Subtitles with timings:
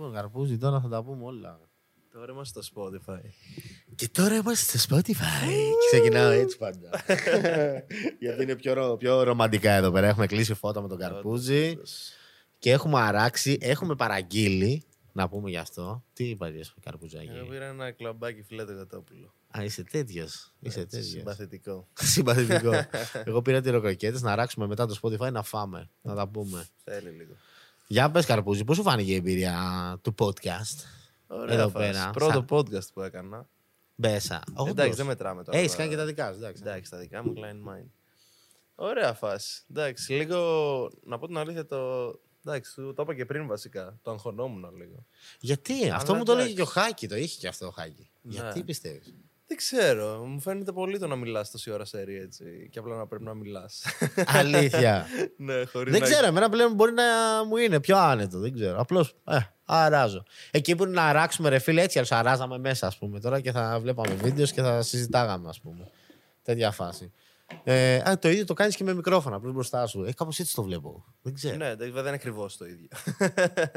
[0.00, 1.60] Λοιπόν, καρπούζι, τώρα θα τα πούμε όλα.
[2.12, 3.20] Τώρα είμαστε στο Spotify.
[3.94, 5.46] Και τώρα είμαστε στο Spotify.
[5.48, 6.90] Και ξεκινάω έτσι πάντα.
[8.20, 10.06] Γιατί είναι πιο, ρο- πιο ρομαντικά εδώ πέρα.
[10.06, 11.78] Έχουμε κλείσει φώτα με τον καρπούζι
[12.58, 14.84] και έχουμε αράξει, έχουμε παραγγείλει.
[15.12, 16.04] Να πούμε γι' αυτό.
[16.12, 17.30] Τι είπα για καρπούζάκι.
[17.36, 19.34] Εγώ πήρα ένα κλαμπάκι φιλέτο γατόπουλο.
[19.58, 20.52] Α, είσαι τέτοιος.
[20.60, 21.10] Είσαι Έτσι, τέτοιος.
[21.12, 21.88] Συμπαθητικό.
[22.12, 22.70] Συμπαθητικό.
[23.24, 25.88] Εγώ πήρα τυροκροκέτες να αράξουμε μετά το Spotify να φάμε.
[26.02, 26.66] Να τα πούμε.
[26.84, 27.32] Θέλει λίγο.
[27.92, 30.84] Για πες, Καρπούζι, πώς σου φάνηκε η εμπειρία του podcast.
[31.26, 31.90] Ωραία Εδώ φάση.
[31.90, 33.48] πέρα, Πρώτο σαν- podcast που έκανα.
[33.94, 34.42] Μπέσα.
[34.66, 35.58] Εντάξει, δεν μετράμε τώρα.
[35.58, 36.38] Έχει κάνει και τα δικά σου.
[36.38, 36.62] εντάξει.
[36.66, 37.88] Εντάξει, τα δικά μου Klein Mind.
[38.74, 39.62] Ωραία φάση.
[39.70, 40.90] Εντάξει, λίγο.
[41.04, 42.10] Να πω την αλήθεια, το.
[42.44, 43.98] Εντάξει, σου το είπα και πριν βασικά.
[44.02, 45.06] Το αγχωνόμουν λίγο.
[45.40, 46.72] Γιατί, αυτό Αλλά μου το έλεγε εντάξει.
[46.72, 48.10] και ο Χάκη, το είχε και αυτό ο Χάκη.
[48.22, 48.32] Ναι.
[48.34, 49.14] Γιατί πιστεύεις;
[49.50, 50.24] Δεν ξέρω.
[50.26, 52.68] Μου φαίνεται πολύ το να μιλάς τόση ώρα σε έτσι.
[52.70, 53.84] Και απλά να πρέπει να μιλάς.
[54.26, 55.06] Αλήθεια.
[55.36, 57.04] ναι, χωρίς δεν ξέρω, εμένα πλέον μπορεί να
[57.46, 58.38] μου είναι πιο άνετο.
[58.38, 58.80] Δεν ξέρω.
[58.80, 60.22] Απλώς ε, αράζω.
[60.50, 63.52] Εκεί που είναι να αράξουμε ρε φίλε, έτσι αλλιώς αράζαμε μέσα, ας πούμε τώρα και
[63.52, 65.90] θα βλέπαμε βίντεος και θα συζητάγαμε, ας πούμε.
[66.42, 67.12] Τέτοια φάση.
[67.64, 70.04] Ε, α, το ίδιο το κάνεις και με μικρόφωνα απλώς μπροστά σου.
[70.04, 71.04] Ε, κάπως έτσι το βλέπω.
[71.22, 71.56] Δεν ξέρω.
[71.56, 72.88] Ναι, εντάξει, βέβαια δεν είναι ακριβώς το ίδιο.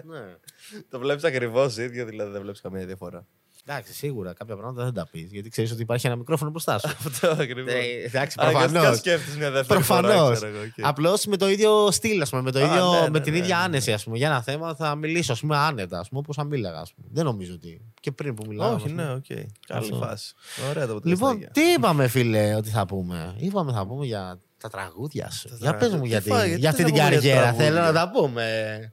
[0.04, 0.36] ναι.
[0.90, 3.28] το βλέπεις ακριβώς ίδιο, δηλαδή δεν βλέπεις καμία διαφορά.
[3.68, 6.88] Εντάξει, σίγουρα κάποια πράγματα δεν τα πεις γιατί ξέρεις ότι υπάρχει ένα μικρόφωνο μπροστά σου.
[7.08, 7.74] Αυτό ακριβώς.
[7.74, 8.98] Ε, εντάξει, Αναγκαστικά προφανώς.
[8.98, 10.14] σκέφτεσαι μια δεύτερη Προφανώς.
[10.16, 10.34] φορά.
[10.34, 10.86] ξέρω εγώ, οκ.
[10.86, 13.32] Απλώς με το ίδιο στυλ, ας πούμε, με, το Α, ίδιο, ναι, ναι, με την
[13.32, 13.66] ναι, ίδια ναι, ναι.
[13.68, 13.92] άνεση.
[13.94, 14.18] Ας πούμε.
[14.18, 16.80] Για ένα θέμα θα μιλήσω ας πούμε, άνετα, ας πούμε, όπως θα μίλαγα.
[16.80, 17.08] Ας πούμε.
[17.12, 17.82] Δεν νομίζω ότι.
[18.00, 18.74] Και πριν που μιλάω.
[18.74, 19.26] Όχι, ναι, οκ.
[19.28, 19.96] Καλή Αυτό.
[19.96, 20.34] φάση.
[20.70, 21.52] Ωραία το Λοιπόν, αποτελεσμα.
[21.54, 23.36] τι είπαμε, φίλε, ότι θα πούμε.
[23.38, 25.50] Είπαμε θα πούμε για τα τραγούδια σου.
[25.50, 25.98] Τα για πες τραγούδια.
[25.98, 27.54] μου Τι γιατί, φάει, γιατί για αυτή δεν την θα πούμε για καριέρα.
[27.54, 28.02] Θέλω τραγούδια.
[28.02, 28.46] να τα πούμε.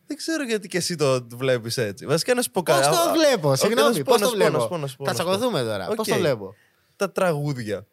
[0.07, 2.07] Δεν ξέρω γιατί και εσύ το βλέπεις έτσι.
[2.07, 2.89] Βασικά να σου πω Πώς κάτι.
[2.89, 4.49] το Α, α, βλέπω, όχι, να συγγνώμη, σου πω, πώς να το σου πω, να
[4.49, 4.63] βλέπω.
[4.63, 5.31] σου πω, να σου πω, Θα να σου πω.
[5.31, 5.87] τσακωθούμε τώρα.
[5.87, 6.07] Πώς Οκ.
[6.07, 6.55] το βλέπω.
[6.97, 7.87] Τα τραγούδια.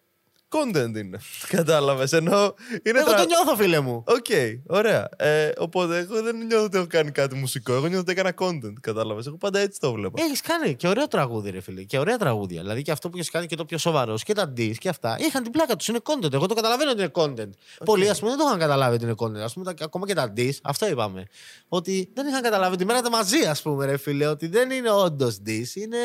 [0.50, 1.20] Content είναι.
[1.58, 2.12] Κατάλαβες.
[2.14, 2.53] Ενώ
[2.84, 3.00] είναι.
[3.00, 4.03] Εγώ τρα- το νιώθω, φίλε μου.
[4.08, 4.26] Οκ,
[4.67, 5.09] ωραία.
[5.17, 7.73] Ε, οπότε εγώ δεν νιώθω ότι έχω κάνει κάτι μουσικό.
[7.73, 8.73] Εγώ νιώθω ότι έκανα content.
[8.81, 9.25] Κατάλαβες.
[9.28, 10.22] Εγώ πάντα έτσι το βλέπω.
[10.23, 11.84] Έχεις κάνει και ωραίο τραγούδι, ρε φίλε.
[11.84, 12.62] Και ωραία τραγούδια.
[12.62, 15.18] Δηλαδή και αυτό που έχεις κάνει και το πιο σοβαρός και τα diss και αυτά.
[15.20, 15.88] Είχαν την πλάκα τους.
[15.88, 16.34] Είναι content.
[16.34, 17.50] Εγώ το καταλαβαίνω ότι είναι content.
[17.86, 19.50] Πολλοί, ας πούμε, δεν το είχαν καταλάβει ότι είναι content.
[19.50, 21.25] Α πούμε, τα- ακόμα και τα diss, αυτό είπαμε.
[21.68, 24.25] Ότι δεν είχαν καταλάβει ότι μένατε μαζί, ας πούμε, ρε φίλε.
[24.28, 25.75] Ότι δεν είναι όντως diss.
[25.75, 25.97] Είναι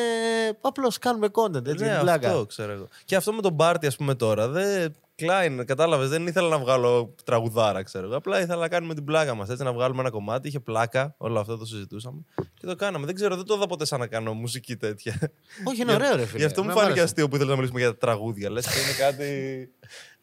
[0.60, 1.66] απλώς κάνουμε content.
[1.66, 2.28] Έτσι, ναι, την πλάκα.
[2.28, 2.88] αυτό ξέρω εγώ.
[3.04, 4.30] Και αυτό με τον Μπάρτι, ας πούμε τώρα.
[4.36, 4.94] Δεν...
[5.22, 6.08] Klein, κατάλαβες.
[6.08, 8.16] Δεν ήθελα να βγάλω τραγουδάρα, ξέρω εγώ.
[8.16, 9.48] Απλά ήθελα να κάνουμε την πλάκα μας.
[9.48, 10.48] Έτσι να βγάλουμε ένα κομμάτι.
[10.48, 11.14] Είχε πλάκα.
[11.18, 12.20] Όλο αυτό το συζητούσαμε.
[12.54, 13.06] Και το κάναμε.
[13.06, 15.18] Δεν ξέρω, δεν το είδα ποτέ σαν να κάνω μουσική τέτοια.
[15.64, 16.38] Όχι, είναι ωραίο, ρε φίλε.
[16.38, 17.14] Γι' αυτό μου Εμένα φάνηκε άρεσε.
[17.14, 18.50] αστείο που ήθελα να μιλήσουμε για τα τραγούδια.
[18.50, 19.26] Λες και είναι κάτι.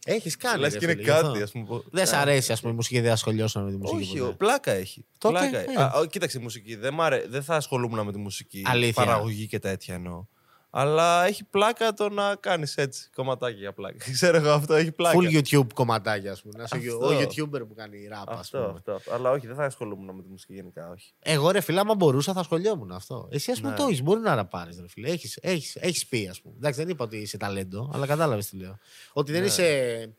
[0.06, 0.60] Έχεις κάνει.
[0.60, 1.28] Λες ρε και είναι φίλε, γι' αυτό.
[1.28, 1.66] κάτι, ας πούμε.
[1.92, 4.02] Δεν σ' αρέσει, ας πούμε, η μουσική, δεν ασχολιώσαμε με τη μουσική.
[4.02, 4.32] Όχι, ποτέ.
[4.32, 5.06] ο- πλάκα έχει.
[5.18, 5.60] Τότε, πλάκα.
[5.60, 5.66] ε.
[5.84, 6.76] Α, ο, κοίταξε, η μουσική.
[6.76, 8.62] Δεν, μ' αρέ- δεν θα ασχολούμουν με τη μουσική.
[8.66, 9.04] Αλήθεια.
[9.06, 10.26] Παραγωγή και τέτοια εννοώ.
[10.72, 13.98] Αλλά έχει πλάκα το να κάνεις έτσι κομματάκια για πλάκα.
[14.14, 15.18] Ξέρω εγώ αυτό έχει πλάκα.
[15.20, 16.54] Full YouTube κομματάκια, ας πούμε.
[16.58, 17.08] Να είσαι Αυτό.
[17.08, 18.72] ο YouTuber που κάνει rap, ας Αυτό, πούμε.
[18.76, 19.14] αυτό, αυτό.
[19.14, 20.90] Αλλά όχι, δεν θα ασχολούμουν με τη μουσική γενικά.
[20.90, 21.14] Όχι.
[21.20, 23.28] Εγώ ρε φίλε, άμα μπορούσα θα ασχολιόμουν αυτό.
[23.32, 23.78] Εσύ ας πούμε Ναι.
[23.78, 25.10] το έχεις, μπορεί να ραπάρεις, ρε φίλε.
[25.10, 26.56] Έχεις έχεις, έχεις πει, ας πούμε.
[26.58, 28.78] Εντάξει, δεν είπα ότι είσαι ταλέντο, αλλά κατάλαβες τι λέω.
[29.14, 29.48] Ότι δεν Ναι.
[29.48, 30.10] είσαι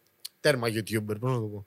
[0.41, 1.67] τέρμα YouTuber, πώς να το πω.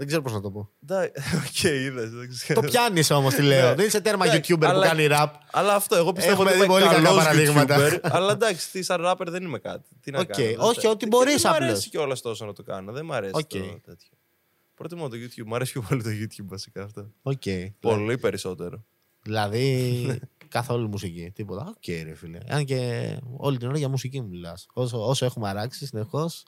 [0.00, 0.70] Δεν ξέρω πώς να το πω.
[0.82, 1.12] Εντάξει,
[1.46, 2.10] Οκ, είδες.
[2.10, 2.60] Δεν ξέρω.
[2.60, 3.68] το πιάνεις όμως τι λέω.
[3.68, 3.74] Ναι.
[3.74, 5.26] δεν είσαι τέρμα Εντάξει, YouTuber που αλλά- κάνει rap.
[5.50, 7.76] Αλλά αυτό, εγώ πιστεύω Έχουμε ότι δει είμαι πολύ κακά καλός παραδείγματα.
[7.88, 9.88] YouTuber, αλλά εντάξει, τι σαν rapper δεν είμαι κάτι.
[10.00, 10.46] Τι να Οκ, κάνω.
[10.58, 11.68] όχι, δεν- ότι και μπορείς Δεν μου απλώς.
[11.70, 12.92] αρέσει κιόλας τόσο να το κάνω.
[12.92, 13.48] Δεν μου αρέσει Οκ.
[13.48, 14.08] το τέτοιο.
[14.74, 15.44] Προτιμώ το YouTube.
[15.46, 17.06] Μου αρέσει πιο πολύ το YouTube βασικά αυτό.
[17.22, 17.42] Οκ.
[17.80, 18.84] Πολύ περισσότερο.
[19.22, 20.18] Δηλαδή,
[20.48, 21.30] καθόλου μουσική.
[21.34, 21.64] Τίποτα.
[21.68, 22.38] Οκ, ρε φίλε.
[22.48, 24.66] Αν και όλη την ώρα για μουσική μου μιλάς.
[24.72, 26.44] Όσο, όσο έχουμε αράξει συνεχώς.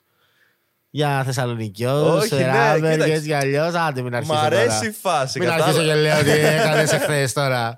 [0.95, 3.13] Για Θεσσαλονικιό, Όχι, ναι, ράβερ και κοίταξε.
[3.13, 3.73] έτσι κι αλλιώς.
[3.73, 4.33] Άντε, μην Μ' αρχίσω.
[4.37, 4.85] αρέσει τώρα.
[4.87, 5.39] η φάση.
[5.39, 5.93] Μην αρχίσω κατάλαβες.
[5.95, 7.77] και λέω ότι έκανες εχθές τώρα.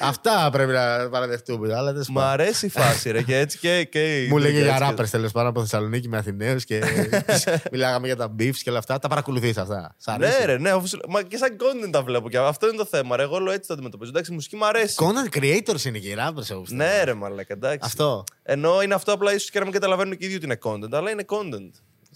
[0.00, 1.74] Αυτά πρέπει να παραδεχτούμε.
[1.74, 2.24] Αλλά δεν Μ' σπάω.
[2.28, 3.22] αρέσει η φάση, ρε.
[3.22, 3.84] Και έτσι και.
[3.84, 6.82] και Μου λέγε για έτσι και- ράπερ τέλος πάντων από Θεσσαλονίκη με Αθηναίους και
[7.72, 8.98] μιλάγαμε για τα beefs και όλα αυτά.
[8.98, 9.94] Τα παρακολουθείς αυτά.
[9.98, 10.38] Σ' αρέσει.
[10.38, 10.70] Ναι, ρε, ναι.
[10.70, 12.28] αφού σου- Μα και σαν content τα βλέπω.
[12.28, 13.16] Και αυτό είναι το θέμα.
[13.16, 13.22] Ρε.
[13.22, 14.10] Εγώ όλο έτσι το αντιμετωπίζω.
[14.10, 14.94] Εντάξει, η μουσική μου αρέσει.
[14.98, 16.82] Content creators είναι και οι rappers, εγώ πιστεύω.
[16.84, 17.78] Ναι, ρε, μαλάκα, εντάξει.
[17.82, 18.24] Αυτό.
[18.42, 20.92] Ενώ είναι αυτό απλά ίσως και να μην καταλαβαίνουν και οι ίδιοι ότι είναι content,
[20.92, 21.70] αλλά είναι content.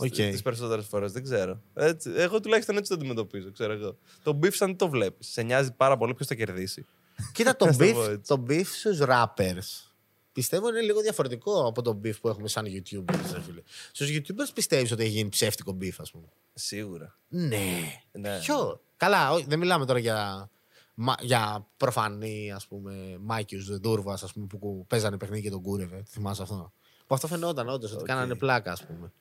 [0.07, 0.15] Οκ.
[0.15, 1.61] Τις περισσότερες φορές, δεν ξέρω.
[1.75, 3.97] Έτσι, εγώ τουλάχιστον έτσι το αντιμετωπίζω, ξέρω εγώ.
[4.23, 5.29] Το beef σαν τι το βλέπεις.
[5.29, 6.87] Σε νοιάζει πάρα πολύ ποιος θα κερδίσει.
[7.35, 8.29] Κοίτα, το Ας το beef, πω έτσι.
[8.35, 9.85] το beef στους rappers
[10.33, 13.31] πιστεύω είναι λίγο διαφορετικό από το beef που έχουμε σαν YouTubers.
[13.33, 13.63] Ρε φίλε.
[13.93, 17.19] Στους YouTubers πιστεύεις ότι έχει γίνει ψεύτικο beef, ας πούμε; Σίγουρα.
[17.29, 17.81] Ναι.
[18.13, 18.39] Ναι.
[18.39, 20.51] Ποιο; Καλά, όχι, δεν μιλάμε τώρα για,
[20.95, 25.63] μα- για προφανή, ας πούμε, Mikeius Δούρβας, ας πούμε, που κου- παίζανε παιχνίδι και τον
[25.63, 26.03] κούρευε.
[26.09, 26.73] Θυμάσαι αυτό;
[27.07, 28.07] Που αυτό φαινόταν όντως ότι Οκ.
[28.07, 29.13] κάνανε πλάκα, ας πούμε.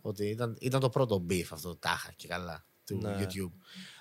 [0.00, 3.16] Ότι ήταν, ήταν το πρώτο beef αυτό, τάχα και καλά, του Ναι.
[3.20, 3.52] YouTube.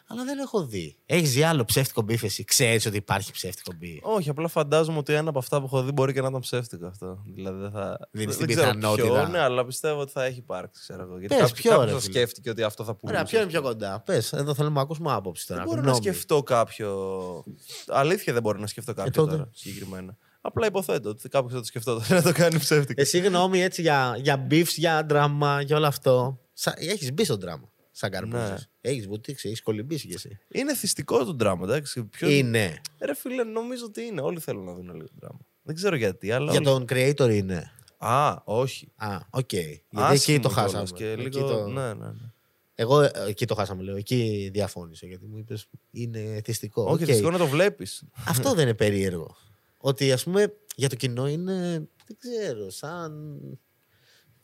[0.09, 0.97] Αλλά δεν έχω δει.
[1.05, 3.99] Έχεις δει άλλο ψεύτικο beef εσύ; Ξέρεις ότι υπάρχει ψεύτικο beef.
[4.01, 6.85] Όχι, απλά φαντάζομαι ότι ένα από αυτά που έχω δει μπορεί και να ήταν ψεύτικο
[6.88, 7.23] αυτό.
[7.35, 8.07] Δηλαδή δεν θα.
[8.11, 9.07] Δίνεις δεν την ξέρω πιθανότητα.
[9.07, 10.81] Ποιο, ναι, αλλά πιστεύω ότι θα έχει υπάρξει.
[10.81, 11.19] Ξέρω εγώ.
[11.19, 13.17] Γιατί Πες, κάποιος- ποιο, κάποιος ρε, θα φίλε; σκέφτηκε ότι αυτό θα πουλήσει.
[13.19, 15.59] Ωραία, ποιο είναι πιο κοντά; Πες, εδώ θέλουμε να ακούσουμε άποψη τώρα.
[15.59, 16.03] Δεν μπορώ να γνώμη.
[16.03, 17.44] σκεφτώ κάποιο.
[17.88, 19.31] Αλήθεια δεν μπορώ να σκεφτώ κάποιο τότε.
[19.31, 20.17] τώρα συγκεκριμένα.
[20.47, 23.01] Απλά υποθέτω ότι κάποιος θα το σκεφτόταν να το κάνει ψεύτικο.
[23.01, 26.39] Εσύ γνώμη έτσι για, για beefs, για δράμα, για όλο αυτό.
[26.75, 27.71] Έχεις μπει στο δράμα.
[27.91, 28.49] Σαν καρπούζα.
[28.49, 28.55] Ναι.
[28.81, 30.38] Έχεις βουτήξει, έχεις κολυμπήσει κι εσύ.
[30.51, 32.03] Είναι εθιστικό το δράμα, εντάξει.
[32.03, 32.31] Ποιος...
[32.31, 32.81] Είναι.
[32.99, 34.21] Ρε φίλε, νομίζω ότι είναι.
[34.21, 35.39] Όλοι θέλουν να δουν λίγο το δράμα.
[35.61, 36.51] Δεν ξέρω γιατί, αλλά.
[36.51, 37.71] Για όλοι- τον creator είναι.
[37.97, 38.91] Α, όχι.
[38.95, 39.51] Α, οκ.
[39.51, 40.89] Γιατί Άσχημο εκεί το κιόλας χάσαμε.
[40.95, 41.47] Και Εκεί λίγο...
[41.47, 42.31] το- Ναι, ναι, ναι.
[42.75, 43.95] Εγώ ε, εκεί το χάσαμε, λέω.
[43.95, 45.05] Εκεί διαφώνησα.
[45.07, 46.83] Γιατί μου είπες είναι εθιστικό.
[46.83, 47.09] Όχι, Οκ.
[47.09, 48.03] εθιστικό να το βλέπεις.
[48.27, 49.35] Αυτό δεν είναι περίεργο.
[49.77, 51.88] Ότι ας πούμε για το κοινό είναι.
[52.07, 53.39] Δεν ξέρω, σαν.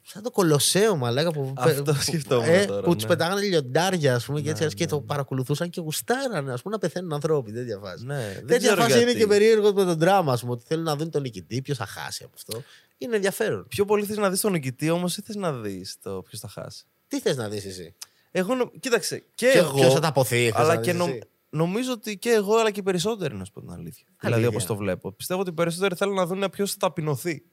[0.05, 1.53] Σαν το κολοσσέο, μα λέγα που.
[1.57, 2.95] Αυτό που- σκεφτόμουν ε, τώρα, που ναι.
[2.95, 5.05] του πετάγανε λιοντάρια, ας πούμε, και, έτσι, Ναι, και ναι, το ναι.
[5.05, 7.51] παρακολουθούσαν και γουστάρανε, ας πούμε, να πεθαίνουν ανθρώποι.
[7.51, 8.05] Τέτοια φάση.
[8.05, 9.19] Ναι, δεν Τέτοια ξέρω φάση είναι γιατί.
[9.19, 11.85] και περίεργος με τον δράμα, ας πούμε, ότι θέλουν να δουν τον νικητή, ποιος θα
[11.85, 12.63] χάσει από αυτό.
[12.97, 13.65] Είναι ενδιαφέρον.
[13.67, 16.47] Πιο πολύ θες να δεις τον νικητή όμως ή θες να δεις το ποιος θα
[16.47, 17.93] χάσει; Τι θες να δεις εσύ;
[18.31, 19.73] Εγώ, νο- κοίταξε, και Ποιο- εγώ.
[19.79, 21.19] ποιος θα τα αποθεί, θες αλλά να και δεις νο- εσύ;
[21.53, 24.05] Νομίζω ότι και εγώ, αλλά και οι περισσότεροι, να σου πω την αλήθεια.
[24.19, 24.49] Δηλαδή, Αλήθεια.
[24.49, 25.11] όπως το βλέπω.
[25.11, 27.43] Πιστεύω ότι οι περισσότεροι θέλουν να δουν ποιος θα ταπεινωθεί.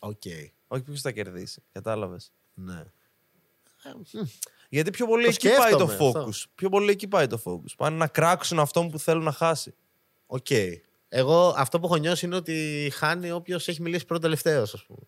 [0.00, 0.22] Οκ.
[0.66, 1.62] Όχι ποιος θα κερδίσει.
[1.72, 2.32] Κατάλαβες.
[2.54, 2.84] Ναι.
[4.68, 6.16] Γιατί πιο πολύ Το εκεί πάει το σκέφτομαι focus.
[6.28, 6.48] αυτό.
[6.54, 7.74] Πιο πολύ εκεί πάει το focus.
[7.76, 9.74] Πάνε να κράξουν αυτόν που θέλουν να χάσει.
[10.26, 10.46] Οκ.
[11.08, 15.00] Εγώ αυτό που έχω νιώσει είναι ότι χάνει όποιος έχει μιλήσει πρώτο τελευταίος, ας πούμε.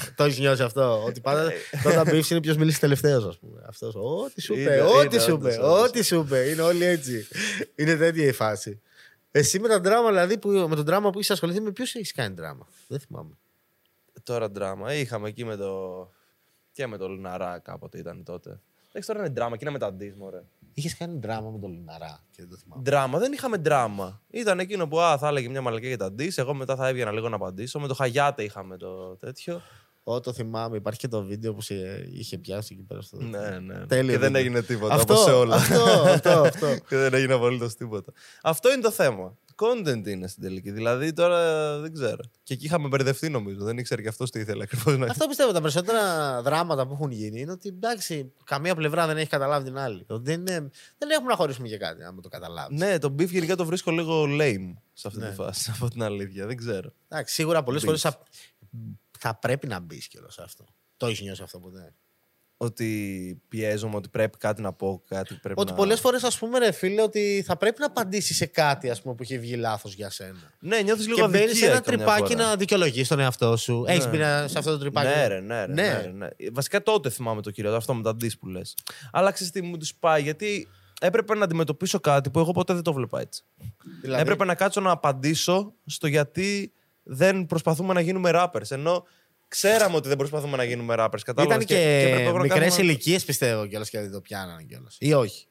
[0.16, 1.04] το έχεις νιώσει αυτό.
[1.04, 1.52] Ότι πάντα
[1.86, 3.62] όταν μπει είναι ποιος μιλήσει τελευταίος, ας πούμε.
[3.66, 3.94] Αυτός.
[3.94, 5.88] Ό,τι σου είπε, Είναι, ό,τι είναι, σου όντως, είπε, όντως.
[5.88, 6.38] ό,τι σου είπε.
[6.38, 7.26] Είναι όλοι έτσι.
[7.74, 8.80] είναι τέτοια η φάση.
[9.30, 12.12] Εσύ με τα δράμα, δηλαδή, που, με τον δράμα που είσαι ασχοληθεί, με ποιου έχεις
[12.12, 12.66] κάνει δράμα.
[12.88, 13.36] Δεν θυμάμαι.
[14.22, 14.94] Τώρα δράμα.
[14.94, 16.10] Είχαμε εκεί με το.
[16.72, 18.60] και με το Λιναρά κάποτε ήταν τότε.
[18.88, 20.42] Εντάξει, τώρα είναι δράμα και είναι με τα ντύς, μωρέ.
[20.74, 22.82] Είχες κάνει δράμα με τον Λιναρά και δεν το θυμάμαι.
[22.84, 24.22] Δράμα, δεν είχαμε δράμα.
[24.30, 27.12] Ήταν εκείνο που α, θα έλεγε μια μαλακία για τα ντύς, εγώ μετά θα έβγαινα
[27.12, 27.80] λίγο να απαντήσω.
[27.80, 29.62] Με το Χαγιάτε είχαμε το τέτοιο.
[30.04, 30.76] Ω, το θυμάμαι.
[30.76, 31.74] Υπάρχει και το βίντεο που σε
[32.12, 33.16] είχε πιάσει εκεί πέρα στο.
[33.22, 33.58] Ναι, ναι.
[33.58, 33.86] ναι.
[33.86, 34.40] Τέλειο και δεν βίντεο.
[34.40, 35.54] έγινε τίποτα Αυτό, όπως σε όλα.
[35.56, 36.66] αυτό, αυτό, αυτό.
[36.88, 38.12] και δεν έγινε απολύτως τίποτα.
[38.42, 39.36] Αυτό είναι το θέμα.
[39.56, 40.70] Content είναι στην τελική.
[40.70, 41.38] Δηλαδή τώρα
[41.78, 42.20] δεν ξέρω.
[42.42, 43.64] Και εκεί είχαμε μπερδευτεί νομίζω.
[43.64, 45.52] Δεν ήξερε και αυτός τι ήθελε ακριβώς να Αυτό πιστεύω.
[45.52, 46.02] Τα περισσότερα
[46.42, 50.04] δράματα που έχουν γίνει είναι ότι εντάξει, καμία πλευρά δεν έχει καταλάβει την άλλη.
[50.08, 52.78] Ότι Δεν, είναι, δεν έχουμε να χωρίσουμε για κάτι, άμα το καταλάβεις.
[52.80, 55.28] Ναι, το beef γενικά το βρίσκω λίγο lame σε αυτή Ναι.
[55.28, 55.70] τη φάση.
[55.76, 56.46] Από την αλήθεια.
[56.46, 56.92] Δεν ξέρω.
[57.08, 57.84] Εντάξει, σίγουρα πολλές Beef.
[57.84, 58.04] φορές
[59.22, 60.64] θα, θα πρέπει να μπεις κιόλας σε αυτό.
[60.96, 61.94] Το έχεις νιώσει αυτό ποτέ;
[62.56, 65.76] Ότι πιέζομαι ότι πρέπει κάτι να πω, κάτι πρέπει Ότι να.
[65.76, 69.14] πολλές φορές, ας πούμε, ρε φίλε, ότι θα πρέπει να απαντήσεις σε κάτι ας πούμε,
[69.14, 70.52] που έχει βγει λάθος για σένα.
[70.58, 72.46] Ναι, νιώθεις λίγο Και μπαίνεις σε αδικία ένα καμιά τρυπάκι φορά.
[72.48, 73.84] να δικαιολογείς τον εαυτό σου.
[73.86, 74.10] Έχεις Ναι.
[74.10, 75.82] μπει να- σε αυτό το τρυπάκι; Ναι, ρε, ναι, ρε, Ναι.
[75.82, 76.00] ναι.
[76.02, 76.28] ρε, ναι.
[76.52, 78.76] Βασικά τότε θυμάμαι το κύριο, αυτό με τα ντύς που λες.
[79.12, 80.68] Αλλά ξέρεις τι μου του πάει, γιατί
[81.00, 83.44] έπρεπε να αντιμετωπίσω κάτι που εγώ ποτέ δεν το βλέπα έτσι.
[84.02, 86.72] Δηλαδή, Έπρεπε να κάτσω να απαντήσω στο γιατί
[87.02, 88.70] δεν προσπαθούμε να γίνουμε rappers.
[88.70, 89.04] Ενώ
[89.48, 91.20] ξέραμε ότι δεν προσπαθούμε να γίνουμε rappers.
[91.24, 94.62] Κατάλαβες, Ήταν και, έπρεπε εγώ να μικρές κάνουμε- ηλικίες, πιστεύω κιόλας και δεν το πιάνανε
[94.62, 94.96] κιόλας.
[95.00, 95.46] Ή όχι.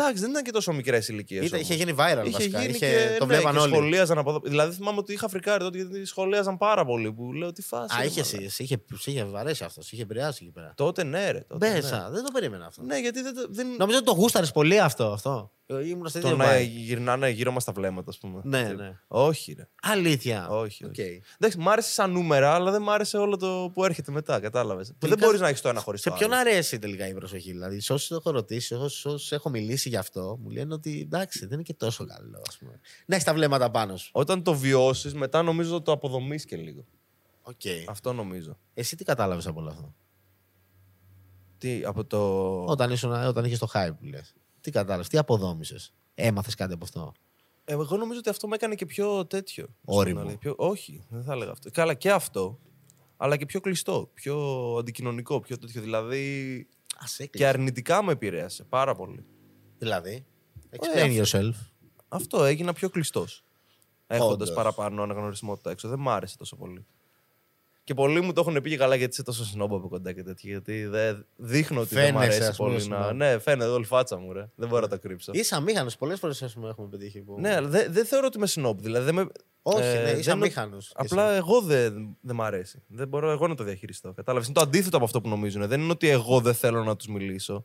[0.00, 1.46] Εντάξει, δεν ήταν και τόσο μικρές ηλικίες.
[1.46, 2.60] Ήταν- είχε γίνει viral Είχε βασικά.
[2.60, 3.72] γίνει Είχε- και, το ναι, βλέπαν και όλοι.
[3.74, 4.40] σχολίαζαν από εδώ.
[4.44, 7.12] Δηλαδή θυμάμαι ότι είχα φρικάρει τότε γιατί σχολίαζαν πάρα πολύ.
[7.12, 7.94] Που λέω τι φάση.
[7.96, 8.44] Α, ρε, είχε, μαλάκα.
[8.46, 10.72] εσύ, είχε, σε είχε βαρέσει αυτός, σε είχε επηρεάσει εκεί πέρα.
[10.76, 11.40] Τότε ναι, ρε.
[11.48, 12.82] Τότε, Μπέσα, δεν το περίμενα αυτό.
[12.82, 12.94] Ναι.
[12.94, 13.34] ναι, γιατί δεν.
[13.34, 13.66] το- δεν...
[13.78, 15.04] Νομίζω ότι το γούσταρες πολύ αυτό.
[15.12, 15.50] αυτό.
[15.84, 16.66] Ήμουν στο Το ίδιο να vibe.
[16.68, 18.40] γυρνάνε γύρω μας τα βλέμματα, ας πούμε.
[18.44, 18.98] Ναι, Τι- ναι.
[19.08, 19.68] Όχι, ρε.
[19.82, 20.48] Αλήθεια.
[20.48, 20.90] Όχι, Οκ.
[20.98, 21.22] όχι.
[21.38, 24.40] Εντάξει, μ' άρεσε σαν νούμερα, αλλά δεν μ' άρεσε όλο το που έρχεται μετά.
[24.40, 24.86] Κατάλαβες.
[24.88, 26.40] Που δεν Τελικά, μπορείς να έχεις το ένα χωρίς Σε το ποιον άλλο.
[26.50, 27.50] αρέσει τελικά η προσοχή.
[27.50, 31.40] Δηλαδή, σε όσους έχω ρωτήσει, σε όσους έχω μιλήσει γι' αυτό, μου λένε ότι εντάξει,
[31.40, 32.42] δεν είναι και τόσο καλό.
[32.48, 32.80] Ας πούμε.
[33.06, 34.10] Να έχεις τα βλέμματα πάνω σου.
[34.12, 36.84] Όταν το βιώσεις, μετά νομίζω το αποδομείς και λίγο.
[37.42, 37.60] Οκ.
[37.88, 38.58] Αυτό νομίζω.
[38.74, 39.94] Εσύ τι κατάλαβες από όλο αυτό;
[41.58, 42.20] Τι, από το.
[42.64, 44.34] Όταν, ήσουν, όταν είχες το hype που λες.
[44.60, 47.12] Τι κατάλαβες, τι αποδόμησες; Έμαθες κάτι από αυτό;
[47.64, 49.66] Ε, Εγώ νομίζω ότι αυτό με έκανε και πιο τέτοιο.
[49.84, 50.18] Ώριμο.
[50.18, 50.38] Στον αλήθεια.
[50.38, 50.54] Πιο...
[50.56, 51.70] Όχι, δεν θα έλεγα αυτό.
[51.70, 52.58] Καλά, και αυτό.
[53.16, 54.36] Αλλά και πιο κλειστό, πιο
[54.78, 55.80] αντικοινωνικό, πιο τέτοιο.
[55.80, 56.66] Δηλαδή.
[56.96, 57.26] Α έκλεισε.
[57.26, 59.24] Και αρνητικά με επηρέασε πάρα πολύ.
[59.78, 60.24] Δηλαδή.
[60.70, 61.52] Ε, Explain yourself.
[62.08, 63.44] Αυτό έγινα πιο κλειστός.
[64.06, 64.52] Έχοντας Όντως.
[64.52, 65.88] παραπάνω αναγνωρισιμότητα έξω.
[65.88, 66.86] Δεν μ' άρεσε τόσο πολύ.
[67.84, 70.22] Και πολλοί μου το έχουν πει και καλά γιατί είσαι τόσο σνόμπ από κοντά και
[70.22, 70.50] τέτοια.
[70.50, 73.02] Γιατί δεν δείχνω ότι δεν μ' Φαίνεσαι, αρέσει ας πούμε, πολύ να.
[73.02, 73.16] σνόμπ.
[73.16, 74.50] Ναι, φαίνεται όλη η φάτσα μου, ρε.
[74.54, 75.32] Δεν μπορώ να τα κρύψω.
[75.34, 75.96] Είσαι αμήχανος.
[75.96, 77.20] Πολλές φορές έχουμε πετύχει.
[77.20, 77.40] Που...
[77.40, 78.80] Ναι, αλλά δεν δεν θεωρώ ότι είμαι σνόμπ.
[78.80, 79.26] Δηλαδή, δεν με...
[79.62, 80.92] Όχι, ε, ναι, είσαι δεν- αμήχανος.
[80.94, 82.82] Απλά εγώ δεν, δεν μ' αρέσει.
[82.86, 84.12] Δεν μπορώ εγώ να το διαχειριστώ.
[84.12, 84.46] Κατάλαβες.
[84.48, 85.66] Είναι το αντίθετο από αυτό που νομίζουν.
[85.68, 87.64] Δεν είναι ότι εγώ δεν θέλω να τους μιλήσω.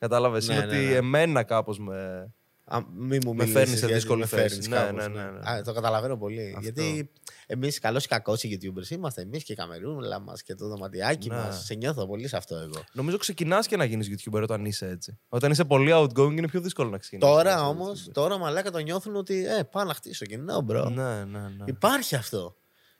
[0.00, 0.48] Κατάλαβες.
[0.48, 0.94] Ναι, είναι ναι, ότι ναι.
[0.94, 2.30] εμένα κάπως με.
[2.64, 4.42] Α, μη μου Με μιλήσεις, φέρνει σε γιατί δύσκολη με θέση.
[4.48, 5.50] φέρνεις Ναι, κάπως, ναι, ναι, ναι.
[5.50, 6.54] Α, το καταλαβαίνω πολύ.
[6.56, 6.60] Αυτό.
[6.60, 7.10] Γιατί
[7.46, 9.22] Εμείς καλώς ή κακός οι YouTubers είμαστε.
[9.22, 11.34] Εμείς και η καμερούλα μας και το δωματιάκι Ναι.
[11.34, 11.64] μας.
[11.64, 12.84] Σε νιώθω πολύ σε αυτό εγώ.
[12.92, 15.18] Νομίζω ξεκινάς και να γίνεις YouTuber όταν είσαι έτσι.
[15.28, 17.34] Όταν είσαι πολύ outgoing είναι πιο δύσκολο να ξεκινήσεις.
[17.34, 20.88] Τώρα όμως, τώρα μαλάκα το νιώθουν ότι ε, πάω να χτίσω κοινό, bro.
[20.88, 21.64] Ναι, ναι, ναι.
[21.64, 22.56] Υπάρχει αυτό.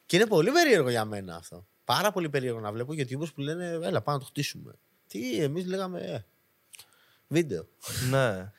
[0.06, 1.66] Και είναι πολύ περίεργο για μένα αυτό.
[1.84, 4.72] Πάρα πολύ περίεργο να βλέπω YouTubers που λένε Έλα, πάμε να το χτίσουμε.
[5.06, 6.24] Τι, εμείς λέγαμε ε,
[7.30, 7.66] βίντεο.
[8.10, 8.52] ναι.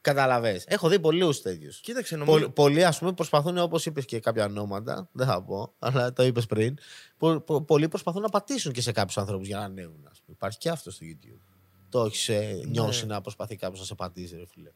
[0.00, 0.62] Κατάλαβες.
[0.66, 1.80] Έχω δει πολλούς τέτοιους.
[1.80, 2.38] Κοίταξε, νομίζω.
[2.38, 6.22] Πολλοί, πολλοί, ας πούμε, προσπαθούν, όπως είπες και κάποια ονόματα, δεν θα πω, αλλά το
[6.22, 6.76] είπες πριν.
[7.18, 10.06] Πο, πο- πολλοί προσπαθούν να πατήσουν και σε κάποιους ανθρώπους για να ανέβουν.
[10.10, 10.36] Ας πούμε.
[10.36, 11.40] Υπάρχει και αυτό στο YouTube.
[11.88, 12.52] Το έχεις Ναι.
[12.66, 14.70] νιώσει να προσπαθεί κάποιος να σε πατήσει, ρε φίλε.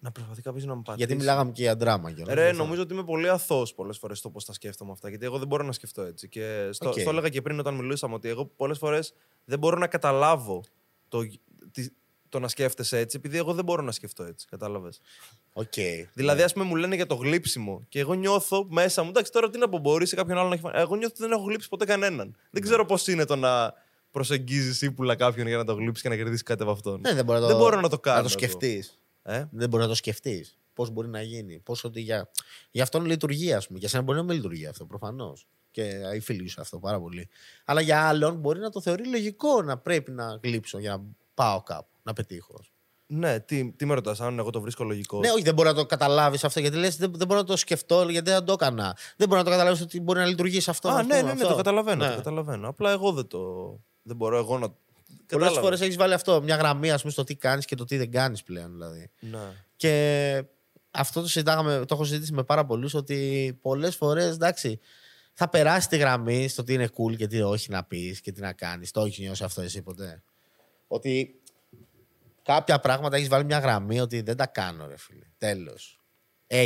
[0.00, 1.06] Να προσπαθεί κάποιος να με πατήσει.
[1.06, 2.34] Γιατί μιλάγαμε και για δράμα κιόλας.
[2.34, 5.08] Ρε, Δεν θα- νομίζω ότι είμαι πολύ αθώος πολλές φορές στο πώς τα σκέφτομαι αυτά.
[5.08, 6.28] Γιατί εγώ δεν μπορώ να σκεφτώ έτσι.
[6.28, 6.98] Και στο, Οκ.
[7.00, 9.14] στο έλεγα και πριν όταν μιλούσαμε ότι εγώ πολλές φορές
[9.44, 10.64] δεν μπορώ να καταλάβω
[11.08, 11.20] το,
[11.72, 11.88] τι-
[12.28, 14.46] το να σκέφτεσαι έτσι, επειδή εγώ δεν μπορώ να σκεφτώ έτσι.
[14.50, 15.00] Κατάλαβες.
[15.52, 15.72] Οκ.
[16.14, 19.08] Δηλαδή, ας πούμε, μου λένε για το γλείψιμο και εγώ νιώθω μέσα μου.
[19.08, 20.78] Εντάξει, τώρα τι να πω, μπορεί σε κάποιον άλλο να έχει φανεί.
[20.78, 22.36] Εγώ νιώθω ότι δεν έχω γλείψει ποτέ κανέναν.
[22.50, 23.72] Δεν ξέρω πώς είναι το να
[24.10, 27.00] προσεγγίζεις ύπουλα κάποιον για να το γλύψεις και να κερδίσεις κάτι από αυτόν.
[27.00, 28.38] Ναι, δεν, μπορεί να το, Δεν μπορώ να το κάνω Να το εγώ.
[28.38, 28.98] σκεφτείς.
[29.22, 30.58] Ε; Δεν μπορεί να το σκεφτείς.
[30.72, 31.58] Πώς μπορεί να γίνει.
[31.58, 32.30] Πώς ότι για...
[32.70, 33.78] για αυτόν λειτουργεί, ας πούμε.
[33.78, 35.46] Για σένα μπορεί να μην λειτουργεί αυτό, προφανώς.
[35.70, 37.28] Και η φίλη σου αυτό πάρα πολύ.
[37.64, 41.02] Αλλά για άλλον μπορεί να το θεωρεί λογικό να πρέπει να γλύψω για να
[41.38, 42.60] πάω κάπου, να πετύχω.
[43.06, 45.74] Ναι, τι, τι με ρωτάς, αν εγώ το βρίσκω λογικό; Ναι, όχι, δεν μπορεί να
[45.74, 48.96] το καταλάβεις αυτό γιατί λες, δεν, δεν μπορώ να το σκεφτώ γιατί δεν το έκανα.
[49.16, 50.88] Δεν μπορεί να το καταλάβεις ότι μπορεί να λειτουργήσει αυτό.
[50.88, 51.48] Α, αυτό, ναι, ναι, ναι, αυτό.
[51.48, 52.10] το καταλαβαίνω, Ναι.
[52.10, 52.68] το καταλαβαίνω.
[52.68, 53.38] Απλά εγώ δεν το.
[54.02, 54.66] Δεν μπορώ εγώ να.
[54.68, 54.76] Πολλές
[55.26, 55.60] Κατάλαβα.
[55.60, 58.10] φορές έχεις βάλει αυτό, μια γραμμή ας πούμε, στο τι κάνεις και το τι δεν
[58.10, 58.72] κάνεις πλέον.
[58.72, 59.10] Δηλαδή.
[59.20, 59.38] Ναι.
[59.76, 60.44] Και
[60.90, 64.80] αυτό το συζητάγαμε, το έχω συζητήσει με πάρα πολλούς ότι πολλές φορές εντάξει,
[65.32, 68.40] θα περάσει τη γραμμή στο τι είναι cool και τι όχι να πεις και τι
[68.40, 68.90] να κάνεις.
[68.90, 70.22] Το έχεις νιώσει αυτό εσύ ποτέ;
[70.88, 71.40] Ότι
[72.42, 75.26] κάποια πράγματα έχεις βάλει μια γραμμή ότι δεν τα κάνω, ρε φίλε.
[75.38, 76.00] Τέλος.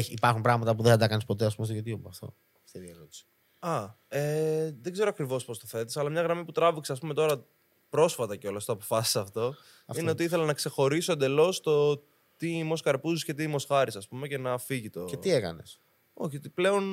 [0.08, 2.08] Υπάρχουν πράγματα που δεν θα τα κάνεις ποτέ, ας πούμε, στο YouTube.
[2.08, 2.34] Αυτό.
[2.64, 3.26] Αυτή είναι η ερώτηση.
[3.58, 7.14] Α, ε, δεν ξέρω ακριβώς πώς το θέτεις, αλλά μια γραμμή που τράβηξα, ας πούμε
[7.14, 7.44] τώρα
[7.90, 9.54] πρόσφατα κιόλας το αποφάσισα αυτό,
[9.86, 10.00] Αυτό.
[10.02, 11.96] είναι ότι ήθελα να ξεχωρίσω εντελώς το
[12.36, 15.04] τι είμαι ω Καρπούζη και τι είμαι ω Χάρη, ας πούμε, και να φύγει το.
[15.04, 15.78] Και τι έκανες;
[16.14, 16.84] Όχι, ότι πλέον.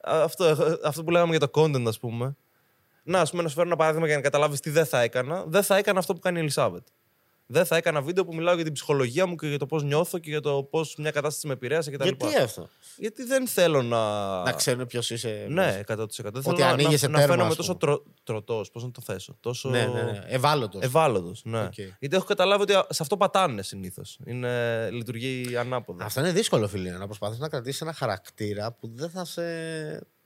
[0.00, 0.44] Α, Αυτό,
[0.84, 2.36] αυτό που λέγαμε για το content, ας πούμε.
[3.04, 5.44] Να, ας πούμε, να σου φέρω ένα παράδειγμα για να καταλάβεις τι δεν θα έκανα.
[5.46, 6.86] Δεν θα έκανα αυτό που κάνει η Ελισάβετ.
[7.46, 10.18] Δεν θα έκανα βίντεο που μιλάω για την ψυχολογία μου και για το πώς νιώθω
[10.18, 12.04] και για το πώς μια κατάσταση με επηρέασε κτλ.
[12.04, 13.98] Γιατί αυτό; Γιατί δεν θέλω να.
[14.42, 15.46] Να ξέρουν ποιος είσαι.
[15.48, 15.96] Ναι, 100%.
[15.96, 17.92] Δεν θέλω Ότι να, ανοίγεσαι να, να τέρμα, φαίνομαι ας τόσο πούμε.
[17.92, 18.70] τρο, τρωτός.
[18.70, 20.22] Πώς να το θέσω; Τόσο Ναι, ναι, ναι.
[20.26, 20.82] Ευάλωτος.
[20.82, 21.42] ευάλωτος.
[21.44, 21.62] Ναι.
[21.62, 21.78] Οκ.
[21.98, 24.18] Γιατί έχω καταλάβει ότι σε αυτό πατάνε συνήθως.
[24.90, 26.04] Λειτουργεί ανάποδα.
[26.04, 26.90] Αυτό είναι δύσκολο, φίλε.
[26.90, 29.42] Να προσπαθείς να κρατήσεις ένα χαρακτήρα που δεν θα σε,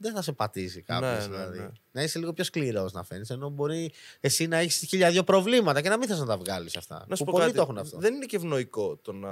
[0.01, 1.11] δεν θα σε πατήσει κάποιος.
[1.11, 1.59] Ναι, ναι, δηλαδή.
[1.59, 1.69] ναι.
[1.91, 3.25] Να είσαι λίγο πιο σκληρός να φαίνεσαι.
[3.29, 6.77] Ενώ μπορεί εσύ να έχεις χίλια δύο προβλήματα και να μην θες να τα βγάλεις
[6.77, 7.05] αυτά.
[7.09, 7.57] Να σου που πω πολλοί κάτι.
[7.57, 7.99] το έχουν αυτό.
[7.99, 9.31] Δεν είναι και ευνοϊκό το να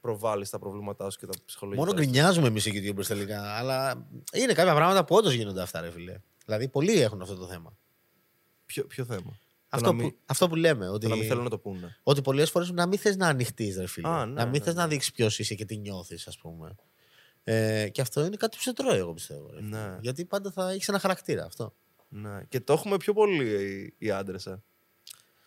[0.00, 1.86] προβάλλεις τα προβλήματά σου και τα ψυχολογικά.
[1.86, 2.04] Μόνο σου.
[2.04, 3.56] γκρινιάζουμε εμείς οι YouTubers τελικά.
[3.56, 6.20] Αλλά είναι κάποια πράγματα που όντως γίνονται αυτά, ρε φίλε.
[6.44, 7.76] Δηλαδή, πολλοί έχουν αυτό το θέμα.
[8.66, 10.88] Ποιο, ποιο θέμα; Αυτό, το να που, μην, αυτό που λέμε.
[10.88, 11.96] Ότι, το να μην θέλουν να το πούνε.
[12.02, 14.08] ότι πολλές φορές να μην θες να ανοιχτείς, ρε φίλε.
[14.08, 14.80] Α, ναι, να μην ναι, θες ναι.
[14.80, 16.74] να δείξεις ποιος είσαι και τι νιώθεις, ας πούμε.
[17.50, 19.50] Ε, και αυτό είναι κάτι που σε τρώει, εγώ πιστεύω.
[19.52, 19.56] Ρε.
[19.56, 19.76] φίλε.
[19.76, 19.98] Ναι.
[20.00, 21.74] Γιατί πάντα θα έχεις ένα χαρακτήρα αυτό.
[22.08, 22.42] Ναι.
[22.48, 24.46] Και το έχουμε πιο πολύ οι, οι άντρες.
[24.46, 24.62] Ε.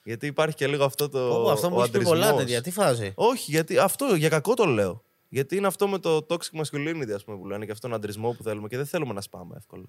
[0.03, 1.27] Γιατί υπάρχει και λίγο αυτό το.
[1.27, 2.41] Πω, πω, αυτό ο μου έχει πει πολλά αντρισμός.
[2.41, 2.61] τέτοια.
[2.61, 5.03] Τι φάση; Όχι, γιατί αυτό για κακό το λέω.
[5.29, 8.31] Γιατί είναι αυτό με το toxic masculinity, ας πούμε, που λένε και αυτόν τον αντρισμό
[8.31, 9.85] που θέλουμε και δεν θέλουμε να σπάμε εύκολα.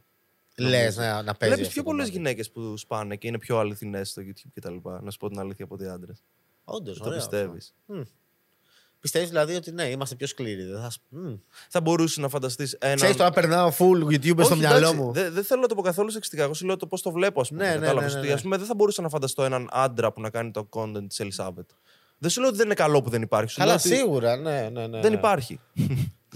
[0.59, 1.55] Λες να, να παίζει.
[1.55, 2.11] Βλέπεις αυτό πιο το πολλές κομμάτι.
[2.11, 4.77] γυναίκες που σπάνε και είναι πιο αληθινές στο YouTube κτλ.
[5.03, 6.23] Να σου πω την αλήθεια από ότι άντρες.
[6.65, 7.75] Όντως, Το ωραίο πιστεύεις.
[7.89, 8.07] αυτό.
[9.03, 10.63] Πιστεύεις δηλαδή ότι ναι, είμαστε πιο σκληροί.
[10.65, 10.91] Δεν θα...
[10.91, 11.35] σ- Μμ.
[11.69, 12.95] Θα μπορούσε να φανταστείς ένα.
[12.95, 15.13] Ξέρεις τώρα περνάω full YouTuber στο Όχι, μυαλό εντάξει, μου.
[15.13, 16.43] Δεν δεν θέλω να το πω καθόλου σεξιστικά.
[16.43, 17.65] Εγώ σου λέω το πώς το βλέπω, ας πούμε.
[17.65, 18.35] Ναι, ναι, κατάλαβες, ναι, ναι, ότι, ναι.
[18.35, 21.21] ας πούμε, δεν θα μπορούσα να φανταστώ έναν άντρα που να κάνει το content της
[21.21, 21.71] Ελισάβετ.
[22.19, 23.51] Δεν σου λέω ότι δεν είναι καλό που δεν υπάρχει.
[23.53, 25.01] Σου Καλά, λέω ότι σίγουρα, ναι, ναι, ναι.
[25.01, 25.17] Δεν ναι.
[25.19, 25.61] υπάρχει.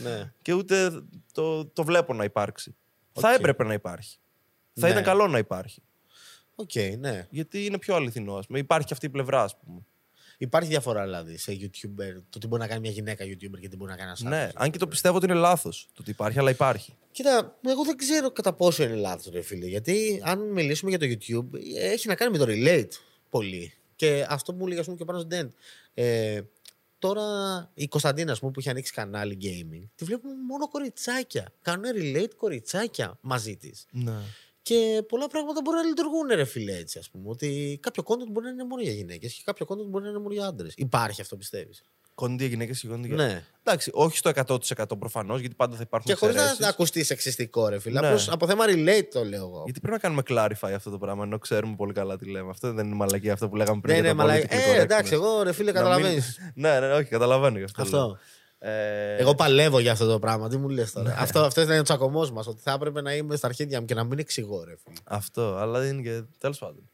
[0.03, 0.33] Ναι.
[0.43, 2.75] και ούτε το, το βλέπω να υπάρξει.
[3.13, 3.35] Θα Οκ.
[3.39, 4.19] έπρεπε να υπάρχει.
[4.73, 4.93] Θα Ναι.
[4.93, 5.83] ήταν καλό να υπάρχει.
[6.55, 7.27] Οκ, ναι.
[7.31, 8.35] Γιατί είναι πιο αληθινό.
[8.37, 8.59] Ας πούμε.
[8.59, 9.81] Υπάρχει και αυτή η πλευρά, ας πούμε.
[10.39, 12.23] Υπάρχει διαφορά δηλαδή σε YouTuber.
[12.31, 14.51] Το τι μπορεί να κάνει μια γυναίκα YouTuber και τι μπορεί να κάνει ένας Ναι,
[14.55, 16.95] αν και το πιστεύω ότι είναι λάθος το ότι υπάρχει, αλλά υπάρχει.
[17.11, 19.67] Κοίτα, εγώ δεν ξέρω κατά πόσο είναι λάθος, ρε φίλε.
[19.67, 22.93] Γιατί αν μιλήσουμε για το YouTube, έχει να κάνει με το relate
[23.31, 23.73] πολύ.
[23.97, 25.51] Και αυτό που μου έλεγε, ας πούμε, και πάνω στον Dent.
[25.95, 26.41] Ε,
[26.99, 27.25] τώρα
[27.75, 31.53] η Κωνσταντίνα, ας πούμε, που έχει ανοίξει κανάλι gaming, τη βλέπουμε μόνο κοριτσάκια.
[31.63, 33.87] Κάνουν relate κοριτσάκια μαζί της.
[33.91, 34.19] Ναι.
[34.69, 37.25] Και πολλά πράγματα μπορεί να λειτουργούν, ρε φίλε, έτσι, ας πούμε.
[37.29, 40.19] Ότι κάποιο content μπορεί να είναι μόνο για γυναίκες και κάποιο content μπορεί να είναι
[40.19, 40.73] μόνο για άντρες.
[40.77, 41.83] Υπάρχει αυτό, πιστεύεις;
[42.15, 43.17] Κόντι για γυναίκες και κόντι για.
[43.17, 43.45] Ναι.
[43.63, 46.67] Εντάξει, όχι στο 100% προφανώς, γιατί πάντα θα υπάρχουν Και χωρίς να εξαιρέσεις.
[46.67, 48.01] ακουστεί σεξιστικό, ρε φίλε.
[48.01, 48.07] Ναι.
[48.07, 49.63] Απλώς από θέμα relate το λέω εγώ.
[49.65, 52.51] Γιατί πρέπει να κάνουμε clarify αυτό το πράγμα, ενώ ξέρουμε πολύ καλά τι λέμε.
[52.51, 53.95] Αυτό δεν είναι μαλακή αυτό που λέγαμε πριν.
[53.95, 54.47] Ναι, για ναι, το μαλάκα.
[54.49, 55.17] political Ε, εντάξει, correctness.
[55.17, 56.39] εγώ ρε φίλε, Να μην- καταλαβαίνεις.
[56.55, 57.85] ναι, ναι, ναι, όχι, καταλαβαίνω γι' αυτό.
[57.85, 58.19] λέω.
[58.59, 58.71] Αυτό.
[58.75, 60.49] Ε, Εγώ παλεύω για αυτό το πράγμα.
[60.49, 61.15] Τι μου λες τώρα.
[61.19, 62.47] αυτό, αυτός ήταν ο τσακωμός μας.
[62.47, 64.97] Ότι θα έπρεπε να είμαι στα αρχίδια μου και να μην εξηγώ, ρε φίλε.
[65.05, 66.23] Αυτό, αλλά είναι και.
[66.39, 66.91] Τέλος πάντων.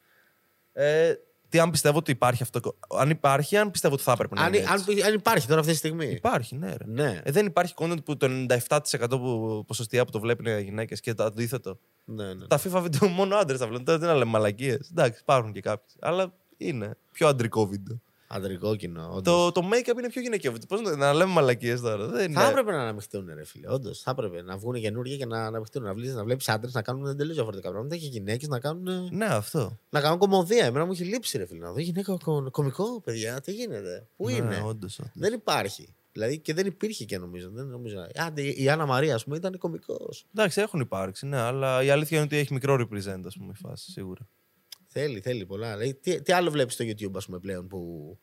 [0.72, 1.14] Ε,
[1.48, 2.76] τι αν πιστεύω ότι υπάρχει αυτό.
[2.98, 4.66] Αν υπάρχει, αν πιστεύω ότι θα έπρεπε να Αν, είναι.
[4.68, 5.02] αν, έτσι.
[5.02, 6.06] αν υπάρχει τώρα αυτή τη στιγμή.
[6.06, 6.68] Υπάρχει, ναι.
[6.70, 6.84] Ρε.
[6.86, 11.00] Ναι, Ε, δεν υπάρχει content που το 97% που, ποσοστία που το βλέπουν οι γυναίκες
[11.00, 11.78] και το αντίθετο.
[12.04, 12.46] ναι, ναι.
[12.46, 13.84] Τα FIFA βίντεο μόνο άντρες τα βλέπουν.
[13.84, 14.88] Τώρα τι να λέμε μαλακίες.
[14.90, 15.96] Εντάξει, υπάρχουν και κάποιες.
[16.00, 18.00] Αλλά είναι πιο αντρικό βίντεο.
[18.34, 19.08] Αντρικό κοινό.
[19.12, 19.22] όντως.
[19.22, 20.66] Το, το make-up είναι πιο γυναικείο βίντεο.
[20.68, 22.06] Πώς να, να λέμε μαλακίες τώρα.
[22.06, 22.40] Δεν είναι.
[22.40, 23.68] Θα έπρεπε να αναμειχθούν, ρε φίλε.
[23.72, 25.82] Όντως, θα έπρεπε να βγουν καινούργια και να αναμειχθούν.
[25.82, 29.24] Να βλέπεις να βλέπεις άντρες να κάνουν εντελώς διαφορετικά πράγματα και γυναίκες να κάνουν, Ναι,
[29.24, 29.78] αυτό.
[29.90, 30.64] να κάνουν κομμωδία.
[30.64, 31.60] Εμένα μου έχει λείψει, ρε φίλε.
[31.60, 34.06] Να δω γυναίκα κο- κομικό, παιδιά, τι γίνεται.
[34.16, 35.00] Πού ναι, είναι; Όντως, όντως.
[35.14, 35.94] Δεν υπάρχει.
[36.12, 37.50] Δηλαδή και δεν υπήρχε και νομίζω.
[37.52, 37.96] Δεν νομίζω.
[38.26, 40.08] Άντε, η Άννα Μαρία, ας πούμε, ήταν κωμικό.
[40.34, 43.58] Εντάξει, έχουν υπάρξει, ναι, αλλά η αλήθεια είναι ότι έχει μικρό represent, ας πούμε, η
[43.66, 44.20] φάση, σίγουρα.
[44.92, 45.76] Θέλει, θέλει πολλά.
[45.76, 48.18] Δηλαδή, τι, τι άλλο βλέπεις στο YouTube, ας πούμε, πλέον που.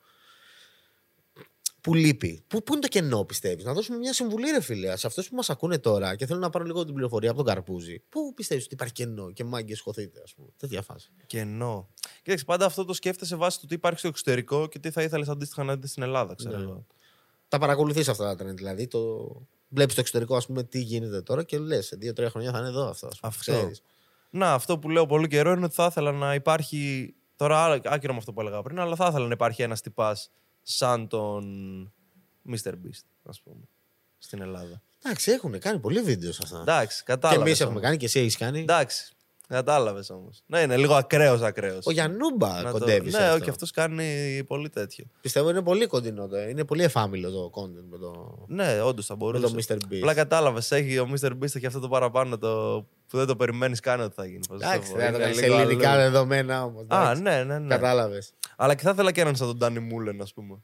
[1.81, 5.07] Που λείπει; Πού, πού είναι το κενό, πιστεύεις; Να δώσουμε μια συμβουλή, ρε φίλε, σε
[5.07, 7.99] αυτού που μας ακούνε τώρα και θέλουν να πάρουν λίγο την πληροφορία από τον Καρπούζη.
[8.09, 10.47] Πού πιστεύεις ότι υπάρχει κενό και μάγκες χωθείτε, ας πούμε.
[10.57, 11.09] Τέτοια φάση.
[11.25, 11.89] Κενό.
[12.23, 15.29] Κοίταξε, πάντα αυτό το σκέφτεσαι βάσει του τι υπάρχει στο εξωτερικό και τι θα ήθελες
[15.29, 16.63] αντίστοιχα να δεις στην Ελλάδα, ξέρω Ναι.
[16.63, 16.85] εγώ.
[17.47, 18.87] Τα παρακολουθείς αυτά τα trend, δηλαδή.
[18.87, 19.31] Το...
[19.69, 22.67] Βλέπεις το εξωτερικό, ας πούμε, τι γίνεται τώρα και λες, σε δύο-τρία χρόνια θα είναι
[22.67, 23.07] εδώ αυτό.
[23.07, 23.31] ας πούμε.
[23.35, 23.51] Αυτό.
[23.51, 23.81] Ξέρεις.
[24.29, 27.13] Να, αυτό που λέω πολύ καιρό είναι ότι θα ήθελα να υπάρχει.
[27.35, 30.31] Τώρα, άλλο- άκυρο με αυτό που έλεγα πριν, αλλά θα ήθελα να υπάρχει ένας τυπάς
[30.61, 31.43] σαν τον
[32.49, 32.69] Mr.
[32.71, 33.61] Beast, ας πούμε,
[34.17, 34.81] στην Ελλάδα.
[35.03, 36.59] Εντάξει, έχουν κάνει πολλοί βίντεο σε αυτά.
[36.61, 37.45] Εντάξει, Και κατάλαβες.
[37.47, 38.59] εμείς έχουμε κάνει και εσύ έχεις κάνει.
[38.59, 39.11] Εντάξει,
[39.47, 40.43] κατάλαβες όμως.
[40.45, 41.85] Ναι, είναι λίγο ακραίος ακραίος.
[41.85, 43.13] Ο Γιαννούμπα κοντεύεις.
[43.13, 43.39] σε Ναι, αυτό.
[43.41, 45.05] όχι, αυτός κάνει πολύ τέτοιο.
[45.21, 46.27] Πιστεύω είναι πολύ κοντινό.
[46.27, 49.53] το- Είναι πολύ εφάμιλο το content με το, Ναι, όντως θα με μπορούσε.
[49.55, 49.73] το Mr.
[49.75, 49.97] Beast.
[49.97, 51.29] Απλά κατάλαβες, έχει ο Mr.
[51.31, 54.39] Beast έχει αυτό το παραπάνω το, που δεν το περιμένεις καν ότι θα γίνει.
[54.47, 54.97] Πώς να το Εντάξει, πω.
[54.97, 56.01] δεν θα το Είναι κάνει σε λίγο ελληνικά αλλού.
[56.01, 56.85] δεδομένα όμως.
[56.87, 57.67] Α, ναι, ναι, ναι.
[57.67, 58.33] Κατάλαβες.
[58.57, 60.57] Αλλά και θα ήθελα και έναν σαν τον Ντάνι Μούλεν, ας πούμε.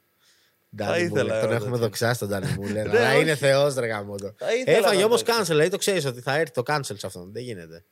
[0.78, 1.78] Θα ήθελα Τον ένα έχουμε τέτοιο.
[1.78, 2.88] δοξάσει τον Ντάνι Μούλεν.
[2.92, 3.22] Ναι, Αλλά όχι.
[3.22, 4.34] είναι θεός, ρε γαμότο.
[4.38, 5.42] Θα ήθελα Έφαγε ένα όμως τέτοιο.
[5.42, 7.32] cancel, δηλαδή το ξέρεις ότι θα έρθει το cancel σε αυτόν.
[7.32, 7.86] Δεν γίνεται.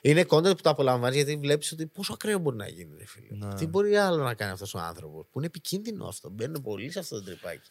[0.00, 3.46] Είναι content που το απολαμβάνεις γιατί βλέπεις ότι πόσο ακραίο μπορεί να γίνει, ρε φίλε.
[3.46, 3.54] Ναι.
[3.54, 5.24] Τι μπορεί άλλο να κάνει αυτός ο άνθρωπος.
[5.30, 6.30] Που είναι επικίνδυνο αυτό.
[6.30, 7.70] Μπαίνουν πολύ σε αυτό το τρυπάκι.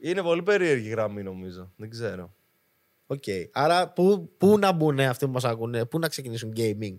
[0.00, 1.72] Είναι πολύ περίεργη γραμμή, νομίζω.
[1.76, 2.34] Δεν ξέρω.
[3.06, 3.24] Οκ.
[3.52, 6.96] Άρα, πού, πού να μπουν αυτοί που μας ακούνε, πού να ξεκινήσουν gaming;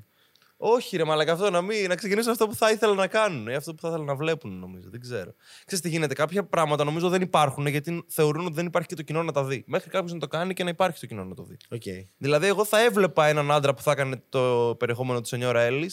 [0.57, 3.55] Όχι, ρε Μαλάκα, αυτό να, μην, να ξεκινήσουν αυτό που θα ήθελα να κάνουν ή
[3.55, 4.89] αυτό που θα ήθελα να βλέπουν, νομίζω.
[4.89, 5.33] Δεν ξέρω.
[5.65, 6.13] Ξέρεις τι γίνεται.
[6.13, 9.43] Κάποια πράγματα νομίζω δεν υπάρχουν γιατί θεωρούν ότι δεν υπάρχει και το κοινό να τα
[9.43, 9.63] δει.
[9.67, 11.57] Μέχρι κάποιος να το κάνει και να υπάρχει το κοινό να το δει.
[11.69, 11.81] Οκ.
[12.17, 15.91] Δηλαδή, εγώ θα έβλεπα έναν άντρα που θα έκανε το περιεχόμενο του Σενιόρα Έλλη.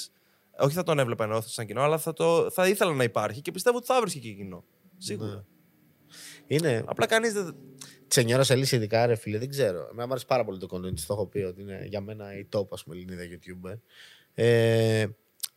[0.58, 3.50] Όχι θα τον έβλεπα ενώ σαν κοινό, αλλά θα, το, θα ήθελα να υπάρχει και
[3.50, 4.64] πιστεύω ότι θα βρίσκει και κοινό.
[4.98, 5.30] Σίγουρα.
[5.30, 5.42] Ναι.
[6.46, 6.84] Είναι.
[6.86, 7.54] Απλά κανείς δεν.
[8.14, 9.88] Τσενιόρα Ελίσσα, ειδικά ρε φίλε, δεν ξέρω.
[9.90, 12.38] Εμένα μου αρέσει πάρα πολύ το content της, το έχω πει ότι είναι για μένα
[12.38, 13.78] η top, ας πούμε, Ελληνίδα YouTuber.
[14.34, 15.06] Ε,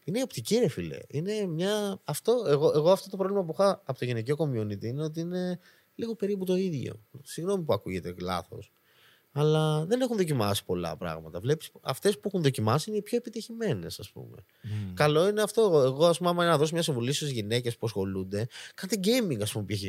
[0.03, 0.97] είναι η οπτική, ρε φίλε.
[1.07, 1.99] Είναι μια.
[2.03, 5.59] Αυτό, εγώ, εγώ αυτό το πρόβλημα που είχα από το γυναικείο community είναι ότι είναι
[5.95, 6.99] λίγο περίπου το ίδιο.
[7.23, 8.71] Συγγνώμη που ακούγεται λάθος.
[9.39, 11.39] Αλλά δεν έχουν δοκιμάσει πολλά πράγματα.
[11.39, 14.37] Βλέπεις, αυτές που έχουν δοκιμάσει είναι οι πιο επιτυχημένες, ας πούμε.
[14.93, 15.61] Καλό είναι αυτό.
[15.61, 19.41] Εγώ, Εγώ, ας πούμε, άμα να δώσω μια συμβουλή στις γυναίκες που ασχολούνται, κάντε gaming,
[19.41, 19.81] ας πούμε, π.χ.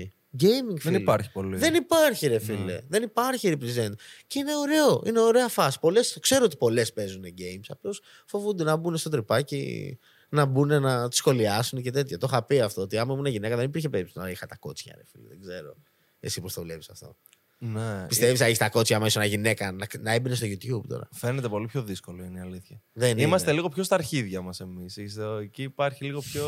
[0.42, 0.96] Gaming, Δεν φίλε.
[0.98, 1.56] υπάρχει πολύ.
[1.56, 2.80] Δεν υπάρχει, ρε φίλε.
[2.88, 3.92] Δεν υπάρχει represent.
[4.26, 5.02] Και είναι ωραίο.
[5.06, 5.78] Είναι ωραία φάση.
[5.80, 7.64] Πολλές, ξέρω ότι πολλές παίζουν games.
[7.68, 12.18] Απλώς φοβούνται να μπουν στο τρυπάκι, να μπουν να τη σχολιάσουν και τέτοια.
[12.18, 12.82] Το είχα πει αυτό.
[12.82, 15.28] Ότι άμα ήμουν γυναίκα δεν υπήρχε περίπτωση να είχα τα κότσια, ρε φίλε.
[15.28, 15.76] Δεν ξέρω.
[16.20, 17.16] Εσύ πώς το βλέπεις αυτό.
[17.60, 18.06] Ναι.
[18.08, 21.48] Πιστεύεις να έχεις τα κότσια άμα ήσουν γυναίκα να, να έμπαινε στο YouTube τώρα; Φαίνεται
[21.48, 22.82] πολύ πιο δύσκολο, είναι η αλήθεια.
[22.92, 23.56] Δεν Είμαστε είναι.
[23.56, 24.96] λίγο πιο στα αρχίδια μας εμείς.
[25.42, 26.46] Εκεί υπάρχει λίγο πιο.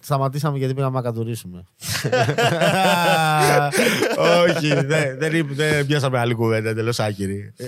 [0.00, 1.64] Σταματήσαμε γιατί πήγαμε να κατουρίσουμε.
[4.46, 7.52] Όχι, δεν, δεν, είπε- δεν πιάσαμε άλλη κουβέντα, εντελώς άκυρη.
[7.56, 7.66] Ε,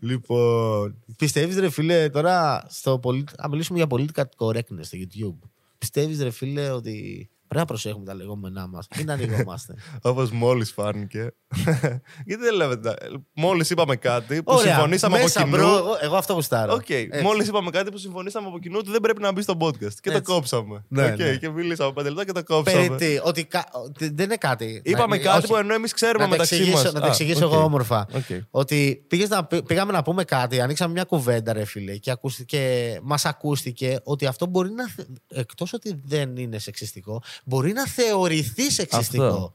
[0.00, 3.24] λοιπόν, πιστεύεις ρε φίλε, τώρα στο πολι...
[3.42, 5.48] να μιλήσουμε για political correctness στο YouTube.
[5.78, 9.74] Πιστεύεις ρε φίλε ότι πρέπει να προσέχουμε τα λεγόμενά μας ή να ανοιγόμαστε.
[10.02, 11.34] Όπως μόλις φάνηκε.
[12.26, 12.80] Γιατί δεν λέμε.
[13.34, 15.62] Μόλις είπαμε κάτι που Ωραία, συμφωνήσαμε μέσα, από κοινού.
[15.62, 16.72] bro, εγώ, εγώ αυτό γουστάρω.
[16.72, 16.86] Οκ,
[17.22, 19.92] μόλις είπαμε κάτι που συμφωνήσαμε από κοινού ότι δεν πρέπει να μπει στο podcast.
[20.00, 20.32] Και το Έτσι.
[20.32, 20.84] κόψαμε.
[20.88, 21.36] Ναι, Οκ, ναι.
[21.36, 22.86] Και μιλήσαμε πέντε λεπτά και το κόψαμε.
[22.88, 24.80] Περί τι, ότι κα- ότι δεν είναι κάτι.
[24.84, 25.46] Είπαμε Να- κάτι όχι.
[25.46, 26.92] που ενώ εμείς ξέρουμε να το μεταξύ εξηγήσω, μας.
[26.92, 28.06] να το εξηγήσω εγώ όμορφα.
[28.14, 28.24] Οκ.
[28.50, 32.60] Ότι πήγες να, πή- πήγαμε να πούμε κάτι, ανοίξαμε μια κουβέντα, ρε φίλε, και, ακούστηκε,
[33.02, 34.88] μας ακούστηκε ότι αυτό μπορεί να.
[34.88, 39.24] θε- Εκτός ότι δεν είναι σεξιστικό, μπορεί να θεωρηθεί σεξιστικό.
[39.24, 39.52] Αυτό.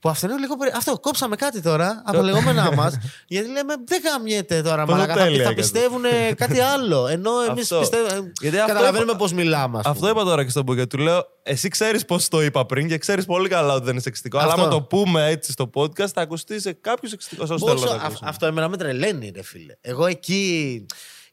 [0.00, 0.56] Που αυτό είναι λίγο.
[0.56, 2.98] περί- Αυτό, κόψαμε κάτι τώρα από τα λεγόμενά μας.
[3.28, 5.14] γιατί λέμε δεν γαμιέται τώρα, Πόσο μαλακά.
[5.14, 5.54] Θα, τέλεια θα έκανε.
[5.54, 6.02] πιστεύουν
[6.36, 7.06] κάτι άλλο.
[7.06, 7.78] Ενώ εμείς Αυτό.
[7.78, 8.32] πιστεύουμε.
[8.40, 9.78] Γιατί αυτό Καταλαβαίνουμε είπα- πώ μιλάμε.
[9.78, 10.10] ας Αυτό πούμε.
[10.10, 10.86] είπα τώρα και στον Μπούκια.
[10.86, 14.02] Του λέω, εσύ ξέρεις πώ το είπα πριν και ξέρεις πολύ καλά ότι δεν είναι
[14.02, 14.38] σεξιστικό.
[14.38, 14.60] Αλλά Αυτό.
[14.62, 17.42] άμα το πούμε έτσι στο podcast, θα ακουστεί σε κάποιο σεξιστικό.
[17.42, 18.28] Όσο θέλω Πόσο, να το α- ακούσουμε.
[18.30, 19.74] αυτό εμένα με τρελαίνει, ρε φίλε.
[19.80, 20.86] Εγώ εκεί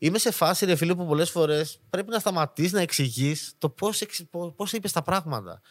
[0.05, 4.03] είμαι σε φάση, ρε φίλε, που πολλές φορές πρέπει να σταματήσει να εξηγείς το πώς
[4.55, 5.61] πώς είπες τα πράγματα.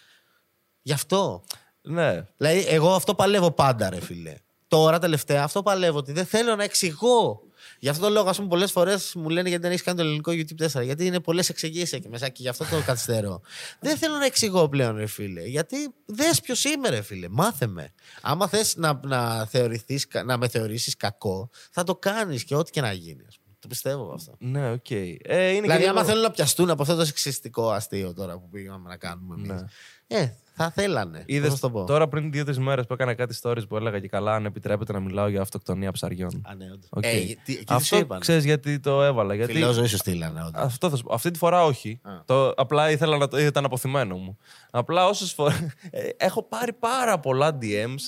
[0.83, 1.45] Γι' αυτό.
[1.83, 2.27] Ναι.
[2.37, 4.35] Δηλαδή, εγώ αυτό παλεύω πάντα, ρε φίλε.
[4.68, 7.42] Τώρα τελευταία αυτό παλεύω ότι δεν θέλω να εξηγώ.
[7.79, 10.05] Γι' αυτό το λόγο, ας πούμε, πολλές φορές μου λένε γιατί δεν έχεις κάνει το
[10.05, 10.83] ελληνικό YouTube 4.
[10.85, 13.40] Γιατί είναι πολλές εξηγήσεις εκεί μέσα και γι' αυτό το καθυστερώ.
[13.81, 15.42] δεν θέλω να εξηγώ πλέον, ρε φίλε.
[15.42, 17.29] Γιατί δες ποιος είμαι, ρε φίλε.
[17.29, 17.92] Μάθε με.
[18.21, 22.81] Άμα θες να, να, θεωρηθείς, να με θεωρήσεις κακό, θα το κάνεις και ό,τι και
[22.81, 23.27] να γίνει.
[23.62, 23.92] Ας πούμε.
[23.92, 24.35] Το πιστεύω αυτό.
[24.38, 24.90] Ναι, οκ.
[24.90, 28.38] Ε, είναι Δηλαδή, και άμα λίγο- θέλουν να πιαστούν από αυτό το σεξιστικό αστείο τώρα
[28.38, 29.48] που πήγαμε να κάνουμε εμείς.
[29.51, 30.18] Ναι.
[30.18, 31.22] Ε, θα θέλανε.
[31.27, 31.85] Είδες, Πώς θα το πω.
[31.85, 35.01] τώρα πριν δύο-τρεις μέρες που έκανα κάτι stories που έλεγα και καλά αν επιτρέπεται να
[35.01, 36.42] μιλάω για αυτοκτονία ψαριών.
[36.51, 36.87] Α, ναι, όντως.
[36.90, 37.05] Οκ.
[37.05, 38.20] Ε, γιατί- εκεί τι σου Αυτό είπαν.
[38.20, 39.35] ξέρεις γιατί το έβαλα.
[39.35, 39.53] Γιατί...
[39.52, 40.40] Φιλόζωοι σου στείλανε.
[40.40, 40.62] όντως.
[40.62, 41.14] Αυτό θα σου πω.
[41.14, 42.01] Αυτή τη φορά όχι.
[42.03, 42.11] Α.
[42.25, 43.38] Το, απλά ήθελα να το.
[43.38, 44.37] ήταν απωθημένο μου.
[44.70, 45.55] Απλά όσες φορές.
[46.16, 48.01] έχω πάρει πάρα πολλά DMs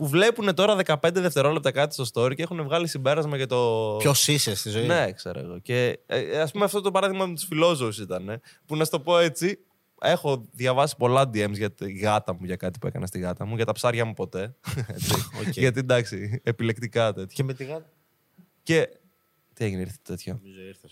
[0.00, 3.96] που βλέπουν τώρα 15 δευτερόλεπτα κάτι στο story και έχουν βγάλει συμπέρασμα για το.
[3.98, 4.86] Ποιος είσαι στη ζωή.
[4.86, 5.58] Ναι, ξέρω εγώ.
[5.58, 5.98] Και
[6.42, 8.28] ας πούμε αυτό το παράδειγμα με τους φιλόζωους ήταν.
[8.28, 9.58] ε, που να σου το πω έτσι.
[10.00, 13.56] Έχω διαβάσει πολλά DMs για τη γάτα μου, για κάτι που έκανα στη γάτα μου,
[13.56, 14.54] για τα ψάρια μου ποτέ.
[14.94, 15.14] Έτσι.
[15.46, 15.56] Οκ.
[15.56, 17.34] Γιατί εντάξει, επιλεκτικά τέτοια.
[17.34, 17.90] Και με τη γάτα.
[18.62, 18.88] Και.
[19.54, 20.90] Τι έγινε, ήρθε τέτοιο; Νομίζω ήρθες.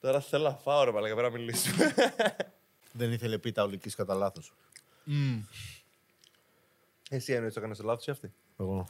[0.00, 1.94] Τώρα θέλω να φάω, ρε Παλακα, πρέπει να μιλήσουμε.
[2.92, 4.52] Δεν ήθελε πίτα ολική κατά λάθος.
[7.10, 8.88] Εσύ εννοείς το έκανες λάθος ή αυτή; Εγώ.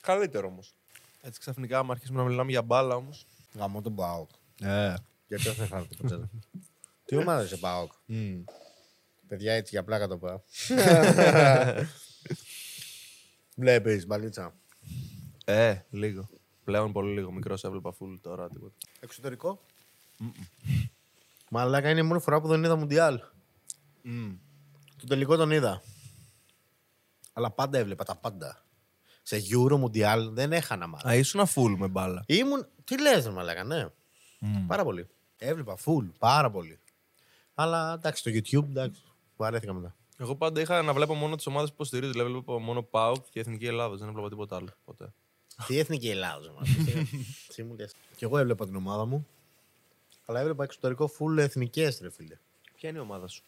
[0.00, 0.74] Καλύτερο όμως.
[1.20, 3.26] Έτσι ξαφνικά, άμα αρχίσουμε να μιλάμε για μπάλα όμως.
[3.54, 4.30] Γαμώ τον Πάοκ.
[4.60, 4.94] Ε.
[5.26, 6.30] Γιατί δεν θα το ξέρω.
[7.04, 7.92] Τι ομάδα είσαι Πάοκ.
[9.28, 10.40] Παιδιά έτσι για πλάκα το πάω.
[13.56, 14.54] Βλέπεις μπαλίτσα.
[15.44, 16.28] Ε, λίγο.
[16.64, 17.32] Πλέον πολύ λίγο.
[17.32, 18.74] Μικρός έβλεπα full τώρα τίποτα.
[19.00, 19.60] Εξωτερικό;
[21.50, 23.20] Μαλάκα είναι η μόνη φορά που δεν είδα Μουντιάλ.
[24.96, 25.82] Το τελικό τον είδα.
[27.36, 28.64] Αλλά πάντα έβλεπα τα πάντα.
[29.22, 31.08] Σε Euro Mundial δεν έχανα μάλλον.
[31.12, 32.24] Α, ήσουν full με μπάλα.
[32.26, 32.66] Ήμουν.
[32.84, 33.88] Τι λες, ρε Μαλάκα, ναι.
[34.66, 35.08] Πάρα πολύ.
[35.38, 36.78] Έβλεπα full, πάρα πολύ.
[37.54, 39.02] Αλλά εντάξει, το YouTube, εντάξει.
[39.36, 39.94] Βαρέθηκα μετά.
[40.18, 42.12] Εγώ πάντα είχα να βλέπω μόνο τις ομάδες που υποστηρίζω.
[42.12, 43.96] Δηλαδή βλέπω μόνο ΠΑΟΚ και Εθνική Ελλάδα.
[43.96, 45.12] Δεν έβλεπα τίποτα άλλο ποτέ.
[45.66, 46.62] Τι εθνική Ελλάδα, μα.
[47.54, 47.94] Τι μου λες.
[48.16, 49.26] Και εγώ έβλεπα την ομάδα μου.
[50.26, 52.38] Αλλά έβλεπα εξωτερικό full εθνικές, ρε φίλε.
[52.74, 53.42] Ποια είναι η ομάδα σου;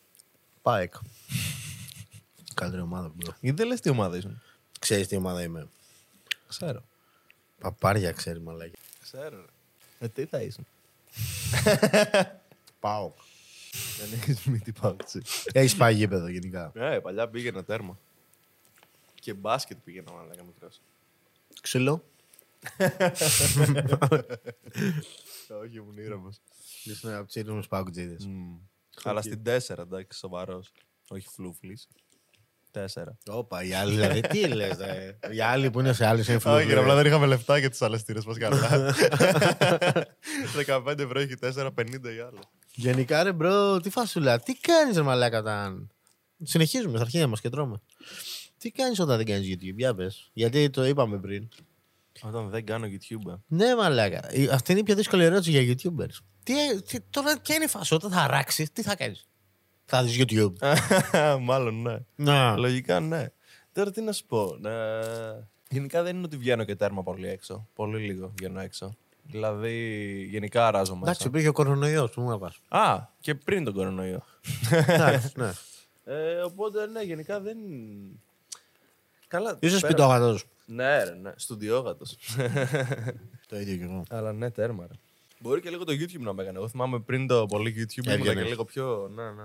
[0.62, 0.94] Πάεκ.
[2.56, 3.34] Καλύτερη ομάδα, bro.
[3.40, 4.42] Γιατί δεν λες τι ομάδα ήσουν.
[4.78, 5.68] Ξέρεις τι ομάδα είμαι.
[6.48, 6.82] Ξέρω.
[7.60, 8.78] Παπάρια ξέρει, μαλάκι.
[9.02, 9.36] Ξέρω.
[9.36, 9.44] Ρε.
[9.98, 10.66] Ε, τι θα ήσουν.
[12.80, 13.16] Πάοκ.
[13.98, 15.22] Δεν έχεις μύτη πάουτσι.
[15.52, 16.72] Έχεις πάει γήπεδο γενικά.
[16.74, 17.98] Ε, παλιά πήγαινα τέρμα.
[19.14, 20.80] Και μπάσκετ πήγαινα μάλλον μικρός.
[21.62, 22.04] Ξύλο.
[25.62, 26.40] Όχι, ήμουν ήρεμος.
[26.84, 28.16] Ήσουν από τους ήρεμου πάουκτζίδε.
[29.02, 30.72] Αλλά στην 4, εντάξει, σοβαρός.
[31.08, 31.88] Όχι φλούφλης.
[32.94, 33.02] 4.
[33.26, 34.20] Όπα, οι άλλοι δηλαδή.
[34.20, 34.76] Τι λες,
[35.32, 36.94] Οι άλλοι που είναι σε άλλε είναι Όχι, ρε, απλά φλούγοι.
[36.96, 38.94] δεν είχαμε λεφτά για τι άλλε τύρε μας καλά.
[40.66, 42.38] 15 ευρώ έχει 4, 50 οι άλλε.
[42.74, 44.38] Γενικά, ρε μπρο, τι φασούλα.
[44.40, 45.90] Τι κάνεις, ρε μαλάκα, όταν.
[46.42, 47.80] Συνεχίζουμε στα αρχεία μας και τρώμε.
[48.58, 50.30] Τι κάνεις όταν δεν κάνεις YouTube, για πες.
[50.32, 51.48] Γιατί το είπαμε πριν.
[52.22, 53.38] Όταν δεν κάνω YouTube.
[53.46, 54.32] Ναι, μαλάκα.
[54.32, 56.16] Η- Αυτή είναι η πιο δύσκολη ερώτηση για YouTubers.
[56.42, 59.26] Τι, τι, τώρα ποια είναι η φάση, όταν θα αράξεις, τι θα κάνεις;
[59.86, 60.52] Θα δεις YouTube.
[61.40, 61.96] Μάλλον ναι.
[62.16, 62.56] Να.
[62.56, 63.26] Λογικά ναι.
[63.72, 64.68] Τώρα τι να σου πω.
[64.68, 67.68] Ε, γενικά δεν είναι ότι βγαίνω και τέρμα πολύ έξω.
[67.74, 68.96] Πολύ λίγο βγαίνω έξω.
[69.22, 69.72] Δηλαδή,
[70.30, 71.04] γενικά αράζω μέσα.
[71.04, 72.60] Εντάξει, υπήρχε ο κορονοϊός, που μου να πας.
[72.68, 74.22] Α, και πριν τον κορονοϊό.
[74.70, 75.50] Εντάξει, ναι.
[76.08, 77.56] Ε, οπότε, ναι, γενικά δεν.
[79.28, 79.56] Καλά.
[79.60, 80.44] Είσαι πέρα- σπιτόγατος.
[80.66, 81.32] Ναι, ρε, ναι.
[81.36, 82.16] Στουδιόγατος.
[83.48, 84.02] Το ίδιο κι εγώ.
[84.10, 84.86] Αλλά ναι, τέρμα.
[84.90, 84.94] Ρε.
[85.38, 86.58] Μπορεί και λίγο το YouTube να με έκανε.
[86.58, 88.42] Εγώ θυμάμαι πριν το πολύ YouTube ήμουν Έβγαινες.
[88.42, 89.10] και λίγο πιο.
[89.14, 89.44] Ναι, ναι.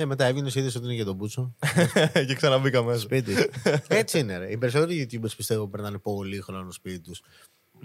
[0.00, 1.54] Ε, μετά έβγαινε, είδε ότι είναι για τον Μπούτσο.
[2.26, 3.00] και ξαναμπήκα μέσα.
[3.00, 3.32] Σπίτι.
[3.88, 4.50] Έτσι είναι, ρε.
[4.50, 7.22] Οι περισσότεροι YouTubers πιστεύω περνάνε πολύ χρόνο σπίτι τους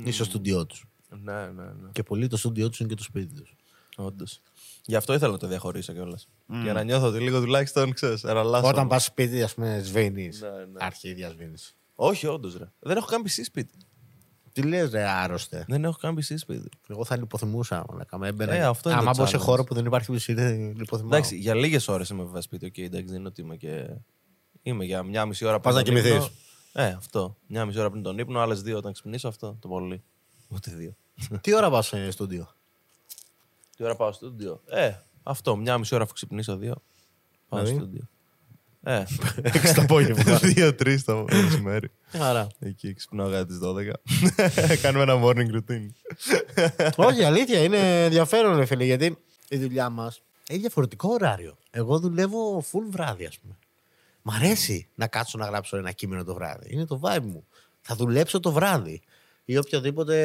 [0.04, 0.86] ή στο στούντιό τους.
[1.10, 1.90] Ναι, ναι, ναι.
[1.92, 3.56] Και πολύ το στούντιό τους είναι και το σπίτι τους.
[3.96, 4.42] Όντως.
[4.86, 6.28] Γι' αυτό ήθελα να το διαχωρίσω κιόλας.
[6.64, 8.24] Για να νιώθω ότι λίγο τουλάχιστον ξέρεις.
[8.64, 10.42] Όταν πας σπίτι, ας πούμε, σβήνεις.
[10.42, 10.78] Ναι, ναι.
[10.78, 11.76] Αρχίδια σβήνεις.
[11.96, 12.72] Όχι, όντως ρε.
[12.80, 13.74] Δεν έχω καν PC σπίτι.
[14.56, 15.66] Τι λες, ρε, άρρωστε.
[15.68, 16.70] Δεν έχω καν PC σπίτι.
[16.88, 17.86] Εγώ θα λιποθυμούσα.
[17.90, 18.54] μαλάκα, με έμπαινα.
[18.54, 19.42] Ε, αυτό είναι Άμα το μπω σε challenge.
[19.42, 21.12] χώρο που δεν υπάρχει PC, δεν λιποθυμάω.
[21.12, 22.66] Εντάξει, για λίγες ώρες είμαι βέβαια σπίτι.
[22.66, 23.88] Οκ, εντάξει, δεν είναι ότι είμαι και.
[24.62, 25.86] Είμαι για μια μισή ώρα Πας πριν.
[25.96, 26.26] να τον κοιμηθείς.
[26.26, 26.84] ύπνο.
[26.84, 27.36] Ε, αυτό.
[27.48, 29.28] Μια μισή ώρα πριν τον ύπνο, άλλες δύο όταν ξυπνήσω.
[29.28, 30.04] Αυτό το πολύ.
[30.48, 30.96] Ούτε δύο.
[31.42, 32.48] Τι ώρα πας στο στούντιο;
[33.78, 34.62] Τι ώρα πάω στο στούντιο.
[34.66, 34.92] Ε,
[35.24, 35.56] αυτό.
[35.56, 36.76] Μια μισή ώρα αφού ξυπνήσω, δύο.
[37.50, 38.10] Πάω στο Δηλαδή; στούντιο.
[38.88, 39.04] Ε,
[39.42, 40.38] Έξι το απόγευμα.
[40.54, 41.92] δύο-τρει το μεσημέρι.
[42.08, 42.48] Χαρά.
[42.60, 43.92] Εκεί ξυπνάω για τι 12.
[44.82, 45.88] Κάνουμε ένα morning routine.
[46.96, 49.18] Όχι, αλήθεια, είναι ενδιαφέρον, ρε φίλε, γιατί
[49.50, 51.58] η δουλειά μας έχει διαφορετικό ωράριο.
[51.72, 53.58] Εγώ δουλεύω full βράδυ, ας πούμε.
[54.22, 56.68] Μ' αρέσει να κάτσω να γράψω ένα κείμενο το βράδυ.
[56.74, 57.48] Είναι το vibe μου.
[57.82, 59.02] Θα δουλέψω το βράδυ.
[59.46, 60.16] Ή οποιοδήποτε.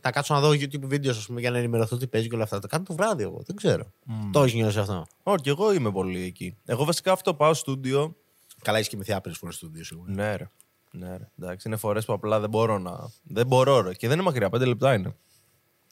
[0.00, 2.44] Θα κάτσω να δω YouTube βίντεο, ας πούμε, για να ενημερωθώ τι παίζει και όλα
[2.44, 2.58] αυτά.
[2.58, 3.42] Το κάνω το βράδυ εγώ.
[3.46, 3.92] Δεν ξέρω.
[4.32, 6.56] Το έχεις νιώσει αυτό; Όχι, και εγώ είμαι πολύ εκεί.
[6.64, 8.16] Εγώ βασικά αυτό πάω στούντιο.
[8.62, 10.12] Καλά, έχει κοιμηθεί άπειρε φορέ στο στούντιο σίγουρα.
[10.12, 10.50] Ναι, ρε.
[10.90, 11.28] Ναι, ρε.
[11.40, 13.10] Εντάξει, είναι φορές που απλά δεν μπορώ να.
[13.22, 13.94] Δεν μπορώ, ρε.
[13.94, 15.16] Και δεν είναι μακριά, πέντε λεπτά είναι.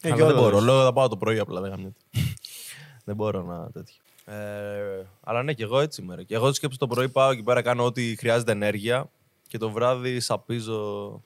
[0.00, 0.56] Ε, Αλλά και δεν όλο μπορώ.
[0.56, 0.64] λες.
[0.64, 1.98] Λέω θα πάω το πρωί απλά, δεν γαμιέται.
[3.04, 3.94] δεν μπορώ να τέτοιο.
[4.24, 6.14] Ε, αλλά ναι, και εγώ έτσι είμαι.
[6.14, 6.22] ρε.
[6.22, 9.10] Και εγώ σκέψω το πρωί πάω εκεί πέρα, κάνω ό,τι χρειάζεται ενέργεια
[9.48, 11.22] και το βράδυ σαπίζω.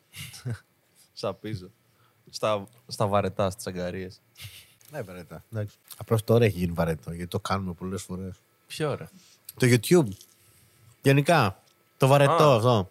[1.20, 1.70] Σαπίζω.
[2.30, 4.08] Στα, στα βαρετά, στις αγκαρίε.
[4.90, 5.44] Ναι, βαρετά.
[5.96, 8.34] Απλώς τώρα έχει γίνει βαρετό γιατί το κάνουμε πολλές φορές.
[8.66, 9.08] Ποιο ρε;
[9.58, 10.08] Το YouTube.
[11.02, 11.62] Γενικά.
[11.96, 12.56] Το βαρετό Α.
[12.56, 12.88] αυτό.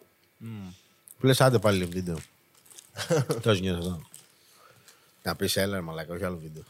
[1.18, 2.18] Που λες, άντε πάλι βίντεο.
[3.42, 4.00] Το έχει νιώσει αυτό.
[5.22, 6.62] Να πεις έλα, ρε μαλάκα, όχι άλλο βίντεο.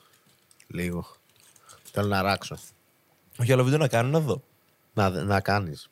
[0.66, 1.06] Λίγο.
[1.92, 2.58] Θέλω να ράξω.
[3.38, 4.42] Όχι άλλο βίντεο να κάνω να δω.
[4.94, 5.90] Να, να κάνεις.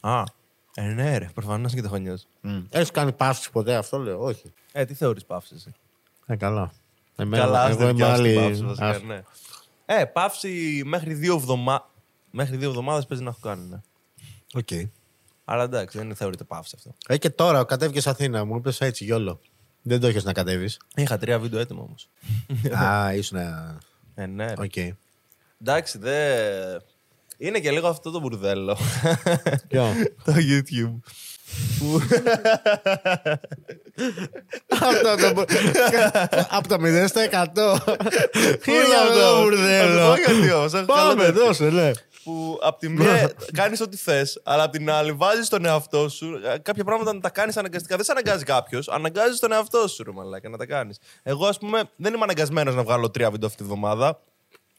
[0.00, 0.24] Α,
[0.74, 2.26] ε, ναι, ρε, προφανώς και το έχω νιώσει.
[2.70, 4.22] Έχεις κάνει παύση ποτέ αυτό, λέω.
[4.22, 4.52] Όχι.
[4.72, 5.72] Ε, τι θεωρείς παύση εσύ;
[6.26, 6.72] Ε, καλά.
[7.16, 8.34] Εμένα, Καλά, ας εγώ δεν είμαι πιάσεις την άλλη.
[8.48, 9.22] παύση, βασικά, Ας- ναι.
[9.86, 11.84] Ε, παύση μέχρι δύο εβδομάδες.
[12.30, 13.80] Μέχρι δύο εβδομάδες παίζει να έχω κάνει, ναι.
[14.54, 14.68] Οκ.
[15.44, 16.94] Αλλά εντάξει, δεν θεωρείται παύση αυτό.
[17.06, 19.40] Ε, και τώρα κατέβηκες Αθήνα, μου είπες έτσι YOLO.
[19.82, 20.80] Δεν το έχεις να κατέβεις.
[20.94, 22.08] Είχα τρία βίντεο έτοιμα όμως.
[22.84, 23.38] Α, ήσουν.
[24.14, 24.46] Ε, ναι.
[24.54, 24.62] ρε.
[24.62, 24.76] Οκ.
[25.60, 26.34] Εντάξει, δε.
[27.42, 28.76] Είναι και λίγο αυτό το μπουρδέλο.
[29.68, 29.84] Ποιο;
[30.24, 30.98] το YouTube.
[31.78, 32.00] Που...
[34.68, 35.44] Αυτό το.
[36.50, 37.78] Από το 0 στα 100.
[38.62, 40.14] Τι είναι αυτό, μπουρδέλο.
[40.26, 41.44] γιατί όμως, έχω καλό Πάμε, τέτοιο.
[41.44, 41.90] δώσε, ναι.
[42.24, 46.40] που απ' τη μία κάνεις ό,τι θες, αλλά απ' την άλλη βάζεις τον εαυτό σου.
[46.54, 47.96] ε, Κάποια πράγματα να τα κάνεις αναγκαστικά.
[47.96, 50.98] Δεν σε αναγκάζει κάποιος, αναγκάζεις τον εαυτό σου, ρε μαλάκα, να τα κάνεις.
[51.22, 54.20] Εγώ, ας πούμε, δεν είμαι αναγκασμένος να βγάλω τρία βίντεο αυτή τη βδομάδα.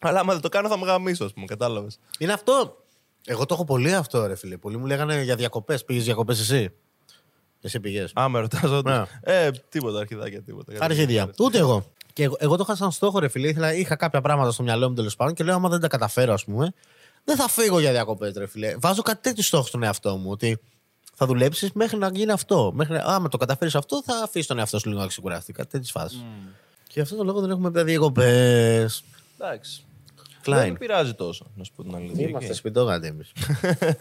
[0.02, 2.00] Αλλά άμα δεν το κάνω, θα με γαμίσω, ας πούμε, κατάλαβες.
[2.18, 2.78] Είναι αυτό.
[3.26, 4.58] Εγώ το έχω πολύ αυτό, ρε φίλε.
[4.58, 5.86] Πολλοί μου λέγανε για διακοπές.
[5.86, 6.74] Πήγες διακοπές εσύ;
[7.62, 8.06] Εσύ πηγέ.
[8.20, 9.04] Α, με ρωτάς Ναι.
[9.22, 10.74] Ε, τίποτα, αρχιδάκια, τίποτα.
[10.80, 11.30] Αρχίδια.
[11.40, 11.86] Ούτε εγώ.
[12.14, 13.48] Και εγώ, εγώ το είχα σαν στόχο, ρε φίλε.
[13.48, 16.34] Ήθελα, είχα κάποια πράγματα στο μυαλό μου τέλος πάντων και λέω: Άμα δεν τα καταφέρω,
[16.34, 16.74] ας πούμε,
[17.24, 18.76] δεν θα φύγω για διακοπές, ρε φίλε.
[18.80, 20.32] Βάζω κάτι τέτοιο στόχο στον εαυτό μου.
[20.32, 20.60] Ότι
[21.14, 22.72] θα δουλέψεις μέχρι να γίνει αυτό.
[22.74, 25.54] Μέχρι, άμα το καταφέρεις αυτό, θα αφήσεις τον εαυτό σου λίγο να ξεκουραστεί.
[25.54, 26.26] Κάτι τέτοιες φάσεις.
[26.84, 29.04] Και γι' αυτό το λόγο δεν έχουμε πάει διακοπές.
[29.40, 29.86] Εντάξει.
[30.46, 30.54] Κλάιν.
[30.54, 32.28] Δεν με πειράζει τόσο, να σου πω την αλήθεια.
[32.28, 32.56] Είμαστε Οκ.
[32.56, 33.32] σπιτόγατες εμείς.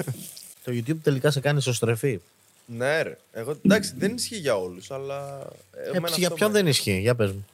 [0.64, 2.20] το YouTube τελικά σε κάνει εσωστρεφή.
[2.66, 3.16] Ναι, ρε.
[3.32, 5.46] Εγώ, εντάξει, δεν ισχύει για όλους, αλλά.
[5.94, 7.46] Ε, για ποιον δεν ισχύει, για πες μου.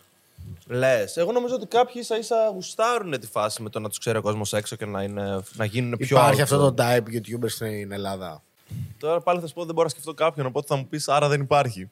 [0.66, 1.16] Λες.
[1.16, 4.22] Εγώ νομίζω ότι κάποιοι ίσα ίσα γουστάρουν τη φάση με το να τους ξέρει ο
[4.22, 6.42] κόσμος έξω και να, είναι, να γίνουν πιο Υπάρχει outdoor.
[6.42, 8.42] αυτό το type YouTuber στην Ελλάδα.
[8.98, 11.28] Τώρα πάλι θα σου πω δεν μπορώ να σκεφτώ κάποιον, οπότε θα μου πεις άρα
[11.28, 11.90] δεν υπάρχει.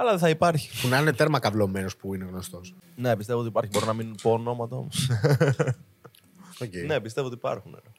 [0.00, 0.80] Αλλά δεν θα υπάρχει.
[0.82, 2.74] Που να είναι τέρμα καυλωμένο που είναι γνωστός.
[2.96, 3.70] Ναι, πιστεύω ότι υπάρχει.
[3.72, 5.08] Μπορώ να μην πω ονόματα όμως.
[6.60, 6.86] Okay.
[6.86, 7.72] ναι, πιστεύω ότι υπάρχουν.
[7.74, 7.90] Ρε.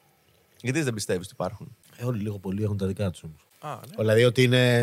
[0.60, 3.46] Γιατί εσύ δεν πιστεύεις ότι υπάρχουν; Ε, όλοι λίγο πολύ έχουν τα δικά τους όμως.
[3.60, 3.94] Α, ναι.
[3.96, 4.78] Δηλαδή ότι είναι.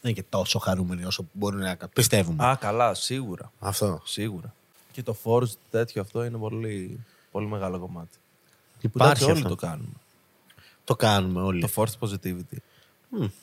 [0.00, 1.94] Δεν είναι και τόσο χαρούμενοι όσο μπορούν να κάνουν.
[1.94, 2.44] Πιστεύουμε.
[2.46, 3.52] Α, καλά, σίγουρα.
[3.58, 4.00] Αυτό.
[4.04, 4.54] Σίγουρα.
[4.92, 8.18] Και το force τέτοιο αυτό είναι πολύ, πολύ μεγάλο κομμάτι.
[8.80, 9.48] Που Υπάρχει εντάξει, όλοι αυτό.
[9.48, 9.92] το κάνουμε.
[10.84, 11.60] Το κάνουμε όλοι.
[11.60, 12.56] Το force positivity.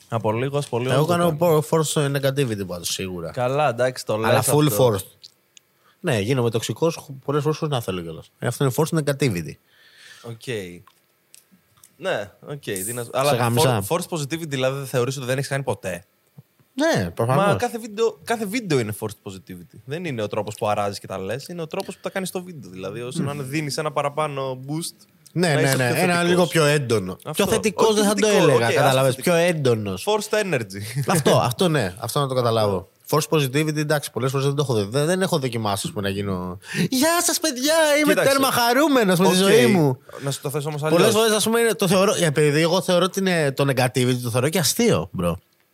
[0.08, 0.86] Από λίγο ως πολύ.
[0.88, 1.62] Εγώ όλοι το κάνω κάνουμε.
[1.70, 3.30] force negativity πάντως σίγουρα.
[3.30, 4.30] Καλά, εντάξει, το λέω.
[4.30, 5.04] Αλλά full force.
[6.00, 8.30] Ναι, γίνομαι τοξικός πολλές φορές χωρίς να θέλω κιόλας.
[8.38, 9.52] Ε, Αυτό είναι force negativity.
[10.22, 10.46] Οκ.
[11.96, 12.60] Ναι, οκ.
[12.62, 13.84] τι να- Αλλά γάμισα.
[13.88, 16.04] for- force positivity δηλαδή δεν θεωρείς ότι δεν έχεις κάνει ποτέ;
[16.74, 17.46] Ναι, προφανώς.
[17.46, 19.78] Μα κάθε βίντεο, κάθε βίντεο είναι forced positivity.
[19.84, 22.28] Δεν είναι ο τρόπος που αράζεις και τα λες, είναι ο τρόπος που τα κάνεις
[22.28, 22.70] στο βίντεο.
[22.70, 25.06] Δηλαδή, όσο να δίνεις ένα παραπάνω boost.
[25.32, 25.86] Ναι, να ναι, είσαι ναι.
[25.92, 26.28] πιο Ένα θετικός.
[26.28, 27.12] λίγο πιο έντονο.
[27.12, 27.32] Αυτό.
[27.32, 28.66] Πιο θετικός Όχι δεν θα το θετικό, έλεγα.
[28.66, 29.10] οκ, Κατάλαβες.
[29.10, 30.06] άστο Πιο έντονος.
[30.08, 30.82] Forced energy.
[31.06, 31.94] αυτό, αυτό ναι.
[31.98, 32.88] Αυτό να το καταλάβω.
[33.10, 34.88] Force positivity, εντάξει, πολλές φορές δεν το έχω δει.
[34.90, 36.58] Δεν, δεν έχω δοκιμάσει ας πούμε, να γίνω.
[36.90, 37.74] Γεια σας, παιδιά!
[38.02, 38.30] Είμαι Κοίταξε.
[38.30, 39.36] τέρμα χαρούμενος με τη Οκ.
[39.38, 39.98] ζωή μου.
[40.20, 41.18] Να σου το θέσω όμως Πολλές αλλιώ.
[41.18, 42.14] φορές, ας πούμε, είναι- το θεωρώ.
[42.20, 45.10] ε, Επειδή εγώ θεωρώ ότι είναι το negativity, το θεωρώ και αστείο,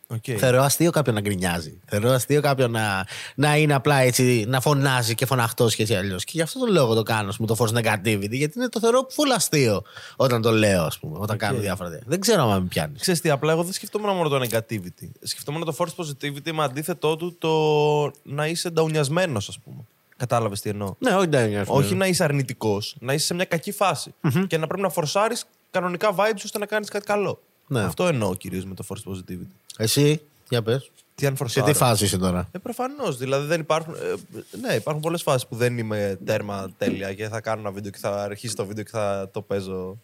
[0.09, 0.37] bro.
[0.37, 1.79] Θεωρώ αστείο κάποιον να γκρινιάζει.
[1.85, 6.23] Θεωρώ αστείο κάποιον να, να είναι απλά έτσι, να φωνάζει και φωναχτός και έτσι αλλιώς.
[6.23, 8.79] Και γι' αυτό το λόγο το κάνω, ας πούμε, το force negativity, γιατί είναι, το
[8.79, 9.81] θεωρώ full αστείο
[10.15, 12.05] όταν το λέω, ας πούμε, όταν κάνω διάφορα τέτοια.
[12.07, 12.97] Δεν ξέρω αν με πιάνει.
[12.99, 15.09] Ξέρεις τι, απλά εγώ δεν σκεφτόμουν μόνο το negativity.
[15.21, 17.51] Σκεφτόμουν το force positivity με αντίθετό του το
[18.23, 19.77] να είσαι νταουνιασμένος, ας πούμε.
[20.17, 21.63] Κατάλαβες τι εννοώ; Ναι, όχι, δεν είναι.
[21.67, 24.13] Όχι να είσαι αρνητικός, να είσαι σε μια κακή φάση.
[24.47, 27.41] Και να πρέπει να φορσάρεις κανονικά vibes ώστε να κάνεις κάτι καλό.
[27.69, 27.81] Ναι.
[27.81, 29.47] Αυτό εννοώ κυρίως με το force positivity.
[29.77, 30.91] Εσύ, για πες.
[31.15, 31.65] Τι αν Σε φορσάρω.
[31.65, 33.17] τι φάση είσαι τώρα; Ε, προφανώς.
[33.17, 33.93] Δηλαδή δεν υπάρχουν.
[33.93, 34.13] Ε,
[34.61, 37.97] ναι, υπάρχουν πολλές φάσεις που δεν είμαι τέρμα τέλεια και θα κάνω ένα βίντεο και
[37.97, 39.97] θα αρχίσει το βίντεο και θα το παίζω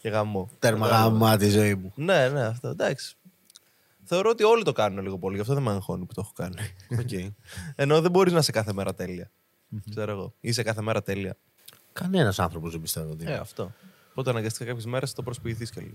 [0.00, 0.50] και γαμώ.
[0.58, 1.12] Τέρμα Κατάλαβες.
[1.20, 1.92] γάμα τη ζωή μου.
[1.94, 2.68] Ναι, ναι, αυτό.
[2.68, 3.14] Εντάξει.
[4.04, 6.32] Θεωρώ ότι όλοι το κάνουν λίγο πολύ, γι' αυτό δεν με αγχώνει που το έχω
[6.34, 6.54] κάνει.
[7.10, 7.30] Okay.
[7.74, 9.30] Ενώ δεν μπορείς να είσαι κάθε μέρα τέλεια.
[9.90, 10.32] Ξέρω εγώ.
[10.40, 11.36] Είσαι κάθε μέρα τέλεια.
[11.92, 13.24] Κανένας άνθρωπος δεν πιστεύω ότι.
[13.24, 13.38] Ε, είναι.
[13.38, 13.72] αυτό.
[14.20, 15.94] Οπότε αναγκαστικά κάποιες μέρες θα το προσποιηθείς και λίγο.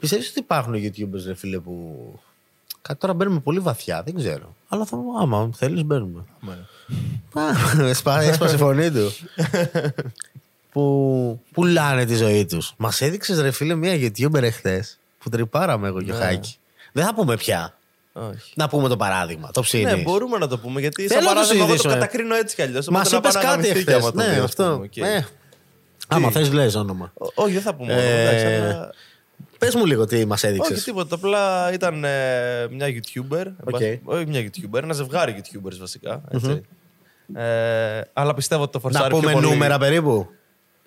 [0.00, 1.96] Πιστεύεις ότι υπάρχουν YouTubers, ρε φίλε, που
[2.82, 4.54] Κάτι τώρα μπαίνουμε πολύ βαθιά, δεν ξέρω.
[4.68, 6.24] Αλλά θα, άμα θέλεις, μπαίνουμε.
[7.32, 9.12] Α, σπά- Έσπασε η φωνή του.
[10.72, 12.74] που πουλάνε τη ζωή τους.
[12.76, 16.24] Μας έδειξες, ρε φίλε, μια YouTuber εχθές που τριπάραμε εγώ και ο Ναι.
[16.24, 16.56] Χάκη.
[16.92, 17.72] Δεν θα πούμε πια.
[18.12, 18.52] Όχι.
[18.54, 19.50] Να πούμε το παράδειγμα.
[19.50, 19.92] Το ψήνεις.
[19.92, 22.04] Ναι, μπορούμε να το πούμε γιατί Θέλω σαν να το παράδειγμα εγώ το συζητήσουμε.
[22.04, 22.88] κατακρίνω έτσι κι αλλιώς.
[22.88, 24.12] Μας είπες κάτι εχθές.
[24.12, 24.84] Ναι, αυτό.
[24.94, 25.20] Ε,
[26.08, 27.12] άμα θες, λες όνομα.
[27.34, 27.92] Όχι, δεν θα πούμε.
[27.92, 28.92] Ε, εντάξει, αλλά-
[29.58, 30.76] Πες μου λίγο τι μας έδειξες.
[30.76, 31.14] Όχι, τίποτα.
[31.14, 33.46] Απλά ήταν ε, μια YouTuber.
[33.64, 33.80] Οκ.
[34.04, 36.22] Όχι μια YouTuber, ένα ζευγάρι YouTubers βασικά.
[36.30, 36.62] Έτσι.
[37.34, 40.28] Ε, αλλά πιστεύω ότι το Να φορσάρει πούμε πιο πολύ νούμερα περίπου;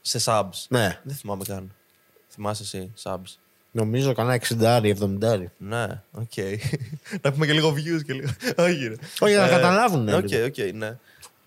[0.02, 0.66] σε subs.
[0.70, 1.00] Ναι.
[1.04, 1.72] Δεν θυμάμαι καν.
[2.30, 3.36] Θυμάσαι εσύ, subs.
[3.72, 6.32] Νομίζω κανένα 60 70 Ναι, οκ.
[7.22, 8.30] να πούμε και λίγο views και λίγο.
[8.58, 8.96] Όχι, ρε.
[9.20, 10.46] Όχι, να καταλάβουν, ναι, Οκ, λίγο.
[10.46, 10.98] οκ, ναι.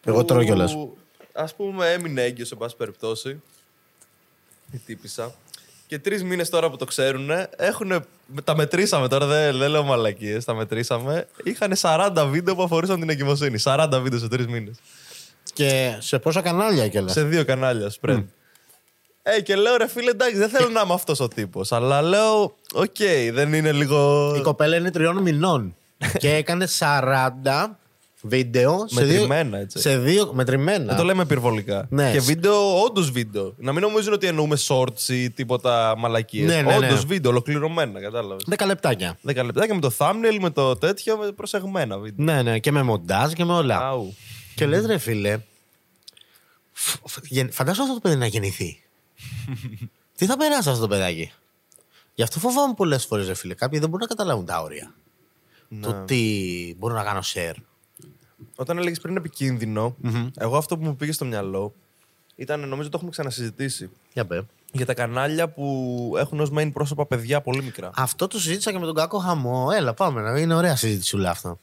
[0.05, 0.77] Εγώ Που, τρώω κιόλας.
[1.33, 3.41] Ας πούμε, έμεινε έγκυος σε πάση περιπτώσει.
[4.75, 5.35] Η τύπισσα.
[5.87, 8.05] Και τρεις μήνες τώρα που το ξέρουν, έχουν,
[8.45, 10.45] τα μετρήσαμε τώρα, δεν, δεν λέω μαλακίες.
[10.45, 11.27] Τα μετρήσαμε.
[11.43, 13.59] Είχαν 40 βίντεο που αφορούσαν την εγκυμοσύνη.
[13.65, 14.77] 40 βίντεο σε τρεις μήνες.
[15.53, 18.25] Και σε πόσα κανάλια κιόλας; Σε δύο κανάλια spread.
[19.23, 21.73] Ε, και λέω ρε φίλε, εντάξει, δεν θέλω να είμαι αυτός ο τύπος.
[21.73, 22.97] Αλλά λέω, οκ,
[23.33, 24.33] δεν είναι λίγο.
[24.37, 25.77] Η κοπέλα είναι τριών μηνών.
[26.19, 27.33] και έκανε 40
[28.27, 28.85] βίντεο.
[28.89, 29.79] σε δύο- Μετρημένα, έτσι.
[29.81, 30.33] Σε δύο.
[30.35, 30.85] Μετρημένα.
[30.85, 31.87] Δεν το λέμε υπερβολικά.
[31.91, 32.13] Ναι.
[32.13, 33.55] Και βίντεο, όντως βίντεο.
[33.59, 36.47] Να μην νομίζουν ότι εννοούμε shorts ή τίποτα μαλακίες.
[36.47, 36.87] Ναι, ναι, ναι.
[36.87, 38.45] Όντως βίντεο, ολοκληρωμένα, κατάλαβες.
[38.57, 39.19] 10 λεπτάκια.
[39.23, 42.25] 10 λεπτά και με το thumbnail, με το τέτοιο, με προσεγμένα βίντεο.
[42.25, 43.87] Ναι, ναι, και με μοντάζ και με όλα.
[43.89, 44.15] Αου.
[44.55, 45.39] Και λες, ρε φίλε.
[46.73, 48.83] φ- φ- γεν- Φαντάζομαι αυτό το παιδί να γεννηθεί.
[50.19, 51.33] Τι θα περάσει αυτό το παιδάκι;
[52.15, 53.55] Γι' αυτό φοβάμαι πολλές φορές, ρε φίλε.
[53.55, 54.95] Κάποιοι δεν μπορούν να καταλάβουν τα όρια.
[55.69, 55.81] Ναι.
[55.87, 56.23] Το τι
[56.79, 57.55] μπορώ να κάνω share.
[58.57, 59.97] Όταν έλεγες πριν επικίνδυνο,
[60.37, 61.75] εγώ αυτό που μου πήγε στο μυαλό
[62.37, 64.47] ήταν, νομίζω το έχουμε ξανασυζητήσει, Για πέ.
[64.73, 67.91] για τα κανάλια που έχουν ως main πρόσωπα παιδιά πολύ μικρά.
[67.95, 69.69] Αυτό το συζήτησα και με τον κακό χαμό.
[69.77, 70.21] Έλα, πάμε.
[70.21, 71.59] να- Είναι ωραία συζήτηση όλα αυτό.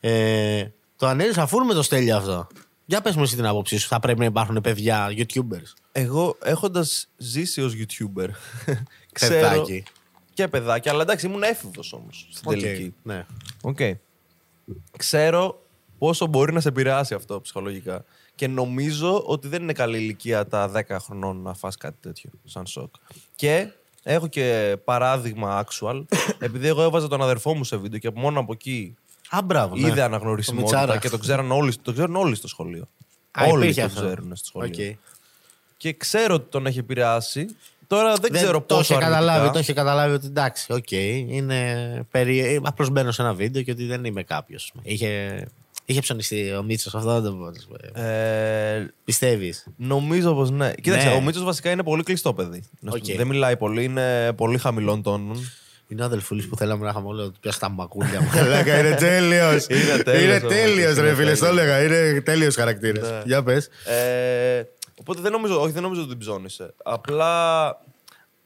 [0.00, 2.46] Ε, το ανέλυσα αφού με το στέλνει αυτό.
[2.84, 3.88] Για πες μου εσύ την άποψή σου.
[3.88, 8.28] Θα πρέπει να υπάρχουν παιδιά, YouTubers; Εγώ έχοντας ζήσει ως YouTuber.
[9.12, 9.34] ξέρω.
[9.34, 9.82] Παιδάκι.
[10.34, 12.94] Και παιδάκι, αλλά εντάξει, ήμουν έφηβος όμως στην Οκ, τελική.
[13.02, 13.26] Ναι.
[13.62, 13.78] Οκ.
[14.98, 15.62] Ξέρω
[15.98, 18.04] πόσο μπορεί να σε επηρεάσει αυτό ψυχολογικά.
[18.34, 22.66] Και νομίζω ότι δεν είναι καλή ηλικία τα 10 χρονών να φας κάτι τέτοιο, σαν
[22.66, 22.94] σοκ.
[23.34, 23.68] Και
[24.02, 26.04] έχω και παράδειγμα actual,
[26.38, 28.96] επειδή εγώ έβαζα τον αδερφό μου σε βίντεο και μόνο από εκεί
[29.30, 29.76] Α, μπράβο.
[29.76, 29.86] ναι.
[29.86, 30.98] είδε Το αναγνωρισιμότητα Μιτσάρα.
[30.98, 32.88] και το ξέραν όλοι, το ξέρουν όλοι στο σχολείο.
[33.30, 34.00] Α, όλοι υπήρχε το αυτό.
[34.00, 34.90] ξέρουν στο σχολείο.
[34.90, 34.96] Οκ.
[35.76, 37.46] Και ξέρω ότι τον έχει επηρεάσει.
[37.86, 39.18] Τώρα δεν, ξέρω το πόσο είχε αρνητικά.
[39.18, 42.60] καταλάβει, το είχε καταλάβει ότι εντάξει, οκ, είναι περί...
[42.64, 44.72] Απλώς μπαίνω σε ένα βίντεο και ότι δεν είμαι κάποιος.
[44.82, 45.44] Είχε,
[45.90, 48.00] είχε ψωνιστεί ο Μίτσος αυτό, δεν το πω.
[48.02, 50.72] Ε, Πιστεύεις; Νομίζω πως ναι.
[50.82, 51.14] Κοίταξε, Ναι.
[51.14, 52.62] ο Μίτσος βασικά είναι πολύ κλειστό παιδί.
[52.80, 53.10] Να σου πω.
[53.12, 53.16] Οκ.
[53.16, 55.50] Δεν μιλάει πολύ, είναι πολύ χαμηλών τόνων.
[55.88, 58.28] Είναι ο αδελφούλης που θέλαμε να είχαμε όλο πια στα μακούλια μου.
[58.48, 59.66] Λέγα, είναι τέλειος.
[59.68, 61.32] Είναι τέλειος Είναι όμως, τέλειος, είναι ρε φίλε.
[61.34, 61.58] Το τέλειος.
[61.66, 61.82] έλεγα.
[61.82, 63.10] Είναι τέλειος χαρακτήρας.
[63.10, 63.22] Ναι.
[63.24, 63.68] Για πες.
[63.84, 64.62] Ε,
[65.00, 66.74] οπότε δεν νομίζω, όχι, δεν νομίζω ότι την ψώνισε.
[66.84, 67.66] Απλά.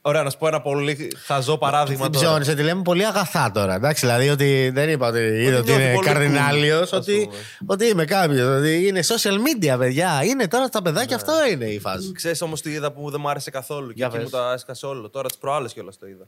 [0.05, 2.09] Ωραία, να σου πω ένα πολύ χαζό παράδειγμα.
[2.09, 2.27] Την τώρα.
[2.27, 3.73] ψώνισε, τη λέμε πολύ αγαθά τώρα.
[3.75, 7.23] Εντάξει, δηλαδή ότι δεν είπα ότι είδε ότι νιώθει είναι πολύ καρδινάλιος, cool, ας ότι,
[7.29, 7.37] πούμε.
[7.65, 8.57] ότι είμαι κάποιος.
[8.59, 10.23] Ότι είναι social media, παιδιά.
[10.23, 10.85] Είναι τώρα τα Ναι.
[10.91, 12.11] παιδάκια, αυτό είναι η φάση.
[12.11, 13.87] Ξέρεις όμως τι είδα που δεν μου άρεσε καθόλου.
[13.87, 14.23] Και Για εκεί πες.
[14.23, 15.09] μου τα έσκασε όλο.
[15.09, 16.27] Τώρα τις προάλλες κιόλας το είδα.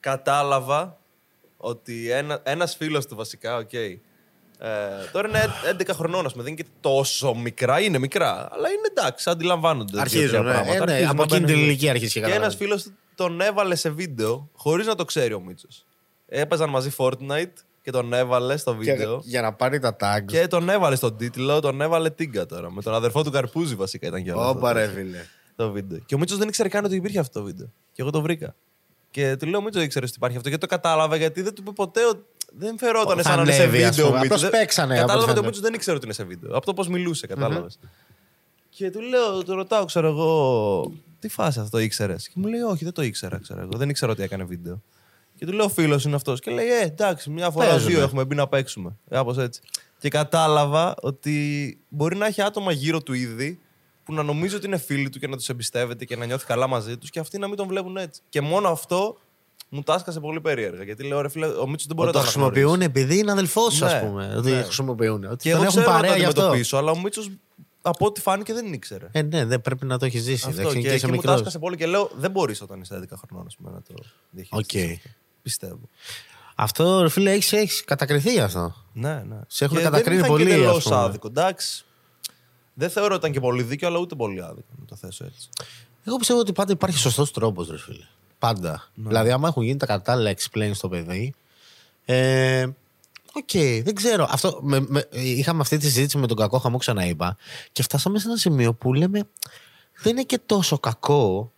[0.00, 0.98] Κατάλαβα
[1.56, 3.70] ότι ένα, ένας φίλος του βασικά, οκ.
[4.68, 5.44] Ε, τώρα είναι
[5.78, 6.44] 11 χρονών, ας πούμε.
[6.44, 7.80] Δεν είναι και τόσο μικρά.
[7.80, 8.48] Είναι μικρά.
[8.52, 10.00] Αλλά είναι εντάξει, αντιλαμβάνονται.
[10.00, 10.52] Αρχίζουν, δύο-τρία ναι.
[10.52, 10.82] πράγματα.
[10.82, 11.68] Ε, ναι, Αρχίζουν από να εκείνη την μπαίνουν.
[11.68, 12.64] ηλικία αρχίζει και Και ένας καταλαβαίνει.
[12.64, 15.84] φίλος του τον έβαλε σε βίντεο χωρίς να το ξέρει ο Μίτσος.
[16.26, 19.20] Έπαιζαν μαζί Fortnite και τον έβαλε στο βίντεο.
[19.24, 20.24] Για να πάρει τα tags.
[20.26, 22.70] Και τον έβαλε στον τίτλο, τον έβαλε τίγκα τώρα.
[22.70, 25.18] Με τον αδερφό του Καρπούζη βασικά ήταν και όλο αυτό Όπα το- ρε φίλε.
[25.56, 25.98] το βίντεο.
[26.06, 27.72] Και ο Μίτσος δεν ήξερε καν ότι υπήρχε αυτό το βίντεο.
[27.92, 28.54] Και εγώ το βρήκα.
[29.10, 30.50] Και του λέω: Μίτσο, ήξερες ότι υπάρχει αυτό.
[30.50, 32.24] Και το κατάλαβα γιατί δεν του είπε ποτέ ότι.
[32.58, 34.06] Δεν φερόταν Θα σαν να είναι σε ανέβει, ας βίντεο.
[34.06, 34.18] πούμε.
[34.18, 34.38] ο Μίτσος.
[34.38, 35.46] Απλώς Δεν- παίξανε, από ό,τι Κατάλαβα ότι ο φαίνεται.
[35.46, 36.56] Μίτσο δεν ήξερε ότι είναι σε βίντεο.
[36.56, 37.78] Από το πώς μιλούσε, κατάλαβες.
[38.68, 42.60] Και του λέω, του ρωτάω, ξέρω εγώ, τι φάση αυτό το ήξερες; Και μου λέει:
[42.60, 43.70] Όχι, δεν το ήξερα, ξέρω εγώ.
[43.76, 44.82] Δεν ήξερα ότι έκανε βίντεο.
[45.36, 46.40] Και του λέω: Φίλος είναι αυτός.
[46.40, 47.94] Και λέει: Ε, εντάξει, μια φορά Παίζουνε.
[47.94, 48.96] δύο έχουμε μπει να παίξουμε.
[49.10, 49.60] Κάπως έτσι.
[49.98, 53.58] Και κατάλαβα ότι μπορεί να έχει άτομα γύρω του ήδη
[54.04, 56.66] που να νομίζει ότι είναι φίλοι του και να τους εμπιστεύεται και να νιώθει καλά
[56.66, 58.20] μαζί τους και αυτοί να μην τον βλέπουν έτσι.
[58.28, 59.18] Και μόνο αυτό
[59.74, 60.82] μου τάσκασε πολύ περίεργα.
[60.84, 62.60] Γιατί λέω: Ρε φίλε, ο Μίτσος δεν μπορεί Ότι να το το αναγνωρίσει.
[62.60, 64.34] χρησιμοποιούν επειδή είναι αδελφός σου, Ναι, α πούμε.
[64.36, 64.62] Ότι ναι.
[64.62, 65.24] χρησιμοποιούν.
[65.24, 66.40] Ότι Και τον εγώ έχουν ξέρω να το παρέα γι' αυτό.
[66.40, 67.30] αντιμετωπίσω, αλλά ο Μίτσος
[67.82, 69.06] από ό,τι φάνηκε δεν ήξερε.
[69.12, 70.46] Ε, ναι, δεν πρέπει να το έχει ζήσει.
[70.48, 71.34] Αυτό εντάξει, και, και είσαι και μου μικρός.
[71.34, 73.94] τάσκασε πολύ και λέω: Δεν μπορείς όταν είσαι 11 χρονών ας πούμε, να το
[74.30, 74.82] διαχειριστείς.
[74.84, 74.90] Οκ.
[74.96, 75.08] αυτό.
[75.42, 75.80] Πιστεύω.
[76.54, 78.74] Αυτό, ρε φίλε, έχεις έχεις κατακριθεί γι' αυτό.
[78.92, 79.36] Ναι, ναι.
[79.46, 80.96] Σε έχουν Και κατακρίνει δεν πολύ, ήταν και ας εντελώς πούμε.
[80.96, 81.26] άδικο.
[81.26, 81.84] Εντάξει.
[82.74, 85.48] Δεν θεωρώ ότι ήταν και πολύ δίκαιο, αλλά ούτε πολύ άδικο να το θέσω έτσι.
[86.04, 88.04] Εγώ πιστεύω ότι πάντα υπάρχει σωστός τρόπος, ρε φίλε.
[88.44, 88.88] Πάντα.
[88.94, 89.08] Ναι.
[89.08, 91.34] Δηλαδή, άμα έχουν γίνει τα κατάλληλα explain στο παιδί,
[92.04, 92.66] ε,
[93.36, 93.50] Οκ,
[93.82, 94.26] δεν ξέρω.
[94.30, 97.36] Αυτό, με, με, είχαμε αυτή τη συζήτηση με τον κακό χαμό, ξαναείπα.
[97.72, 99.28] Και φτάσαμε σε ένα σημείο που λέμε
[100.02, 101.52] δεν είναι και τόσο κακό,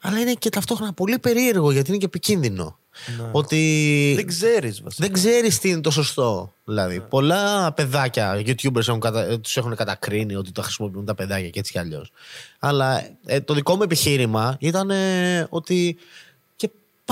[0.00, 2.78] αλλά είναι και ταυτόχρονα πολύ περίεργο γιατί είναι και επικίνδυνο.
[3.32, 5.04] Ότι Δεν ξέρεις βασικά.
[5.04, 6.52] δεν ξέρεις τι είναι το σωστό.
[6.64, 9.40] Δηλαδή, πολλά παιδάκια, YouTubers έχουν κατα...
[9.40, 12.12] τους έχουν κατακρίνει ότι τα χρησιμοποιούν τα παιδάκια και έτσι κι αλλιώς.
[12.58, 16.29] Αλλά ε, το δικό μου επιχείρημα ήταν ε, ότι και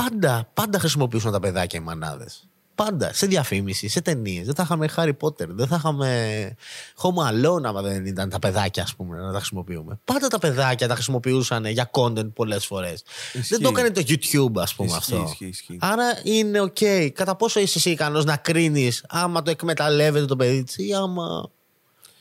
[0.02, 2.48] πάντα, πάντα χρησιμοποιούσαν τα παιδάκια οι μανάδες.
[2.74, 3.12] Πάντα.
[3.12, 4.46] Σε διαφήμιση, σε ταινίες.
[4.46, 6.54] Δεν θα είχαμε Harry Potter, δεν θα είχαμε
[6.96, 10.00] Home Alone άμα δεν ήταν τα παιδάκια, ας πούμε, να τα χρησιμοποιούμε.
[10.04, 13.02] Πάντα τα παιδάκια τα χρησιμοποιούσαν για content πολλές φορές.
[13.48, 15.24] Δεν το έκανε το YouTube, ας πούμε Ισχύει, αυτό.
[15.28, 15.78] ισχύει, ισχύει.
[15.80, 16.76] Άρα είναι οκ.
[17.12, 21.50] Κατά πόσο είσαι εσύ ικανός να κρίνεις άμα το εκμεταλλεύεται το παιδί της ή άμα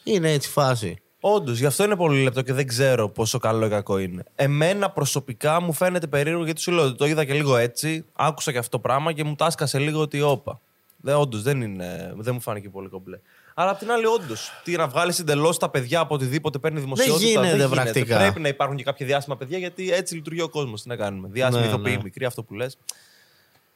[0.03, 1.01] είναι έτσι φάση.
[1.19, 4.23] Όντως, γι' αυτό είναι πολύ λεπτό και δεν ξέρω πόσο καλό ή κακό είναι.
[4.35, 8.51] Εμένα προσωπικά μου φαίνεται περίεργο γιατί σου λέω ότι το είδα και λίγο έτσι, άκουσα
[8.51, 10.59] και αυτό το πράγμα και μου τάσκασε λίγο ότι όπα.
[11.01, 13.19] Δεν, όντως, δεν, είναι, δεν μου φάνηκε πολύ κομπλέ.
[13.53, 17.25] Αλλά απ' την άλλη, όντως, τι να βγάλεις εντελώς τα παιδιά από οτιδήποτε παίρνει δημοσιότητα.
[17.25, 18.17] γίνεται πρακτικά.
[18.17, 20.81] Πρέπει να υπάρχουν και κάποια διάσημα παιδιά γιατί έτσι λειτουργεί ο κόσμος.
[20.81, 21.27] Τι να κάνουμε.
[21.31, 22.03] Διάσημοι Ναι, ηθοποιοί, ναι.
[22.03, 22.77] μικροί, αυτό που λες.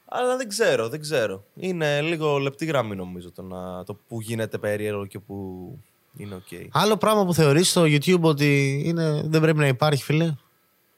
[0.06, 1.44] Αλλά δεν ξέρω, δεν ξέρω.
[1.56, 5.36] Είναι λίγο λεπτή γραμμή νομίζω το, να, το που γίνεται περίεργο και που
[6.18, 6.48] είναι οκ.
[6.72, 10.34] Άλλο πράγμα που θεωρείς στο YouTube ότι είναι, δεν πρέπει να υπάρχει, φίλε;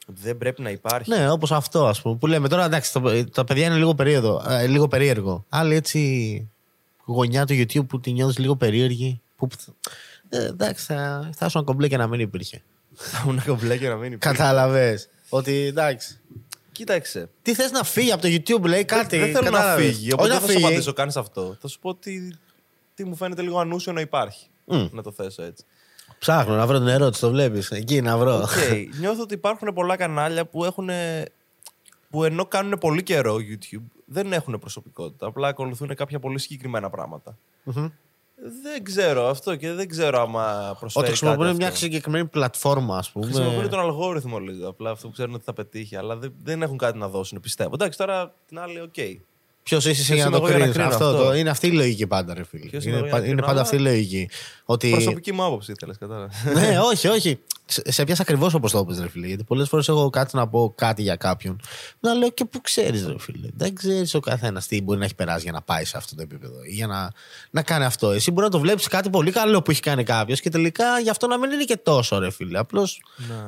[0.05, 1.09] Δεν πρέπει να υπάρχει.
[1.09, 2.15] Ναι, όπως αυτό, ας πούμε.
[2.17, 4.43] Που λέμε τώρα, εντάξει, το- τα παιδιά είναι λίγο περίεργο.
[4.49, 5.45] ε, λίγο περίεργο.
[5.49, 6.49] Άλλη έτσι
[7.05, 9.21] γωνιά του YouTube που τη νιώθεις λίγο περίεργη.
[9.35, 9.47] Που,
[10.29, 12.63] ε, εντάξει, θα 'σουν κομπλέ και να μην υπήρχε.
[12.95, 14.37] Θα ήμουν κομπλέ και να μην υπάρχει.
[14.37, 15.09] Κατάλαβες.
[15.29, 16.19] Ότι εντάξει.
[16.71, 17.29] Κοίταξε.
[17.41, 19.17] Τι θες να φύγει από το YouTube, λέει κάτι.
[19.17, 19.85] δεν θέλω να κατάλαβες.
[19.85, 19.97] φύγει.
[20.03, 20.65] Όχι Οπότε να δεν θα σου φύγει.
[20.65, 21.57] απαντήσω καν σε αυτό.
[21.61, 22.35] Θα σου πω ότι
[22.93, 24.47] τι μου φαίνεται λίγο ανούσιο να υπάρχει.
[24.65, 24.85] Μμ.
[24.91, 25.65] Να το θέσω έτσι.
[26.19, 27.71] Ψάχνω να βρω την ερώτηση, το βλέπεις.
[27.71, 28.35] Εκεί να βρω.
[28.35, 28.97] Οκ.
[28.99, 30.89] Νιώθω ότι υπάρχουν πολλά κανάλια που έχουν.
[32.09, 35.25] που ενώ κάνουν πολύ καιρό YouTube, δεν έχουν προσωπικότητα.
[35.27, 37.37] Απλά ακολουθούν κάποια πολύ συγκεκριμένα πράγματα.
[37.63, 37.89] Μμμ.
[38.63, 41.05] Δεν ξέρω αυτό και δεν ξέρω άμα προσφέρει.
[41.05, 41.79] Ότι χρησιμοποιούν κάτι μια αυτό.
[41.79, 43.25] συγκεκριμένη πλατφόρμα, ας πούμε.
[43.25, 44.67] Χρησιμοποιούν τον αλγόριθμο λίγο.
[44.69, 45.95] Απλά αυτό που ξέρουν ότι θα πετύχει.
[45.95, 47.71] Αλλά δεν, δεν έχουν κάτι να δώσουν, πιστεύω.
[47.73, 48.95] Εντάξει, τώρα την άλλη, οκ.
[49.63, 51.23] Ποιος είσαι εσύ Ποιος για να είμαι το εγώ για να κρίνεις; κρίνω Αυτό, αυτό;
[51.29, 52.65] το, είναι αυτή η λογική πάντα, ρε φίλε.
[52.69, 54.29] Ποιος είμαι Είναι, εγώ για να πα- είναι κρίνω, πάντα αλλά- αυτή η λογική.
[54.65, 54.89] Ότι...
[54.89, 56.29] Προσωπική μου άποψη ήθελε, κατάλαβα.
[56.53, 57.39] ναι, όχι, όχι.
[57.65, 59.27] Σε, σε πιάσα ακριβώς όπως το είπες, ρε φίλε.
[59.27, 61.59] Γιατί πολλές φορές έχω κάτι να πω κάτι για κάποιον.
[61.99, 63.47] Να λέω και πού ξέρεις, ρε φίλε.
[63.57, 66.21] Δεν ξέρεις ο καθένας τι μπορεί να έχει περάσει για να πάει σε αυτό το
[66.21, 67.11] επίπεδο ή για να,
[67.49, 68.11] να κάνει αυτό.
[68.11, 71.09] Εσύ μπορεί να το βλέπεις κάτι πολύ καλό που έχει κάνει κάποιος και τελικά γι'
[71.09, 72.57] αυτό να μην είναι και τόσο, ρε φίλε.
[72.57, 73.01] Απλώς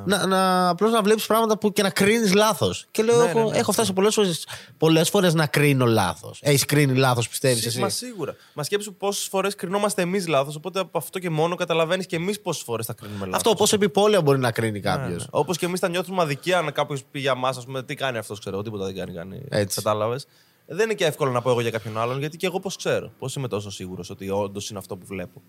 [0.04, 2.86] να, να, απλώς να βλέπεις πράγματα που και να κρίνεις λάθος.
[2.90, 3.58] Και λέω, Ναι, έχω, ναι, ναι.
[3.58, 4.46] έχω φτάσει πολλές φορές
[4.78, 6.38] πολλές φορές να κρίνω λάθος.
[6.42, 8.36] Έχεις κρίνει λάθος, πιστεύεις εσύ; Μα σίγουρα.
[8.52, 10.56] Μα σκέψου πόσες φορές κρινόμαστε εμείς λάθος.
[10.56, 13.36] Οπότε από αυτό και μόνο καταλαβαίνεις και εμείς πόσες φορές θα κρίνουμε λάθος.
[13.36, 13.76] Αυτό πόσο
[14.06, 15.26] επιπόλαια μπορεί να κρίνει κάποιος.
[15.30, 18.18] Όπως και εμείς θα νιώθουμε αδικία αν κάποιος πει για μας, ας πούμε, τι κάνει
[18.18, 18.62] αυτός, ξέρω.
[18.62, 19.12] Τίποτα δεν κάνει.
[19.12, 19.42] κάνει.
[19.48, 19.76] Έτσι.
[19.82, 20.26] Κατάλαβες.
[20.66, 23.10] Δεν είναι και εύκολο να πω εγώ για κάποιον άλλον, γιατί και εγώ πώς ξέρω.
[23.18, 25.42] Πώς είμαι τόσο σίγουρος ότι όντως είναι αυτό που βλέπω.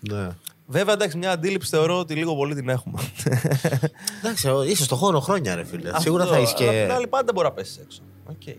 [0.00, 0.28] Ναι.
[0.66, 3.00] Βέβαια, εντάξει, μια αντίληψη θεωρώ ότι λίγο πολύ την έχουμε.
[4.22, 5.90] Εντάξει, ο- είσαι στο χώρο χρόνια, ρε φίλε.
[5.98, 6.82] Σίγουρα Αυτό, θα είσαι Αλλά απ' και.
[6.82, 8.00] την άλλη, πάντα μπορεί να πέσεις έξω.
[8.26, 8.56] Οκ.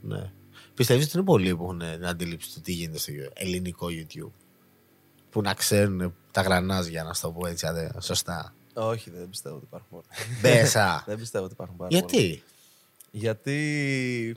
[0.00, 0.30] Ναι.
[0.74, 4.30] Πιστεύεις ότι είναι πολλοί που έχουν την αντίληψη του τι γίνεται στο ελληνικό YouTube;
[5.30, 8.54] Που να ξέρουν τα γρανάζια, να σου το πω έτσι, άντε, σωστά.
[8.74, 10.04] Όχι, δεν πιστεύω ότι υπάρχουν πολλά.
[10.42, 11.02] Μπέσα.
[11.06, 12.00] δεν πιστεύω ότι υπάρχουν πάρα πολλά.
[12.00, 12.42] Γιατί;
[13.10, 14.36] Γιατί.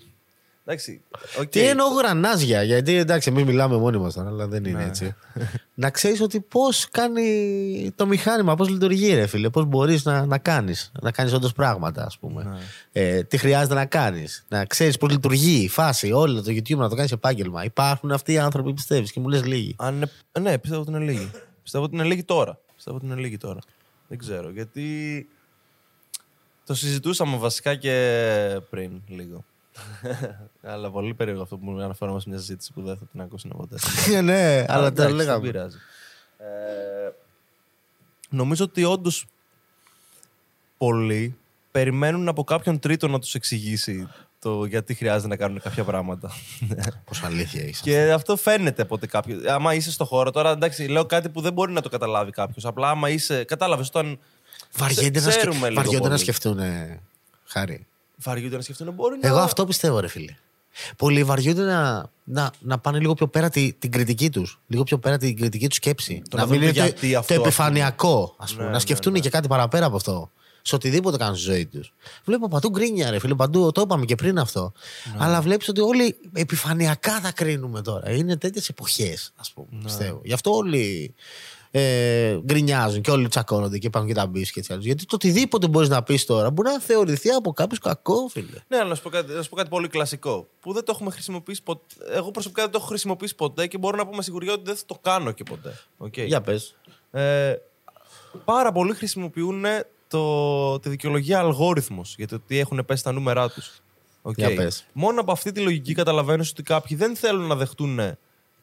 [0.65, 1.01] Εντάξει.
[1.39, 1.47] οκ.
[1.47, 4.85] Τι εννοώ γρανάζια, γιατί εντάξει, εμείς μιλάμε μόνοι μας τώρα, αλλά δεν είναι Ναι.
[4.85, 5.15] έτσι.
[5.73, 10.37] να ξέρεις ότι πώς κάνει το μηχάνημα, πώς λειτουργεί, ρε φίλε, πώς μπορείς να, να
[10.37, 10.91] κάνεις.
[11.01, 12.43] Να κάνεις όντως πράγματα, ας πούμε.
[12.43, 12.57] Ναι.
[12.91, 14.45] Ε, τι χρειάζεται να κάνεις.
[14.47, 17.63] Να ξέρεις πώς λειτουργεί η φάση, όλο το YouTube να το κάνεις επάγγελμα.
[17.63, 19.75] Υπάρχουν αυτοί οι άνθρωποι, πιστεύεις, και μου λες λίγοι.
[19.77, 20.11] Αν είναι...
[20.39, 21.31] Ναι, πιστεύω ότι είναι λίγοι.
[21.67, 22.59] Πιστεύω ότι είναι λίγοι τώρα.
[22.75, 23.59] Πιστεύω ότι είναι λίγοι τώρα.
[24.07, 24.49] Δεν ξέρω.
[24.49, 25.27] Γιατί
[26.65, 29.45] το συζητούσαμε βασικά και πριν λίγο.
[30.61, 33.53] Αλλά πολύ περίεργο αυτό που μου αναφέρομαι σε μια συζήτηση που δεν θα την ακούσουν
[33.57, 33.75] ποτέ.
[34.15, 35.41] Ε, ναι, αλλά τα εντάξει, Δεν λέγαμε.
[35.41, 35.77] πειράζει.
[36.37, 37.11] Ε,
[38.29, 39.25] νομίζω ότι όντως
[40.77, 41.37] πολλοί
[41.71, 44.07] περιμένουν από κάποιον τρίτο να τους εξηγήσει
[44.39, 46.31] το γιατί χρειάζεται να κάνουν κάποια πράγματα.
[47.05, 47.81] Πόσο αλήθεια έχει.
[47.81, 49.39] Και αυτό φαίνεται από ότι κάποιο.
[49.47, 52.65] Άμα είσαι στο χώρο, τώρα εντάξει, λέω κάτι που δεν μπορεί να το καταλάβει κάποιος.
[52.65, 53.43] Απλά άμα είσαι.
[53.43, 54.19] Κατάλαβες όταν.
[54.77, 55.67] Βαριούνται να, ξέρουμε σκε...
[55.67, 56.19] λίγο βαριούνται να πολύ.
[56.19, 56.59] σκεφτούν.
[56.59, 57.01] ε,
[57.45, 57.87] Χάρη.
[58.15, 59.27] Βαριούνται να σκεφτούν, μπορεί να.
[59.27, 60.35] Εγώ αυτό πιστεύω, ρε φίλε.
[60.97, 64.59] Πολλοί βαριούνται να, να, να πάνε λίγο πιο πέρα τη, την κριτική τους.
[64.67, 66.21] Λίγο πιο πέρα την κριτική τους σκέψη.
[66.29, 68.61] Το να να μην δουν είναι το το, γιατί το αυτό, ας επιφανειακό, ας πούμε.
[68.63, 69.19] Ναι, να ναι, σκεφτούν ναι.
[69.19, 70.31] και κάτι παραπέρα από αυτό.
[70.67, 71.93] Σε οτιδήποτε κάνουν στη ζωή τους.
[72.25, 73.35] Βλέπω παντού γκρίνια, ρε φίλε.
[73.35, 74.71] Παντού, το είπαμε και πριν αυτό.
[75.05, 75.17] Ναι.
[75.25, 78.11] Αλλά βλέπεις ότι όλοι επιφανειακά θα κρίνουμε τώρα.
[78.11, 79.67] Είναι τέτοιες εποχές, ας πούμε.
[79.71, 79.83] Ναι.
[79.83, 80.21] Πιστεύω.
[80.23, 81.13] Γι' αυτό όλοι
[81.71, 84.85] ε, γκρινιάζουν και όλοι τσακώνονται και υπάρχουν και τα μπει και έτσι άλλως.
[84.85, 88.57] Γιατί το οτιδήποτε μπορείς να πεις τώρα μπορεί να θεωρηθεί από κάποιους κακό, φίλε.
[88.67, 90.47] Ναι, αλλά να σου, πω κάτι, να σου πω κάτι πολύ κλασικό.
[90.59, 91.95] Που δεν το έχουμε χρησιμοποιήσει ποτέ.
[92.11, 94.75] Εγώ προσωπικά δεν το έχω χρησιμοποιήσει ποτέ και μπορώ να πω με σιγουριά ότι δεν
[94.75, 95.79] θα το κάνω και ποτέ.
[96.03, 96.25] Okay.
[96.25, 96.75] Για πες.
[97.11, 97.55] Ε,
[98.45, 99.65] πάρα πολλοί χρησιμοποιούν
[100.07, 103.81] το, τη δικαιολογία αλγόριθμος για το τι έχουν πέσει τα νούμερά τους.
[104.21, 104.35] Okay.
[104.35, 104.85] Για πες.
[104.93, 107.99] Μόνο από αυτή τη λογική καταλαβαίνεις ότι κάποιοι δεν θέλουν να δεχτούν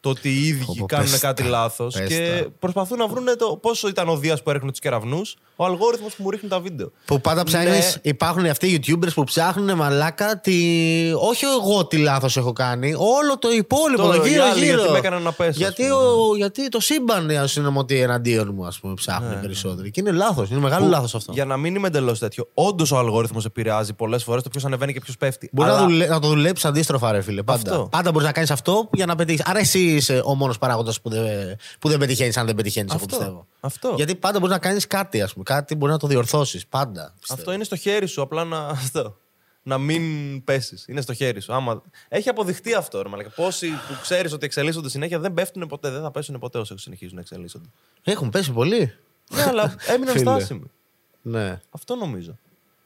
[0.05, 2.49] το ότι οι ίδιοι Πω, πω, κάνουν πες κάτι τα, λάθος πες και τα.
[2.59, 6.23] προσπαθούν να βρουν το πόσο ήταν ο Δίας που έριχνε τους κεραυνούς, ο αλγόριθμος που
[6.23, 6.91] μου ρίχνει τα βίντεο.
[7.05, 7.71] Που πάντα ψάχνεις.
[7.95, 8.09] Ναι.
[8.09, 10.39] Υπάρχουν αυτοί οι YouTubers που ψάχνουν μαλάκα.
[10.39, 10.53] Τη...
[11.29, 12.93] Όχι εγώ τι λάθος έχω κάνει.
[12.93, 14.01] Όλο το υπόλοιπο.
[14.01, 14.75] Το- Το, οι γύρω, άλλοι γύρω.
[14.77, 16.01] γιατί με έκαναν να πέσω, Γιατί, ας πούμε.
[16.01, 19.91] ο, γιατί το σύμπαν συνομωτεί εναντίον μου, ας πούμε, ψάχνουν Ναι, περισσότεροι.
[19.91, 20.49] Και είναι λάθος.
[20.49, 21.31] Είναι μεγάλο λάθος αυτό.
[21.31, 24.93] Για να μην είμαι εντελώς τέτοιο, όντως ο αλγόριθμος επηρεάζει πολλές φορές το ποιος ανεβαίνει
[24.93, 25.49] και ποιος πέφτει.
[25.53, 26.05] Μπορεί Αλλά- να, δουλε...
[26.07, 27.43] να το δουλέψεις αντίστροφα, ρε φίλε.
[27.43, 27.87] Πάντα, Αυτό.
[27.91, 29.41] πάντα μπορείς να κάνεις αυτό για να πετύχεις.
[29.45, 33.05] Άρα εσύ είσαι ο μόνος παράγοντας που δεν, που δεν πετυχαίνεις, αν δεν πετυχαίνεις, αυτό
[33.05, 33.17] Αυτό.
[33.17, 33.47] πιστεύω.
[33.59, 33.93] Αυτό.
[33.95, 35.43] Γιατί πάντα μπορείς να κάνεις κάτι, ας πούμε.
[35.43, 36.67] Κάτι μπορεί να το διορθώσεις.
[36.67, 37.13] Πάντα.
[37.19, 37.39] πιστεύω.
[37.41, 38.67] Αυτό είναι στο χέρι σου, απλά να.
[38.83, 39.17] Αυτό.
[39.67, 40.85] Να μην πέσεις.
[40.87, 41.53] Είναι στο χέρι σου.
[41.53, 41.81] Άμα...
[42.07, 43.29] Έχει αποδειχτεί αυτό, ρε μαλάκα.
[43.29, 47.15] Πόσοι που ξέρεις ότι εξελίσσονται συνέχεια δεν πέφτουν ποτέ, δεν θα πέσουν ποτέ όσο συνεχίζουν
[47.15, 47.67] να εξελίσσονται.
[48.03, 48.93] Έχουν πέσει πολύ.
[49.35, 50.29] ναι, αλλά έμειναν Φίλε.
[50.29, 50.71] στάσιμοι.
[51.21, 51.59] Ναι.
[51.69, 52.37] Αυτό νομίζω.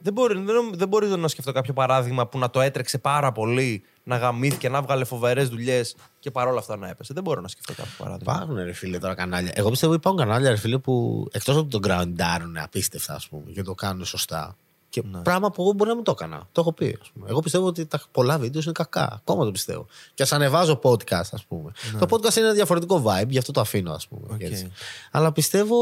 [0.02, 3.84] Δεν μπορεί, δεν, δεν μπορεί να σκεφτώ κάποιο παράδειγμα που να το έτρεξε πάρα πολύ,
[4.04, 7.14] να γαμήθηκε, να βγάλε φοβερές δουλειές και παρόλα αυτά να έπεσε.
[7.14, 8.34] Δεν μπορώ να σκεφτώ κάποιο παράδειγμα.
[8.34, 9.52] Υπάρχουν ρε φίλε τώρα κανάλια.
[9.56, 13.62] Εγώ πιστεύω υπάρχουν κανάλια ρε φίλε που εκτός από τον γκραντάρουν απίστευτα ας πούμε και
[13.62, 14.56] το κάνουν σωστά.
[14.90, 15.20] Και Ναι.
[15.20, 16.48] πράγμα που εγώ μπορεί να μην το έκανα.
[16.52, 16.98] Το έχω πει.
[17.02, 17.26] Ας πούμε.
[17.30, 19.14] Εγώ πιστεύω ότι τα πολλά βίντεο είναι κακά.
[19.16, 19.86] Ακόμα το πιστεύω.
[20.14, 21.72] Και ας ανεβάζω podcast, ας πούμε.
[22.00, 24.22] Το podcast είναι ένα διαφορετικό vibe, γι' αυτό το αφήνω, ας πούμε.
[24.28, 24.34] Ναι.
[24.34, 24.40] Οκ.
[24.40, 24.72] και έτσι.
[25.12, 25.76] Αλλά πιστεύω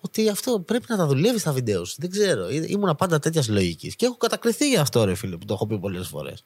[0.00, 1.94] ότι αυτό πρέπει να τα δουλεύεις τα βίντεο σου.
[1.98, 2.48] Δεν ξέρω.
[2.50, 3.96] Ή- Ήμουνα πάντα τέτοιας λογικής.
[3.96, 6.42] Και έχω κατακριθεί για αυτό, ρε φίλε, που το έχω πει πολλές φορές.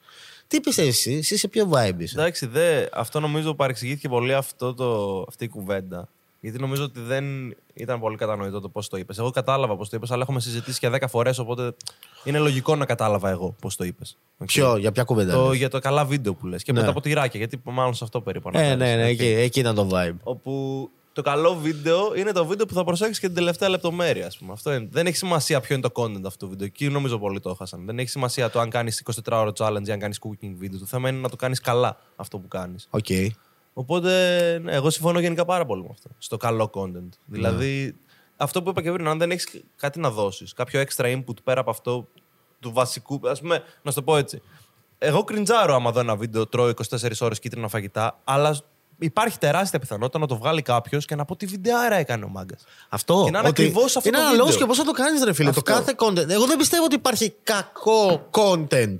[0.47, 4.73] Τι πιστεύεις εσύ, εσύ σε ποιο vibe είσαι; Εντάξει, δε, αυτό νομίζω παρεξηγήθηκε πολύ αυτό
[4.73, 6.09] το, αυτή η κουβέντα.
[6.39, 9.17] Γιατί νομίζω ότι δεν ήταν πολύ κατανοητό το πώς το είπες.
[9.17, 11.73] Εγώ κατάλαβα πώς το είπες, αλλά έχουμε συζητήσει και 10 φορές, οπότε
[12.23, 14.17] είναι λογικό να κατάλαβα εγώ πώς το είπες.
[14.45, 15.33] Ποιο, για ποια κουβέντα.
[15.33, 16.63] Το, λες; για το καλά βίντεο που λες.
[16.63, 16.79] Και Ναι.
[16.79, 18.49] μετά από τη ράκια, γιατί μάλλον σε αυτό περίπου.
[18.53, 18.95] Ε, αναφέρεσαι.
[18.95, 19.09] ναι, ναι, Οκ.
[19.09, 20.15] εκεί, εκεί ήταν το vibe.
[20.23, 24.37] Όπου το καλό βίντεο είναι το βίντεο που θα προσέξεις και την τελευταία λεπτομέρεια, ας
[24.37, 24.53] πούμε.
[24.53, 24.87] Αυτό είναι.
[24.91, 26.65] Δεν έχει σημασία ποιο είναι το content αυτού του βίντεο.
[26.67, 27.85] Εκεί νομίζω πολλοί το έχασαν.
[27.85, 30.79] Δεν έχει σημασία το αν κάνεις 24 ώρο challenge ή αν κάνεις cooking βίντεο.
[30.79, 32.87] Το θέμα είναι να το κάνεις καλά αυτό που κάνεις.
[32.89, 33.05] Οκ.
[33.79, 34.11] Οπότε,
[34.63, 36.09] ναι, εγώ συμφωνώ γενικά πάρα πολύ με αυτό.
[36.17, 37.09] Στο καλό content.
[37.25, 37.95] Δηλαδή,
[38.37, 41.59] αυτό που είπα και πριν, αν δεν έχεις κάτι να δώσεις, κάποιο extra input πέρα
[41.59, 42.07] από αυτό
[42.59, 43.19] του βασικού.
[43.29, 44.41] Α πούμε, να σου το πω έτσι.
[44.97, 48.57] Εγώ κριντζάρω άμα δω ένα βίντεο, τρώω 24 ώρες κίτρινα φαγητά, αλλά
[48.99, 52.63] υπάρχει τεράστια πιθανότητα να το βγάλει κάποιος και να πω τι βιντεάρα έκανε ο μάγκας.
[52.89, 53.21] Αυτό.
[53.25, 54.61] Και να είναι ότι ακριβώς αυτό Είναι το αναλόγως βίντεο.
[54.67, 55.51] και πώς θα το κάνεις, ρε φίλε.
[55.51, 55.71] Το Αυτό.
[55.73, 56.29] κάθε content.
[56.29, 58.97] Εγώ δεν πιστεύω ότι υπάρχει κακό content.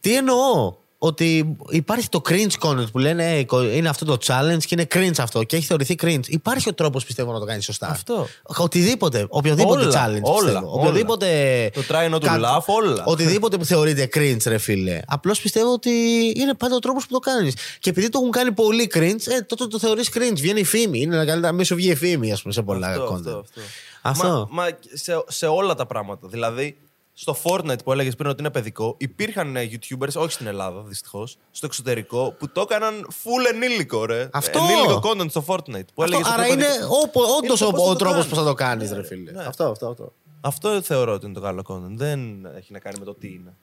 [0.00, 0.74] Τι εννοώ;
[1.06, 5.18] Ότι υπάρχει το cringe content που λένε «Ε, είναι αυτό το challenge και είναι cringe
[5.18, 6.26] αυτό και έχει θεωρηθεί cringe.
[6.26, 7.88] Υπάρχει ο τρόπος πιστεύω να το κάνεις σωστά.
[7.88, 8.26] Αυτό.
[8.42, 9.26] Οτιδήποτε.
[9.28, 10.22] Οποιοδήποτε Όλα, challenge.
[10.22, 10.70] όλα, πιστεύω.
[10.70, 10.80] όλα.
[10.80, 11.70] Οποιοδήποτε.
[11.74, 13.02] Το try not to κα- laugh, όλα.
[13.06, 15.00] Οτιδήποτε που θεωρείται cringe, ρε φίλε.
[15.06, 15.90] Απλώς πιστεύω ότι
[16.36, 17.54] είναι πάντα ο τρόπος που το κάνεις.
[17.78, 20.34] Και επειδή το έχουν κάνει πολύ cringe, ε, τότε το θεωρείς cringe.
[20.36, 21.00] Βγαίνει η φήμη.
[21.00, 23.14] Είναι καλύτερα να μην σου βγει η φήμη, ας πούμε, σε πολλά Αυτό, content.
[23.16, 23.60] αυτό, αυτό.
[24.02, 24.48] Αυτό.
[24.50, 26.28] Μα, μα σε, σε όλα τα πράγματα.
[26.28, 26.76] Δηλαδή,
[27.14, 31.36] στο Fortnite που έλεγες πριν ότι είναι παιδικό, υπήρχαν ε, YouTubers, όχι στην Ελλάδα δυστυχώς,
[31.50, 34.28] στο εξωτερικό, που το έκαναν full ενήλικο, ρε.
[34.32, 34.58] Αυτό.
[34.58, 35.86] Ενήλικο content στο Fortnite.
[35.94, 36.96] Που Αυτό, έλεγες άρα ότι είναι παιδικό.
[37.42, 38.28] όντως το ο, πώς θα ο το τρόπος κάνεις.
[38.28, 39.30] που θα το κάνεις, ρε φίλε.
[39.30, 39.44] Ναι.
[39.44, 40.12] Αυτό, αυτό, αυτό.
[40.40, 41.96] Αυτό θεωρώ ότι είναι το καλό content.
[41.96, 43.54] Δεν έχει να κάνει με το τι είναι.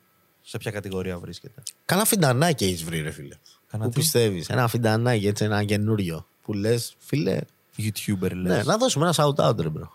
[0.42, 1.64] Σε ποια κατηγορία βρίσκεται.
[1.86, 3.36] Κάνα φιντανάκι έχεις βρει, ρε φίλε.
[3.68, 6.26] Κάνα Πού τι; πιστεύεις, ένα φιντανάκι, έτσι, ένα καινούριο.
[6.42, 7.40] Που λες, φίλε.
[7.78, 8.56] YouTuber λες.
[8.58, 9.92] Ναι, να δώσουμε ένα shout out, ρε bro.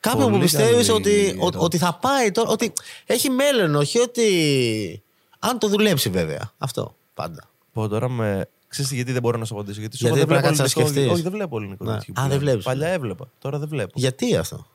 [0.00, 1.64] Κάποιον που Πολύ πιστεύεις καλή ότι, ότι, ερώτηση.
[1.64, 2.50] ότι θα πάει τώρα.
[2.50, 2.72] Ότι
[3.06, 5.02] έχει μέλλον, όχι ότι.
[5.38, 6.52] Αν το δουλέψει, βέβαια.
[6.58, 6.94] Αυτό.
[7.14, 7.44] Πάντα.
[7.72, 8.48] Πω τώρα με.
[8.68, 9.80] Ξέρεις γιατί δεν μπορώ να σου απαντήσω.
[9.80, 11.12] Γιατί σου Γιατί είπα, πρέπει να δεν κάτσεις να βλέπω ελληνικό- σκεφτείς.
[11.12, 11.96] Όχι, δεν βλέπω ελληνικό Ναι.
[11.96, 12.40] YouTube Α, δεν πλέον.
[12.40, 12.64] βλέπεις.
[12.64, 13.30] Παλιά έβλεπα.
[13.38, 13.92] Τώρα δεν βλέπω.
[13.94, 14.66] Γιατί αυτό;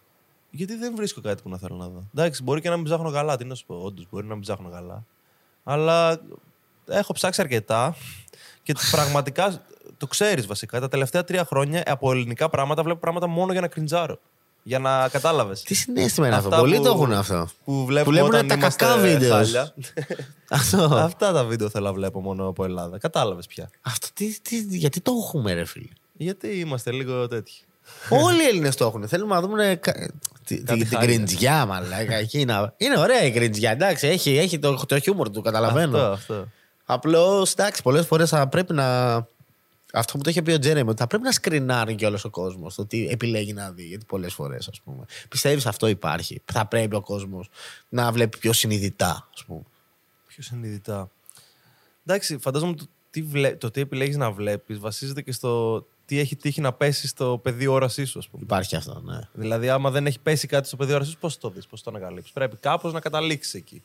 [0.49, 2.03] Γιατί δεν βρίσκω κάτι που να θέλω να δω.
[2.15, 3.37] Εντάξει, μπορεί και να μην ψάχνω καλά.
[3.37, 5.05] Τι να σου πω, όντως μπορεί να μην ψάχνω καλά.
[5.63, 6.21] Αλλά
[6.87, 7.95] έχω ψάξει αρκετά
[8.63, 9.61] και πραγματικά
[9.97, 10.79] το ξέρεις βασικά.
[10.79, 14.19] Τα τελευταία τρία χρόνια από ελληνικά πράγματα βλέπω πράγματα μόνο για να κριντζάρω.
[14.67, 15.61] Για να κατάλαβες.
[15.61, 16.47] Τι συνέστημα είναι αυτό.
[16.47, 17.47] Αυτά Πολλοί που- το έχουν αυτό.
[17.65, 19.31] Που βλέπουμε βλέπουν όταν τα είμαστε κακά βίντεος.
[19.31, 19.73] χάλια.
[20.49, 20.77] Αυτό.
[20.83, 22.97] Αυτά τα βίντεο θέλω να βλέπω μόνο από Ελλάδα.
[22.97, 23.69] Κατάλαβες πια.
[23.81, 27.53] αυτό τι, τι, γιατί το έχουμε, ρε φίλε; Γιατί είμαστε λίγο τέτοιοι.
[28.09, 29.07] Όλοι οι Έλληνες το έχουν.
[29.07, 30.09] Θέλουμε να δούμε κα-
[30.45, 31.15] τη- Κάτι τη- την χάλια.
[31.15, 32.15] κριντζιά, μαλάκα.
[32.15, 34.07] εκεί να- Είναι ωραία η κριντζιά, εντάξει.
[34.07, 35.97] Έχει, έχει το, το χιούμορ του, καταλαβαίνω.
[35.97, 36.47] Αυτό, αυτό.
[36.85, 39.15] Απλώς, εντάξει, πολλές φορές θα πρέπει να.
[39.95, 42.29] Αυτό που το είχε πει ο Τζέρεμι, ότι θα πρέπει να σκρινάρει και όλος ο
[42.29, 43.83] κόσμος το τι επιλέγει να δει.
[43.83, 45.05] Γιατί πολλές φορές, ας πούμε.
[45.29, 46.41] Πιστεύεις αυτό υπάρχει.
[46.45, 47.49] Θα πρέπει ο κόσμος
[47.89, 49.61] να βλέπει πιο συνειδητά, ας πούμε.
[50.27, 51.09] Πιο συνειδητά.
[52.05, 53.55] Εντάξει, φαντάζομαι το τι, βλέ...
[53.55, 57.73] το τι επιλέγεις να βλέπεις βασίζεται και στο τι έχει τύχει να πέσει στο πεδίο
[57.73, 58.43] όρασής σου, ας πούμε.
[58.43, 59.19] Υπάρχει αυτό, ναι.
[59.33, 61.89] Δηλαδή, άμα δεν έχει πέσει κάτι στο πεδίο όρασής σου, πώς το δεις, πώς το
[61.89, 62.33] ανακαλύψεις.
[62.33, 63.81] Πρέπει κάπως να καταλήξεις εκεί.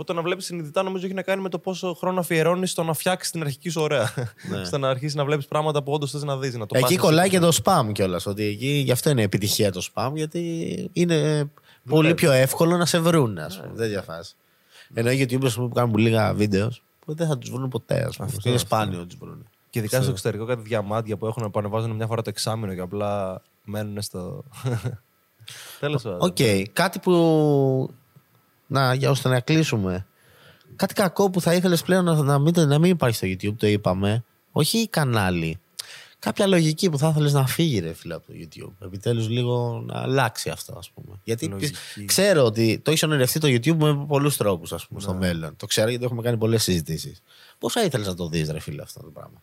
[0.00, 2.82] Οπότε το να βλέπεις συνειδητά νομίζω έχει να κάνει με το πόσο χρόνο αφιερώνεις στο
[2.82, 4.14] να φτιάξεις την αρχική σου ωραία.
[4.50, 4.64] Ναι.
[4.68, 6.54] στο να αρχίσεις να βλέπεις πράγματα που όντως θες να δεις.
[6.54, 7.38] Να το εκεί πας κολλάει εσύ.
[7.38, 8.26] και το spam κιόλας.
[8.26, 11.50] Ότι εκεί γι' αυτό είναι επιτυχία το spam, γιατί είναι
[11.88, 12.14] πολύ Ναι.
[12.14, 13.70] πιο εύκολο να σε βρουν, ας πούμε.
[13.74, 14.34] Δεν διαφάσει.
[14.94, 17.68] Ενώ οι YouTubers ας πούμε, που κάνουν πολύ λίγα videos, που δεν θα τους βρουν
[17.68, 18.28] ποτέ, ας πούμε.
[18.28, 18.78] Αυτό, είναι αυτός.
[18.78, 19.46] σπάνιο να τους βρουν.
[19.70, 22.80] Και ειδικά στο εξωτερικό κάτι διαμάντια που έχουν που ανεβάζουν μια φορά το εξάμεινο και
[22.80, 24.44] απλά μένουν στο.
[25.80, 26.18] Τέλος πάντων.
[26.20, 26.36] Οκ.
[26.72, 27.94] Κάτι που.
[28.70, 30.06] Να, για ώστε να κλείσουμε.
[30.76, 33.66] Κάτι κακό που θα ήθελες πλέον να, να, μην, να μην υπάρχει στο YouTube, το
[33.66, 34.24] είπαμε.
[34.52, 35.58] Όχι κανάλι.
[36.18, 38.72] Κάποια λογική που θα ήθελες να φύγει, ρε φίλε, από το YouTube.
[38.86, 41.20] Επιτέλους λίγο να αλλάξει αυτό, ας πούμε.
[41.24, 41.72] Γιατί Λογική.
[41.94, 45.56] πι- ξέρω ότι το έχεις ονειρευτεί το YouTube με πολλούς τρόπους, ας πούμε, στο μέλλον.
[45.56, 47.22] Το ξέρω γιατί έχουμε κάνει πολλές συζητήσεις.
[47.58, 49.42] Πώς θα ήθελες να το δεις, ρε φίλε, αυτό το πράγμα;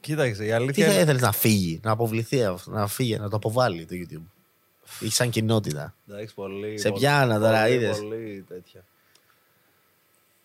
[0.00, 0.86] Κοίταξε, η Τι αλήθεια.
[0.86, 4.22] θα είναι- ήθελες να φύγει, να αποβληθεί, αυτό, να φύγει, να το αποβάλει το YouTube;
[5.00, 5.94] Ή σαν κοινότητα.
[6.10, 6.78] Εντάξει, πολύ.
[6.78, 8.84] Σε πολύ- πιάνα τώρα, πολύ- είδες; Πολύ τέτοια.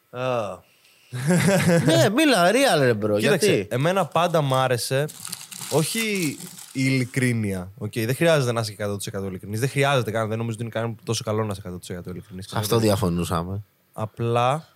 [0.10, 0.58] Α,
[1.86, 3.20] ναι, μίλα, real ρε bro.
[3.20, 5.06] Κοίταξε, Γιατί; εμένα πάντα μ' άρεσε
[5.72, 6.00] όχι
[6.74, 7.72] η ειλικρίνεια.
[7.78, 9.60] Οκ, δεν χρειάζεται να είσαι και 100% ειλικρινής.
[9.60, 10.28] Δεν χρειάζεται καν.
[10.30, 11.62] Δεν νομίζω ότι είναι καν τόσο καλό να είσαι
[12.02, 12.54] 100% ειλικρινής.
[12.54, 13.64] Αυτό διαφωνούσαμε.
[13.94, 14.68] Απλά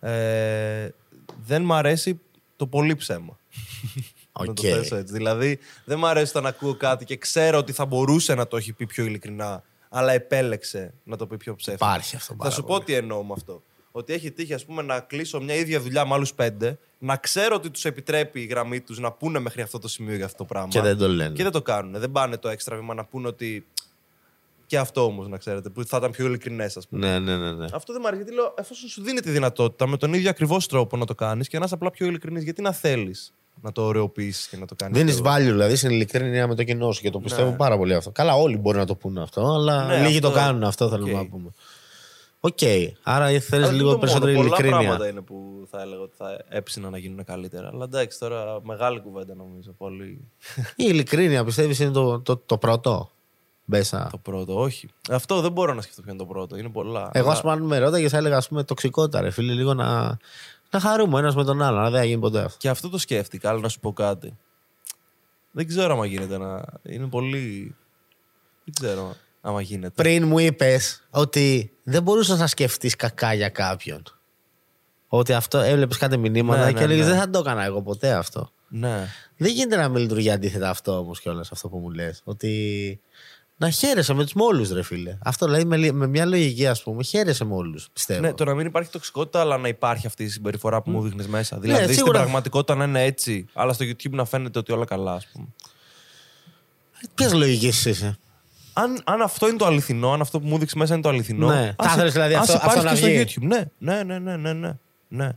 [0.00, 0.88] ε,
[1.46, 2.20] δεν μ' αρέσει
[2.56, 3.38] το πολύ ψέμα.
[4.40, 4.54] Να Οκ.
[4.54, 5.12] το θέσω έτσι.
[5.12, 8.56] Δηλαδή, δεν μ' αρέσει το να ακούω κάτι και ξέρω ότι θα μπορούσε να το
[8.56, 11.86] έχει πει πιο ειλικρινά, αλλά επέλεξε να το πει πιο ψεύτικα.
[11.86, 12.78] Υπάρχει αυτό Θα πάρα σου πολύ.
[12.78, 13.62] πω τι εννοώ με αυτό.
[13.92, 17.54] Ότι έχει τύχει, ας πούμε, να κλείσω μια ίδια δουλειά με άλλους πέντε, να ξέρω
[17.54, 20.44] ότι τους επιτρέπει η γραμμή τους να πούνε μέχρι αυτό το σημείο για αυτό το
[20.44, 20.68] πράγμα.
[20.68, 21.34] Και δεν το λένε.
[21.34, 22.00] Και δεν το κάνουν.
[22.00, 23.66] Δεν πάνε το έξτρα βήμα να πούνε ότι.
[24.66, 27.06] Και αυτό όμως, να ξέρετε, που θα ήταν πιο ειλικρινές, ας πούμε.
[27.06, 27.52] Ναι, ναι, ναι.
[27.52, 27.66] ναι.
[27.72, 28.22] Αυτό δεν μου αρέσει.
[28.22, 31.48] Γιατί λέω, εφόσον σου δίνει τη δυνατότητα με τον ίδιο ακριβώς τρόπο να το κάνεις
[31.48, 34.74] και να είσαι απλά πιο ειλικρινής, γιατί να θέλεις να το ωραιοποιήσεις και να το
[34.74, 34.98] κάνεις.
[35.04, 38.10] Δίνεις value δηλαδή στην ειλικρίνεια με το κοινό σου και το πιστεύω πάρα πολύ αυτό.
[38.10, 41.10] Καλά, όλοι μπορεί να το πούνε αυτό, αλλά Ναι, λίγοι αυτό- το κάνουν αυτό, θέλουμε
[41.12, 41.16] οκ.
[41.16, 41.50] να πούμε.
[42.40, 42.58] Οκ.
[43.02, 44.78] Άρα θέλεις λίγο περισσότερη Πολλά ειλικρίνεια.
[44.78, 47.68] πράγματα είναι που θα έλεγα ότι θα έψηνα να γίνουν καλύτερα.
[47.68, 49.70] Αλλά εντάξει, τώρα μεγάλη κουβέντα νομίζω.
[49.78, 50.20] Πολύ.
[50.76, 53.08] Η ειλικρίνεια πιστεύεις είναι το, το, το πρώτο.
[53.66, 54.08] Μπέσα.
[54.10, 54.88] το πρώτο, όχι.
[55.10, 56.56] Αυτό δεν μπορώ να σκεφτώ ποιο είναι το πρώτο.
[56.56, 57.10] Είναι πολλά.
[57.12, 59.74] Εγώ, Αλλά- ας πούμε, αν με ρώταγες, θα έλεγα ας πούμε, τοξικότητα, ρε φίλε, λίγο
[59.74, 60.16] να,
[60.78, 61.78] να χαρούμε ένας με τον άλλον.
[61.78, 62.58] Αλλά δεν θα γίνει ποτέ αυτό.
[62.58, 64.36] Και αυτό το σκέφτηκα, αλλά να σου πω κάτι.
[65.50, 66.64] Δεν ξέρω άμα γίνεται να.
[66.82, 67.76] Είναι πολύ.
[68.64, 70.02] Δεν ξέρω άμα γίνεται.
[70.02, 74.02] Πριν μου είπες ότι δεν μπορούσες να σκεφτείς κακά για κάποιον.
[75.08, 77.10] Ότι αυτό έβλεπες κάτι μηνύματα Ναι, και ναι, έλεγες ναι.
[77.10, 78.50] Δεν θα το έκανα εγώ ποτέ αυτό.
[78.68, 79.06] Ναι.
[79.36, 82.20] Δεν γίνεται να μην λειτουργεί αντίθετα αυτό όμως κιόλας αυτό που μου λες.
[82.24, 83.00] Ότι
[83.64, 85.18] να χαίρεσαι με τους μόλους, ρε φίλε.
[85.22, 87.88] Αυτό δηλαδή με, λι- με μια λογική, ας πούμε, χαίρεσαι με όλους.
[87.92, 88.20] Πιστεύω.
[88.20, 91.26] Ναι, το να μην υπάρχει τοξικότητα, αλλά να υπάρχει αυτή η συμπεριφορά που μου δείχνεις
[91.28, 91.58] μέσα.
[91.58, 92.18] Δηλαδή στην Ναι, σίγουρα.
[92.20, 95.46] πραγματικότητα να είναι έτσι, αλλά στο YouTube να φαίνεται ότι όλα καλά, ας πούμε.
[97.14, 98.18] Ποιες λογικές είσαι;
[98.72, 101.46] Αν, αν αυτό είναι το αληθινό, αν αυτό που μου δείξεις μέσα είναι το αληθινό.
[101.48, 101.74] Ναι.
[101.76, 103.24] ας- Θα ήθελες δηλαδή ας αυτό- υπάρχει αυτό να και στο βγει.
[103.50, 103.66] YouTube.
[103.78, 104.72] Ναι, ναι, ναι, ναι, ναι, ναι.
[105.08, 105.28] ναι.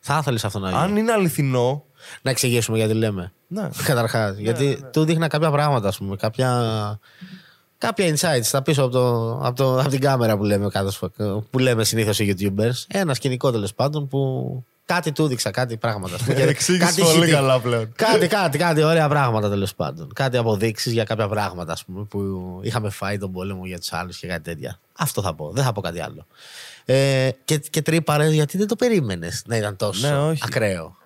[0.00, 0.80] Θα ήθελες αυτό να γίνει.
[0.82, 1.84] Αν είναι αληθινό.
[2.22, 3.32] Να εξηγήσουμε γιατί λέμε.
[3.48, 3.68] Ναι.
[3.84, 4.36] Καταρχάς.
[4.38, 6.16] γιατί του δείχνα κάποια πράγματα, ας πούμε.
[6.16, 6.98] Κάποια,
[7.78, 10.92] κάποια insights στα πίσω από, το, από, το, από την κάμερα που λέμε, κάτω,
[11.50, 12.84] που λέμε συνήθως οι YouTubers.
[12.88, 16.14] Ένα σκηνικό τέλος πάντων που κάτι του έδειξα, κάτι πράγματα.
[16.14, 17.36] ας πούμε, και Εξήγησες κάτι πολύ ηχητικό.
[17.36, 17.92] καλά πλέον.
[17.96, 20.12] Κάτι, κάτι, κάτι ωραία πράγματα τέλος πάντων.
[20.14, 22.20] Κάτι αποδείξεις για κάποια πράγματα, ας πούμε, που
[22.62, 24.78] είχαμε φάει τον πόλεμο για τους άλλους και κάτι τέτοια.
[24.98, 25.50] Αυτό θα πω.
[25.50, 26.26] Δεν θα πω κάτι άλλο.
[26.84, 30.42] Ε, και, και τρίπαρες γιατί δεν το περίμενες να ήταν τόσο Ναι, όχι.
[30.46, 30.96] ακραίο.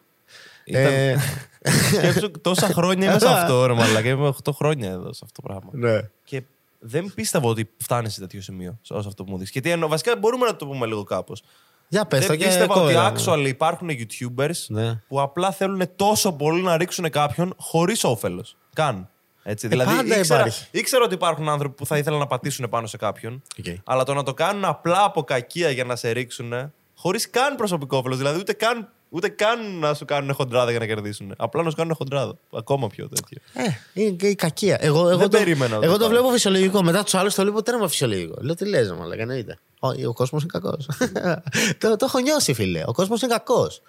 [0.64, 0.84] Ήταν...
[0.84, 1.16] Ε,
[1.64, 4.08] Σκέψου τόσα χρόνια είμαι σε αυτό, ρε μαλάκα.
[4.08, 5.70] Είμαι 8 χρόνια εδώ σε αυτό το πράγμα.
[5.72, 6.00] ναι.
[6.24, 6.42] Και
[6.78, 9.52] δεν πίστευα ότι φτάνει σε τέτοιο σημείο, σε όσο αυτό που μου 'χεις δείξει.
[9.52, 11.42] Γιατί εννοώ, βασικά μπορούμε να το πούμε λίγο κάπως.
[11.88, 13.12] Για πες το Δεν και πίστευα ότι κόβερα.
[13.16, 14.94] actual υπάρχουν YouTubers Ναι.
[15.08, 18.56] που απλά θέλουν τόσο πολύ να ρίξουν κάποιον χωρίς όφελος.
[18.74, 19.08] Καν.
[19.42, 20.66] Έτσι, δηλαδή, Ε, πάντα ήξερα, υπάρχει.
[20.70, 23.42] ήξερα ότι υπάρχουν άνθρωποι που θα ήθελαν να πατήσουν πάνω σε κάποιον.
[23.58, 23.64] Οκ.
[23.84, 26.52] Αλλά το να το κάνουν απλά από κακία για να σε ρίξουν,
[26.96, 28.18] χωρίς καν προσωπικό όφελος.
[28.18, 31.34] Δηλαδή, ούτε καν, ούτε καν να σου κάνουν χοντράδα για να κερδίσουν.
[31.36, 32.34] Απλά να σου κάνουν χοντράδα.
[32.56, 33.38] Ακόμα πιο τέτοιο.
[33.54, 34.76] Ε, είναι και η κακία.
[34.80, 36.10] Εγώ, εγώ, Δεν το, περίμενα να εγώ το το πάρω.
[36.10, 36.82] βλέπω φυσιολογικό.
[36.82, 38.36] Μετά τους άλλους το βλέπω τέρμα φυσιολογικό.
[38.40, 39.58] Λέω τι λες, μα λέγανε, εννοείται.
[39.80, 40.88] Ο, ο κόσμος είναι κακός.
[41.80, 42.82] το, το έχω νιώσει, φίλε.
[42.86, 43.82] Ο κόσμος είναι κακός.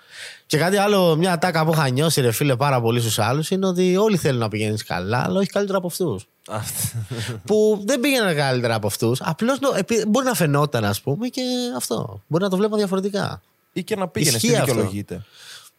[0.46, 3.68] Και κάτι άλλο, μια ατάκα που είχα νιώσει, ρε φίλε, πάρα πολύ στους άλλους είναι
[3.68, 6.28] ότι όλοι θέλουν να πηγαίνεις καλά, αλλά όχι καλύτερα από αυτούς.
[7.46, 9.22] που δεν πήγαιναν καλύτερα από αυτούς.
[9.22, 9.60] Απλώς
[10.08, 11.42] μπορεί να φαινόταν, ας πούμε, και
[11.78, 12.22] αυτό.
[12.28, 13.42] Μπορεί να το βλέπω διαφορετικά.
[13.74, 14.66] Ή και να πήγαινε, Ισχύει τι αυτό.
[14.66, 15.26] δικαιολογείται.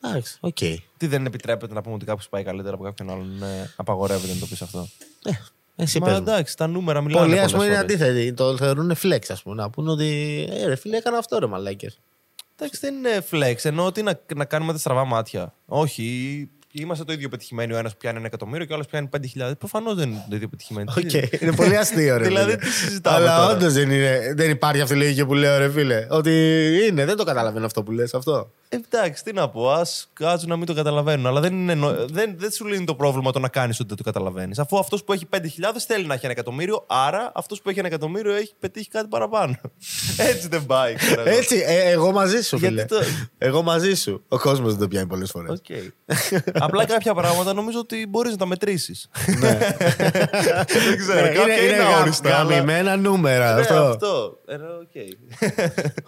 [0.05, 0.57] Εντάξει, οκ.
[0.97, 3.37] Τι δεν επιτρέπεται να πούμε ότι κάποιος πάει καλύτερα από κάποιον άλλον.
[3.39, 4.89] Ναι, απαγορεύεται να το πεις αυτό.
[5.25, 5.31] Ε,
[5.77, 6.21] εσύ Μα πες μου.
[6.23, 7.27] εντάξει, τα νούμερα μιλάνε.
[7.27, 8.07] Πολλοί ας πολλές πούμε είναι φορές.
[8.11, 8.33] αντίθετοι.
[8.35, 9.55] Το θεωρούν flex, ας πούμε.
[9.55, 10.47] Να πούνε ότι.
[10.51, 11.99] Ε, ρε φίλε, έκανα αυτό ρε μαλάκες.
[12.57, 13.55] Εντάξει, δεν είναι flex.
[13.63, 15.55] Εννοώ ότι να, να κάνουμε τα στραβά μάτια.
[15.67, 16.49] Όχι.
[16.73, 17.73] Είμαστε το ίδιο πετυχημένοι.
[17.73, 19.53] Ο ένας πιάνει ένα εκατομμύριο και ο άλλος πιάνει 5.000.
[19.59, 20.89] Προφανώς δεν είναι το ίδιο πετυχημένοι.
[20.99, 22.25] Οκ, Είναι; Πολύ αστείο, ρε.
[22.29, 22.57] Δηλαδή, φίλε.
[22.57, 25.71] τι συζητάμε Αλλά τώρα; όντως δεν, είναι- δεν υπάρχει αυτή η λογική που λέω, ρε
[25.71, 26.07] φίλε.
[26.11, 26.31] Ότι
[26.89, 28.51] είναι, δεν το καταλαβαίνω αυτό που λες αυτό.
[28.69, 29.71] Ε, εντάξει, τι να πω.
[29.71, 31.27] Ας κάτσουν να μην το καταλαβαίνουν.
[31.27, 33.97] Αλλά δεν, είναι, νο- δεν, δεν σου λύνει το πρόβλημα το να κάνεις ότι δεν
[33.97, 34.59] το καταλαβαίνεις.
[34.59, 35.39] Αφού αυτός που έχει 5.000
[35.87, 39.57] θέλει να έχει ένα εκατομμύριο, άρα αυτός που έχει ένα εκατομμύριο έχει πετύχει κάτι παραπάνω.
[40.31, 40.95] Έτσι δεν πάει.
[40.95, 41.37] ξέρω εγώ.
[41.39, 42.85] Έτσι, ε, εγώ μαζί σου, Γιατί φίλε.
[42.85, 43.01] το-
[43.39, 44.25] Εγώ μαζί σου.
[44.29, 45.51] Ο κόσμος δεν το πιάνει πολλές φορές.
[45.51, 45.67] Οκ.
[46.65, 49.09] Απλά κάποια πράγματα νομίζω ότι μπορείς να τα μετρήσεις.
[50.87, 51.21] δεν ξέρω.
[51.21, 52.39] Ναι, κάποια είναι, γα- αόριστα.
[52.39, 53.55] αλλά- γαμημένα νούμερα.
[53.55, 53.75] Ναι, αυτό.
[53.75, 54.39] αυτό.
[54.47, 54.95] Ε, ok.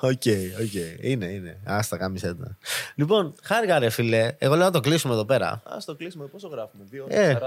[0.01, 0.23] Ok,
[0.61, 0.75] ok.
[1.01, 1.61] Είναι, είναι.
[1.65, 2.57] Άστα, γάμησέ τα.
[2.95, 4.33] Λοιπόν, χάρηκα ρε φίλε.
[4.39, 5.49] Εγώ λέω να το κλείσουμε εδώ πέρα.
[5.49, 6.27] Α το κλείσουμε.
[6.27, 7.35] Πόσο γράφουμε, 2 Ε.
[7.35, 7.39] 40.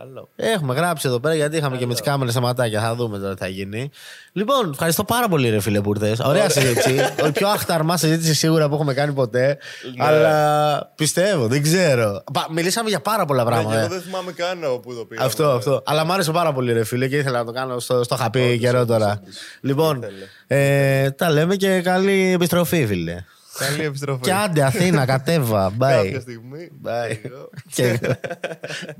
[0.00, 0.28] Καλό.
[0.36, 2.80] Έχουμε γράψει εδώ πέρα γιατί είχαμε και με τις κάμερες θεματάκια.
[2.80, 3.90] Θα δούμε τώρα τι θα γίνει.
[4.32, 6.18] Λοιπόν, ευχαριστώ πάρα πολύ, ρε φίλε, που ήρθες.
[6.20, 6.94] Ωραία συζήτηση.
[7.28, 9.58] Η πιο αχταρμά συζήτηση σίγουρα που έχουμε κάνει ποτέ.
[9.96, 10.04] Ναι.
[10.04, 12.22] Αλλά πιστεύω, δεν ξέρω.
[12.32, 13.80] Πα- Μιλήσαμε για πάρα πολλά Ναι, και πράγματα.
[13.80, 15.24] εγώ δεν θυμάμαι καν από πού το πήγα.
[15.24, 15.82] Αυτό, αυτό.
[15.86, 18.58] Αλλά μου άρεσε πάρα πολύ, ρε φίλε, και ήθελα να το κάνω στο, στο χαπί
[18.58, 19.20] καιρό τώρα.
[19.60, 20.04] Λοιπόν,
[20.46, 23.24] ε, τα λέμε και καλή επιστροφή, φίλε.
[23.58, 24.20] Καλή επιστροφή.
[24.20, 25.70] Και άντε, Αθήνα, κατέβα.
[25.72, 25.78] Bye.
[25.78, 26.70] Κάποια στιγμή.
[26.84, 27.16] Bye.
[27.22, 27.50] Εγώ.
[27.74, 27.98] Και-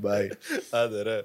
[0.03, 0.29] Bye.
[0.69, 1.19] Άντε ρε.